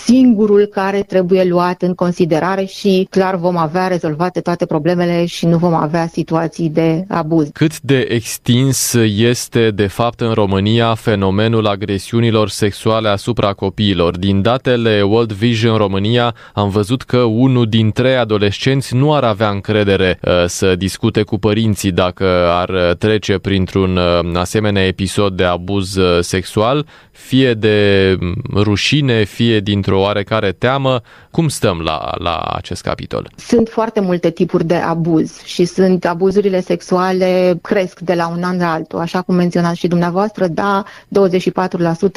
singurul 0.05 0.64
care 0.66 1.03
trebuie 1.03 1.44
luat 1.44 1.82
în 1.82 1.94
considerare 1.94 2.64
și 2.64 3.07
clar 3.11 3.36
vom 3.36 3.57
avea 3.57 3.86
rezolvate 3.86 4.40
toate 4.43 4.66
problemele 4.66 5.26
și 5.26 5.47
nu 5.47 5.57
vom 5.57 5.74
avea 5.74 6.07
situații 6.07 6.68
de 6.68 7.05
abuz. 7.09 7.49
Cât 7.53 7.80
de 7.80 7.99
extins 7.99 8.93
este 9.16 9.70
de 9.70 9.86
fapt 9.86 10.20
în 10.20 10.32
România 10.32 10.95
fenomenul 10.95 11.66
agresiunilor 11.66 12.49
sexuale 12.49 13.09
asupra 13.09 13.53
copiilor? 13.53 14.18
Din 14.18 14.43
datele 14.43 15.03
World 15.03 15.32
Vision 15.32 15.76
România 15.76 16.34
am 16.55 16.68
văzut 16.68 17.03
că 17.03 17.18
unul 17.18 17.66
din 17.66 17.90
trei 17.90 18.16
adolescenți 18.16 18.95
nu 18.95 19.14
ar 19.14 19.24
avea 19.24 19.49
încredere 19.49 20.18
uh, 20.22 20.45
să 20.47 20.76
discute 20.76 21.22
cu 21.22 21.38
părinții 21.38 21.93
dacă 21.93 22.24
ar 22.51 22.95
trece 22.99 23.38
printr-un 23.38 23.97
uh, 23.97 24.36
asemenea 24.36 24.86
episod 24.86 25.36
de 25.36 25.45
abuz 25.45 25.95
uh, 25.95 26.22
sexual, 26.22 26.86
fie 27.11 27.55
de 27.55 28.18
rușine, 28.55 29.24
fie 29.24 29.61
dintr-o 29.61 30.01
oarecare 30.01 30.53
teamă. 30.53 31.01
Cum 31.30 31.49
stăm 31.49 31.80
la, 31.80 32.12
la 32.18 32.36
acest 32.36 32.82
capitol? 32.82 33.30
Sunt 33.36 33.68
foarte 33.68 34.01
multe 34.01 34.30
tipuri 34.33 34.64
de 34.64 34.74
abuz 34.74 35.41
și 35.45 35.64
sunt 35.64 36.05
abuzurile 36.05 36.61
sexuale 36.61 37.59
cresc 37.62 38.01
de 38.01 38.14
la 38.14 38.28
un 38.28 38.43
an 38.43 38.59
la 38.59 38.72
altul. 38.72 38.99
Așa 38.99 39.22
cum 39.22 39.35
menționați 39.35 39.78
și 39.78 39.89
dumneavoastră, 39.89 40.47
da, 40.47 40.85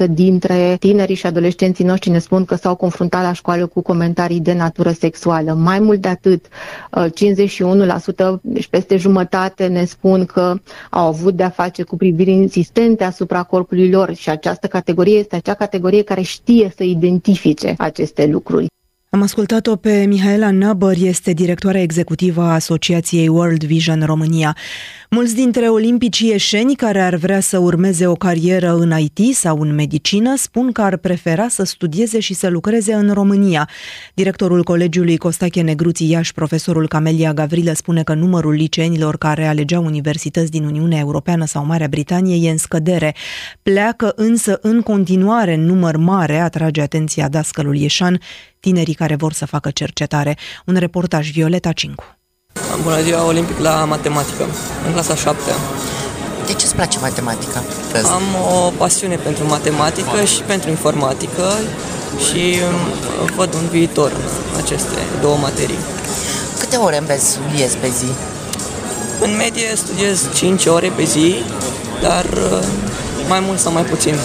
24% 0.05 0.07
dintre 0.09 0.75
tinerii 0.79 1.15
și 1.15 1.25
adolescenții 1.25 1.85
noștri 1.85 2.09
ne 2.09 2.19
spun 2.19 2.45
că 2.45 2.55
s-au 2.55 2.75
confruntat 2.75 3.23
la 3.23 3.33
școală 3.33 3.65
cu 3.65 3.81
comentarii 3.81 4.39
de 4.39 4.53
natură 4.53 4.91
sexuală. 4.91 5.53
Mai 5.53 5.79
mult 5.79 6.01
de 6.01 6.07
atât, 6.07 6.45
51%, 6.45 8.39
deci 8.41 8.67
peste 8.67 8.97
jumătate 8.97 9.67
ne 9.67 9.85
spun 9.85 10.25
că 10.25 10.53
au 10.89 11.07
avut 11.07 11.33
de-a 11.35 11.49
face 11.49 11.83
cu 11.83 11.97
priviri 11.97 12.31
insistente 12.31 13.03
asupra 13.03 13.43
corpului 13.43 13.89
lor 13.91 14.13
și 14.13 14.29
această 14.29 14.67
categorie 14.67 15.17
este 15.17 15.35
acea 15.35 15.53
categorie 15.53 16.01
care 16.03 16.21
știe 16.21 16.73
să 16.75 16.83
identifice 16.83 17.75
aceste 17.77 18.25
lucruri. 18.25 18.65
Am 19.15 19.21
ascultat-o 19.21 19.75
pe 19.75 20.05
Mihaela 20.07 20.51
Năbăr, 20.51 20.95
este 20.99 21.33
directoarea 21.33 21.81
executivă 21.81 22.41
a 22.41 22.53
Asociației 22.53 23.27
World 23.27 23.63
Vision 23.63 24.03
România. 24.05 24.57
Mulți 25.09 25.35
dintre 25.35 25.67
olimpicii 25.67 26.29
ieșeni 26.29 26.75
care 26.75 27.01
ar 27.01 27.15
vrea 27.15 27.39
să 27.39 27.57
urmeze 27.57 28.07
o 28.07 28.13
carieră 28.13 28.73
în 28.73 28.93
IT 28.99 29.35
sau 29.35 29.59
în 29.59 29.73
medicină 29.73 30.35
spun 30.37 30.71
că 30.71 30.81
ar 30.81 30.97
prefera 30.97 31.47
să 31.47 31.63
studieze 31.63 32.19
și 32.19 32.33
să 32.33 32.47
lucreze 32.49 32.93
în 32.93 33.13
România. 33.13 33.69
Directorul 34.13 34.63
Colegiului 34.63 35.17
Costache 35.17 35.61
Negruții 35.61 36.09
Iași, 36.09 36.33
profesorul 36.33 36.87
Camelia 36.87 37.33
Gavrilă, 37.33 37.73
spune 37.73 38.03
că 38.03 38.13
numărul 38.13 38.53
liceenilor 38.53 39.17
care 39.17 39.45
alegeau 39.45 39.85
universități 39.85 40.51
din 40.51 40.63
Uniunea 40.63 40.99
Europeană 40.99 41.45
sau 41.45 41.65
Marea 41.65 41.87
Britanie 41.87 42.47
e 42.47 42.51
în 42.51 42.57
scădere. 42.57 43.15
Pleacă 43.63 44.13
însă 44.15 44.59
în 44.61 44.81
continuare 44.81 45.55
număr 45.55 45.97
mare, 45.97 46.39
atrage 46.39 46.81
atenția 46.81 47.29
dascălul 47.29 47.75
Ieșan, 47.75 48.19
tinerii 48.65 49.01
care 49.03 49.15
vor 49.15 49.33
să 49.33 49.45
facă 49.45 49.69
cercetare. 49.81 50.37
Un 50.65 50.75
reportaj 50.85 51.31
Violeta 51.31 51.71
Cincu. 51.71 52.05
Bună 52.83 53.01
ziua, 53.01 53.25
Olimpic 53.25 53.57
la 53.57 53.85
matematică, 53.85 54.43
în 54.85 54.91
clasa 54.93 55.15
7 55.15 55.39
De 56.45 56.53
ce 56.53 56.65
îți 56.65 56.75
place 56.75 56.99
matematica? 56.99 57.63
Am 58.17 58.25
o 58.55 58.69
pasiune 58.77 59.15
pentru 59.15 59.47
matematică 59.47 60.23
și 60.23 60.41
pentru 60.41 60.69
informatică 60.69 61.47
și 62.25 62.43
um, 62.67 63.25
văd 63.35 63.53
un 63.53 63.67
viitor 63.67 64.11
în 64.51 64.61
aceste 64.63 64.99
două 65.21 65.37
materii. 65.37 65.81
Câte 66.59 66.75
ore 66.75 66.97
înveți 66.97 67.25
studiezi 67.31 67.77
pe 67.77 67.89
zi? 67.89 68.09
În 69.21 69.35
medie 69.35 69.75
studiez 69.75 70.29
5 70.35 70.65
ore 70.65 70.89
pe 70.95 71.03
zi, 71.03 71.35
dar 72.01 72.25
uh, 72.25 72.63
mai 73.27 73.39
mult 73.39 73.59
sau 73.59 73.71
mai 73.71 73.83
puțin 73.83 74.15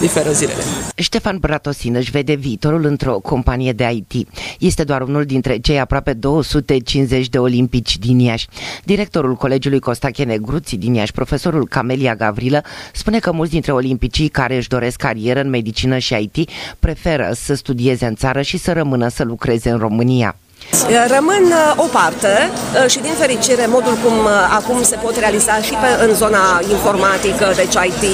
diferă 0.00 0.30
zilele. 0.30 0.62
Ștefan 0.96 1.38
Bratosin 1.38 1.94
își 1.94 2.10
vede 2.10 2.34
viitorul 2.34 2.84
într-o 2.84 3.18
companie 3.18 3.72
de 3.72 3.90
IT. 3.90 4.28
Este 4.58 4.84
doar 4.84 5.00
unul 5.00 5.24
dintre 5.24 5.58
cei 5.58 5.80
aproape 5.80 6.12
250 6.12 7.28
de 7.28 7.38
olimpici 7.38 7.98
din 7.98 8.18
Iași. 8.18 8.48
Directorul 8.84 9.34
Colegiului 9.34 9.78
Costache 9.78 10.24
Negruții 10.24 10.78
din 10.78 10.94
Iași, 10.94 11.12
profesorul 11.12 11.66
Camelia 11.66 12.14
Gavrilă, 12.14 12.62
spune 12.92 13.18
că 13.18 13.32
mulți 13.32 13.52
dintre 13.52 13.72
olimpicii 13.72 14.28
care 14.28 14.56
își 14.56 14.68
doresc 14.68 14.96
carieră 14.96 15.40
în 15.40 15.48
medicină 15.48 15.98
și 15.98 16.30
IT 16.34 16.50
preferă 16.78 17.30
să 17.34 17.54
studieze 17.54 18.06
în 18.06 18.14
țară 18.14 18.42
și 18.42 18.58
să 18.58 18.72
rămână 18.72 19.08
să 19.08 19.24
lucreze 19.24 19.70
în 19.70 19.78
România. 19.78 20.36
Rămân 21.16 21.44
uh, 21.52 21.84
o 21.84 21.86
parte 21.98 22.50
uh, 22.50 22.90
și 22.90 22.98
din 22.98 23.14
fericire 23.18 23.66
modul 23.68 23.96
cum 24.04 24.16
uh, 24.24 24.30
acum 24.58 24.82
se 24.82 24.96
pot 25.04 25.16
realiza 25.16 25.56
și 25.56 25.74
pe, 25.82 26.04
în 26.04 26.14
zona 26.14 26.44
informatică, 26.70 27.52
deci 27.56 27.74
IT, 27.88 28.04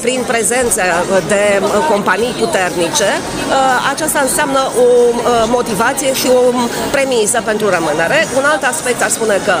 prin 0.00 0.20
prezență 0.26 0.82
de 1.28 1.62
companii 1.90 2.34
puternice, 2.38 3.10
aceasta 3.92 4.20
înseamnă 4.20 4.60
o 4.84 4.88
motivație 5.56 6.14
și 6.14 6.26
o 6.26 6.40
premisă 6.90 7.38
pentru 7.44 7.68
rămânere. 7.68 8.26
Un 8.36 8.44
alt 8.52 8.62
aspect 8.72 9.02
ar 9.02 9.08
spune 9.08 9.36
că 9.44 9.54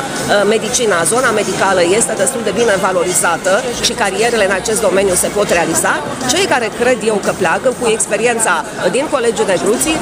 medicina, 0.54 1.02
zona 1.02 1.30
medicală 1.30 1.80
este 1.98 2.12
destul 2.16 2.40
de 2.44 2.52
bine 2.60 2.74
valorizată 2.86 3.62
și 3.86 3.92
carierele 3.92 4.44
în 4.44 4.54
acest 4.60 4.80
domeniu 4.80 5.14
se 5.14 5.28
pot 5.36 5.48
realiza. 5.50 5.92
Cei 6.32 6.44
care 6.44 6.70
cred 6.80 6.98
eu 7.04 7.14
că 7.24 7.32
pleacă 7.38 7.68
cu 7.80 7.88
experiența 7.88 8.64
din 8.90 9.06
Colegiul 9.10 9.46
de 9.46 9.60
Gruții 9.64 9.96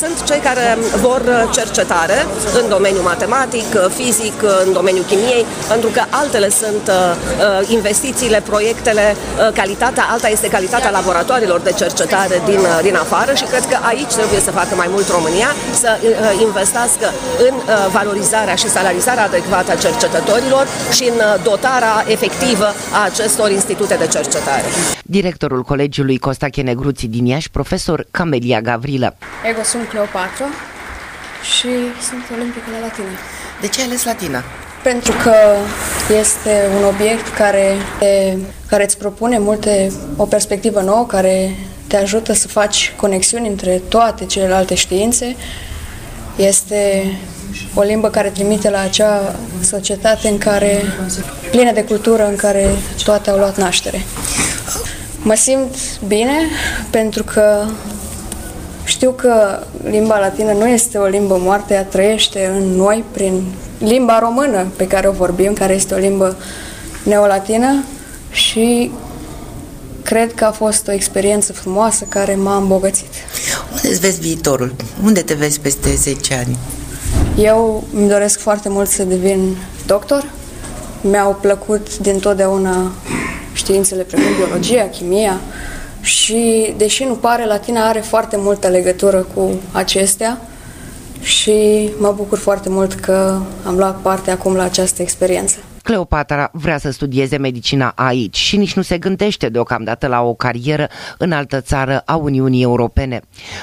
sunt 0.00 0.16
cei 0.28 0.40
care 0.48 0.78
vor 1.00 1.19
cercetare 1.52 2.26
în 2.62 2.68
domeniul 2.68 3.02
matematic, 3.02 3.68
fizic, 3.98 4.42
în 4.64 4.72
domeniul 4.72 5.04
chimiei, 5.04 5.44
pentru 5.68 5.88
că 5.88 6.02
altele 6.10 6.48
sunt 6.50 6.84
uh, 6.88 6.94
uh, 6.94 7.68
investițiile, 7.68 8.42
proiectele, 8.46 9.16
uh, 9.16 9.52
calitatea, 9.54 10.04
alta 10.10 10.28
este 10.28 10.48
calitatea 10.48 10.90
laboratoarelor 10.90 11.60
de 11.60 11.72
cercetare 11.72 12.42
din, 12.44 12.60
din 12.82 12.96
afară 12.96 13.34
și 13.34 13.44
cred 13.44 13.64
că 13.70 13.76
aici 13.82 14.12
trebuie 14.20 14.40
să 14.40 14.50
facă 14.50 14.74
mai 14.74 14.86
mult 14.90 15.08
România, 15.08 15.50
să 15.72 15.90
investească 16.40 17.06
în 17.48 17.54
valorizarea 17.92 18.54
și 18.54 18.68
salarizarea 18.68 19.24
adecvată 19.24 19.70
a 19.72 19.74
cercetătorilor 19.74 20.66
și 20.92 21.04
în 21.12 21.18
dotarea 21.42 22.04
efectivă 22.06 22.66
a 22.92 23.04
acestor 23.04 23.50
institute 23.50 23.94
de 23.98 24.06
cercetare. 24.06 24.64
Directorul 25.04 25.62
Colegiului 25.62 26.18
Costache 26.18 26.62
Negruții 26.62 27.08
din 27.08 27.26
Iași, 27.26 27.50
profesor 27.50 28.06
Camelia 28.10 28.60
Gavrilă. 28.60 29.16
Ego 29.50 29.62
sunt 29.62 29.88
Cleopatra, 29.88 30.44
și 31.42 31.68
sunt 32.08 32.24
olimpică 32.34 32.64
la 32.72 32.80
latină. 32.80 33.08
De 33.60 33.68
ce 33.68 33.80
ai 33.80 33.86
ales 33.86 34.04
latina? 34.04 34.42
Pentru 34.82 35.12
că 35.22 35.34
este 36.20 36.50
un 36.78 36.84
obiect 36.84 37.28
care, 37.28 37.74
care 38.66 38.84
îți 38.84 38.98
propune 38.98 39.38
multe, 39.38 39.92
o 40.16 40.24
perspectivă 40.24 40.80
nouă, 40.80 41.06
care 41.06 41.54
te 41.86 41.96
ajută 41.96 42.32
să 42.32 42.48
faci 42.48 42.92
conexiuni 42.96 43.48
între 43.48 43.80
toate 43.88 44.24
celelalte 44.24 44.74
științe. 44.74 45.36
Este 46.36 47.12
o 47.74 47.82
limbă 47.82 48.10
care 48.10 48.28
trimite 48.28 48.70
la 48.70 48.80
acea 48.80 49.34
societate 49.62 50.28
în 50.28 50.38
care, 50.38 50.82
plină 51.50 51.72
de 51.72 51.84
cultură, 51.84 52.26
în 52.26 52.36
care 52.36 52.68
toate 53.04 53.30
au 53.30 53.38
luat 53.38 53.56
naștere. 53.56 54.04
Mă 55.22 55.34
simt 55.34 56.00
bine 56.06 56.38
pentru 56.90 57.24
că 57.24 57.64
știu 58.90 59.10
că 59.10 59.58
limba 59.84 60.18
latină 60.18 60.52
nu 60.52 60.68
este 60.68 60.98
o 60.98 61.06
limbă 61.06 61.38
moartă, 61.40 61.72
ea 61.72 61.84
trăiește 61.84 62.52
în 62.56 62.62
noi 62.68 63.04
prin 63.10 63.42
limba 63.78 64.18
română 64.18 64.66
pe 64.76 64.86
care 64.86 65.08
o 65.08 65.12
vorbim, 65.12 65.52
care 65.52 65.74
este 65.74 65.94
o 65.94 65.98
limbă 65.98 66.36
neolatină 67.02 67.84
și 68.30 68.90
cred 70.02 70.34
că 70.34 70.44
a 70.44 70.50
fost 70.50 70.88
o 70.88 70.92
experiență 70.92 71.52
frumoasă 71.52 72.04
care 72.08 72.34
m-a 72.34 72.56
îmbogățit. 72.56 73.12
Unde 73.74 73.88
îți 73.88 74.00
vezi 74.00 74.20
viitorul? 74.20 74.74
Unde 75.04 75.20
te 75.20 75.34
vezi 75.34 75.60
peste 75.60 75.94
10 75.94 76.34
ani? 76.34 76.58
Eu 77.38 77.84
îmi 77.94 78.08
doresc 78.08 78.38
foarte 78.38 78.68
mult 78.68 78.88
să 78.88 79.02
devin 79.02 79.56
doctor. 79.86 80.24
Mi-au 81.00 81.38
plăcut 81.40 81.98
din 81.98 82.18
totdeauna 82.18 82.92
științele 83.52 84.02
precum 84.02 84.26
biologia, 84.36 84.88
chimia, 84.88 85.40
și 86.00 86.74
deși 86.76 87.04
nu 87.04 87.14
pare, 87.14 87.46
latina 87.46 87.88
are 87.88 88.00
foarte 88.00 88.36
multă 88.38 88.68
legătură 88.68 89.26
cu 89.34 89.50
acestea 89.72 90.40
și 91.20 91.88
mă 91.98 92.12
bucur 92.16 92.38
foarte 92.38 92.68
mult 92.68 92.94
că 92.94 93.38
am 93.66 93.76
luat 93.76 94.00
parte 94.00 94.30
acum 94.30 94.54
la 94.54 94.62
această 94.62 95.02
experiență. 95.02 95.56
Cleopatra 95.90 96.50
vrea 96.52 96.78
să 96.78 96.90
studieze 96.90 97.36
medicina 97.36 97.92
aici 97.94 98.36
și 98.36 98.56
nici 98.56 98.76
nu 98.76 98.82
se 98.82 98.98
gândește 98.98 99.48
deocamdată 99.48 100.06
la 100.06 100.22
o 100.22 100.34
carieră 100.34 100.86
în 101.18 101.32
altă 101.32 101.60
țară 101.60 102.02
a 102.04 102.16
Uniunii 102.16 102.62
Europene. 102.62 103.20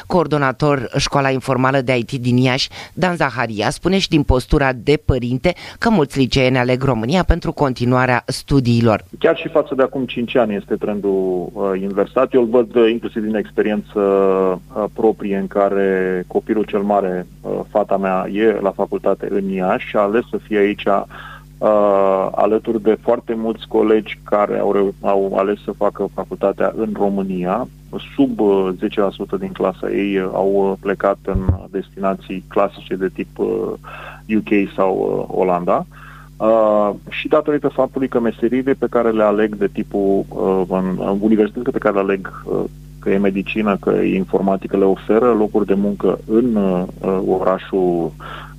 Coordonator 0.08 0.90
Școala 0.98 1.30
Informală 1.30 1.82
de 1.82 1.98
IT 1.98 2.12
din 2.12 2.38
Iași, 2.38 2.70
Dan 2.94 3.16
Zaharia, 3.16 3.70
spune 3.70 3.98
și 3.98 4.10
din 4.10 4.24
postura 4.24 4.74
de 4.74 5.02
părinte 5.06 5.54
că 5.80 5.90
mulți 5.90 6.20
liceeni 6.20 6.58
aleg 6.58 6.84
România 6.84 7.24
pentru 7.24 7.52
continuarea 7.52 8.24
studiilor. 8.26 9.04
Chiar 9.20 9.38
și 9.38 9.48
față 9.48 9.76
de 9.76 9.84
acum 9.84 10.06
5 10.06 10.36
ani 10.36 10.56
este 10.56 10.76
trendul 10.76 11.50
uh, 11.54 11.82
inversat. 11.82 12.34
Eu 12.34 12.42
îl 12.42 12.48
văd 12.48 12.76
uh, 12.76 12.90
inclusiv 12.92 13.24
din 13.24 13.36
experiență 13.36 14.00
uh, 14.00 14.84
proprie 14.94 15.38
în 15.38 15.48
care 15.48 16.24
copilul 16.28 16.64
cel 16.64 16.82
mare, 16.82 17.28
uh, 17.42 17.52
fata 17.70 17.98
mea, 17.98 18.28
e 18.32 18.60
la 18.62 18.72
facultate 18.72 19.28
în 19.30 19.50
Iași 19.50 19.88
și 19.88 19.96
a 19.96 20.00
ales 20.00 20.24
să 20.30 20.38
fie 20.48 20.58
aici 20.58 20.84
uh, 21.58 22.28
alături 22.32 22.82
de 22.82 22.98
foarte 23.02 23.34
mulți 23.34 23.68
colegi 23.68 24.20
care 24.24 24.60
au, 24.60 24.94
au 25.02 25.36
ales 25.38 25.58
să 25.64 25.72
facă 25.72 26.10
facultatea 26.14 26.74
în 26.76 26.90
România. 26.94 27.68
Sub 28.16 28.40
uh, 28.40 28.70
10% 29.36 29.40
din 29.40 29.52
clasa 29.52 29.92
ei 29.92 30.18
uh, 30.18 30.30
au 30.34 30.70
uh, 30.70 30.78
plecat 30.80 31.18
în 31.26 31.40
destinații 31.70 32.44
clasice 32.48 32.96
de 32.96 33.10
tip 33.14 33.38
uh, 33.38 33.48
UK 34.38 34.72
sau 34.76 35.28
uh, 35.30 35.40
Olanda. 35.40 35.86
Uh, 36.38 36.90
și 37.10 37.28
datorită 37.28 37.68
faptului 37.68 38.08
că 38.08 38.20
meseriile 38.20 38.74
pe 38.74 38.88
care 38.90 39.12
le 39.12 39.24
aleg 39.24 39.56
de 39.56 39.68
tipul 39.68 40.26
uh, 40.30 40.62
în, 40.68 40.98
în 41.00 41.18
universitățile 41.22 41.72
pe 41.72 41.78
care 41.78 41.96
le 41.96 42.02
aleg 42.02 42.44
uh, 42.46 42.64
că 43.00 43.10
e 43.10 43.18
medicină, 43.18 43.78
că 43.78 43.90
e 43.90 44.16
informatică, 44.16 44.78
le 44.78 44.84
oferă 44.84 45.34
locuri 45.34 45.66
de 45.66 45.74
muncă 45.74 46.20
în 46.26 46.56
uh, 46.56 46.84
orașul 47.28 48.12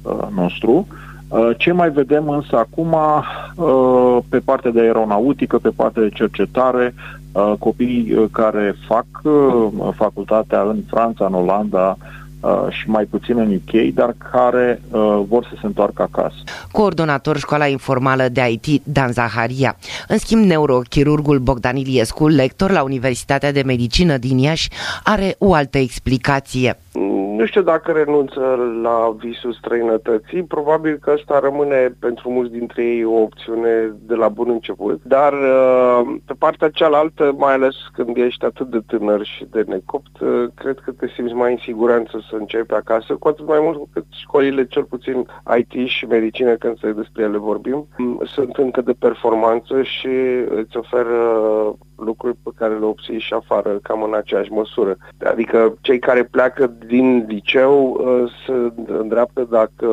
uh, 0.03 0.29
nostru. 0.35 0.73
Uh, 0.73 0.85
Uh, 0.85 1.08
ce 1.57 1.73
mai 1.73 1.91
vedem 1.91 2.29
însă 2.29 2.57
acum 2.57 2.93
uh, 2.93 4.19
pe 4.29 4.39
partea 4.39 4.71
de 4.71 4.81
aeronautică, 4.81 5.59
pe 5.59 5.71
partea 5.77 6.03
de 6.03 6.09
cercetare, 6.09 6.95
uh, 7.33 7.53
copiii 7.59 8.29
care 8.33 8.77
fac 8.87 9.07
facultatea 9.95 10.63
în 10.63 10.79
Franța, 10.87 11.27
în 11.27 11.35
Olanda, 11.35 11.97
și 12.69 12.91
mai 12.91 13.05
puțin 13.05 13.39
în 13.39 13.55
UK, 13.55 13.95
dar 13.95 14.15
care 14.31 14.81
vor 15.29 15.45
să 15.45 15.57
se 15.61 15.67
întoarcă 15.67 16.03
acasă. 16.03 16.37
Coordonator 16.73 17.37
școala 17.37 17.67
informală 17.67 18.29
de 18.29 18.59
IT, 18.61 18.83
Dan 18.85 19.13
Zaharia. 19.13 19.77
În 20.09 20.19
schimb, 20.19 20.45
neurochirurgul 20.45 21.39
Bogdan 21.39 21.77
Iliescu, 21.77 22.29
lector 22.29 22.71
la 22.71 22.83
Universitatea 22.83 23.53
de 23.53 23.63
Medicină 23.63 24.17
din 24.17 24.39
Iași, 24.39 24.71
are 25.05 25.35
o 25.39 25.55
altă 25.55 25.79
explicație 25.79 26.79
nu 27.39 27.47
știu 27.47 27.63
dacă 27.63 27.93
renunță 27.93 28.41
la 28.83 29.17
visul 29.19 29.53
străinătății, 29.53 30.43
probabil 30.43 30.97
că 30.97 31.11
ăsta 31.15 31.39
rămâne 31.39 31.97
pentru 31.99 32.31
mulți 32.31 32.53
dintre 32.53 32.83
ei 32.83 33.05
o 33.05 33.13
opțiune 33.13 33.95
de 34.01 34.15
la 34.15 34.29
bun 34.29 34.51
început, 34.51 35.01
dar 35.03 35.33
uh, 35.33 36.17
pe 36.25 36.35
partea 36.39 36.69
cealaltă, 36.69 37.35
mai 37.37 37.53
ales 37.53 37.75
când 37.93 38.17
ești 38.17 38.45
atât 38.45 38.71
de 38.71 38.81
tânăr 38.87 39.25
și 39.25 39.45
de 39.51 39.65
necopt, 39.67 40.21
uh, 40.21 40.45
cred 40.55 40.79
că 40.85 40.91
te 40.91 41.07
simți 41.15 41.35
mai 41.35 41.53
în 41.53 41.59
siguranță 41.59 42.25
să 42.31 42.37
începi 42.37 42.75
acasă, 42.75 43.15
cu 43.15 43.29
atât 43.29 43.47
mai 43.47 43.61
mult 43.61 43.77
cu 43.79 43.89
cât 43.93 44.05
școlile, 44.11 44.67
cel 44.67 44.85
puțin 44.85 45.27
IT 45.59 45.89
și 45.89 46.07
medicină, 46.07 46.55
când 46.55 46.79
se 46.79 46.93
despre 46.93 47.23
ele 47.23 47.39
vorbim, 47.39 47.87
sunt 48.25 48.57
încă 48.57 48.81
de 48.81 48.93
performanță 48.99 49.83
și 49.83 50.09
îți 50.49 50.77
oferă 50.77 51.17
lucruri 51.99 52.37
pe 52.43 52.51
care 52.57 52.79
le 52.79 52.85
obții 52.85 53.19
și 53.19 53.35
afară, 53.35 53.79
cam 53.83 54.03
în 54.03 54.15
aceeași 54.15 54.53
măsură. 54.53 54.97
Adică 55.25 55.75
cei 55.81 55.99
care 55.99 56.25
pleacă 56.25 56.73
din 56.87 57.27
liceu 57.29 57.91
uh, 57.91 58.33
se 58.47 58.53
îndreaptă, 58.93 59.47
dacă 59.51 59.87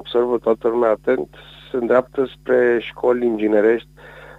observă 0.00 0.38
toată 0.38 0.68
lumea 0.68 0.90
atent, 0.90 1.28
se 1.70 1.76
îndreaptă 1.76 2.28
spre 2.38 2.78
școli 2.80 3.26
inginerești 3.26 3.88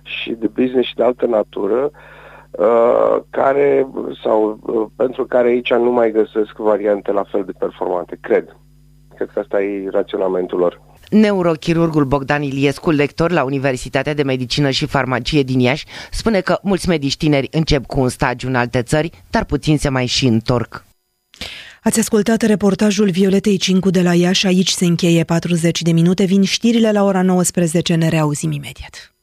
și 0.03 0.31
de 0.31 0.47
business 0.47 0.87
și 0.87 0.95
de 0.95 1.03
altă 1.03 1.25
natură, 1.25 1.91
uh, 2.51 3.17
care 3.29 3.87
sau 4.23 4.59
uh, 4.61 4.85
pentru 4.95 5.25
care 5.25 5.47
aici 5.47 5.73
nu 5.73 5.91
mai 5.91 6.11
găsesc 6.11 6.55
variante 6.57 7.11
la 7.11 7.23
fel 7.23 7.43
de 7.45 7.51
performante, 7.59 8.17
cred. 8.21 8.57
Cred 9.15 9.29
că 9.33 9.39
asta 9.39 9.61
e 9.61 9.89
raționamentul 9.89 10.59
lor. 10.59 10.81
Neurochirurgul 11.09 12.05
Bogdan 12.05 12.41
Iliescu, 12.41 12.91
lector 12.91 13.31
la 13.31 13.43
Universitatea 13.43 14.13
de 14.13 14.23
Medicină 14.23 14.69
și 14.69 14.85
Farmacie 14.85 15.43
din 15.43 15.59
Iași, 15.59 15.85
spune 16.11 16.39
că 16.41 16.59
mulți 16.61 16.89
medici 16.89 17.17
tineri 17.17 17.47
încep 17.51 17.85
cu 17.85 17.99
un 17.99 18.09
stagiu 18.09 18.47
în 18.47 18.55
alte 18.55 18.81
țări, 18.81 19.09
dar 19.29 19.45
puțin 19.45 19.77
se 19.77 19.89
mai 19.89 20.05
și 20.05 20.27
întorc. 20.27 20.83
Ați 21.83 21.99
ascultat 21.99 22.41
reportajul 22.41 23.09
Violetei 23.09 23.57
Cincu 23.57 23.89
de 23.89 24.01
la 24.01 24.13
Iași, 24.13 24.45
aici 24.45 24.69
se 24.69 24.85
încheie 24.85 25.23
40 25.23 25.81
de 25.81 25.91
minute, 25.91 26.23
vin 26.23 26.43
știrile 26.43 26.91
la 26.91 27.03
ora 27.03 27.21
19, 27.21 27.95
ne 27.95 28.07
reauzim 28.07 28.51
imediat. 28.51 29.15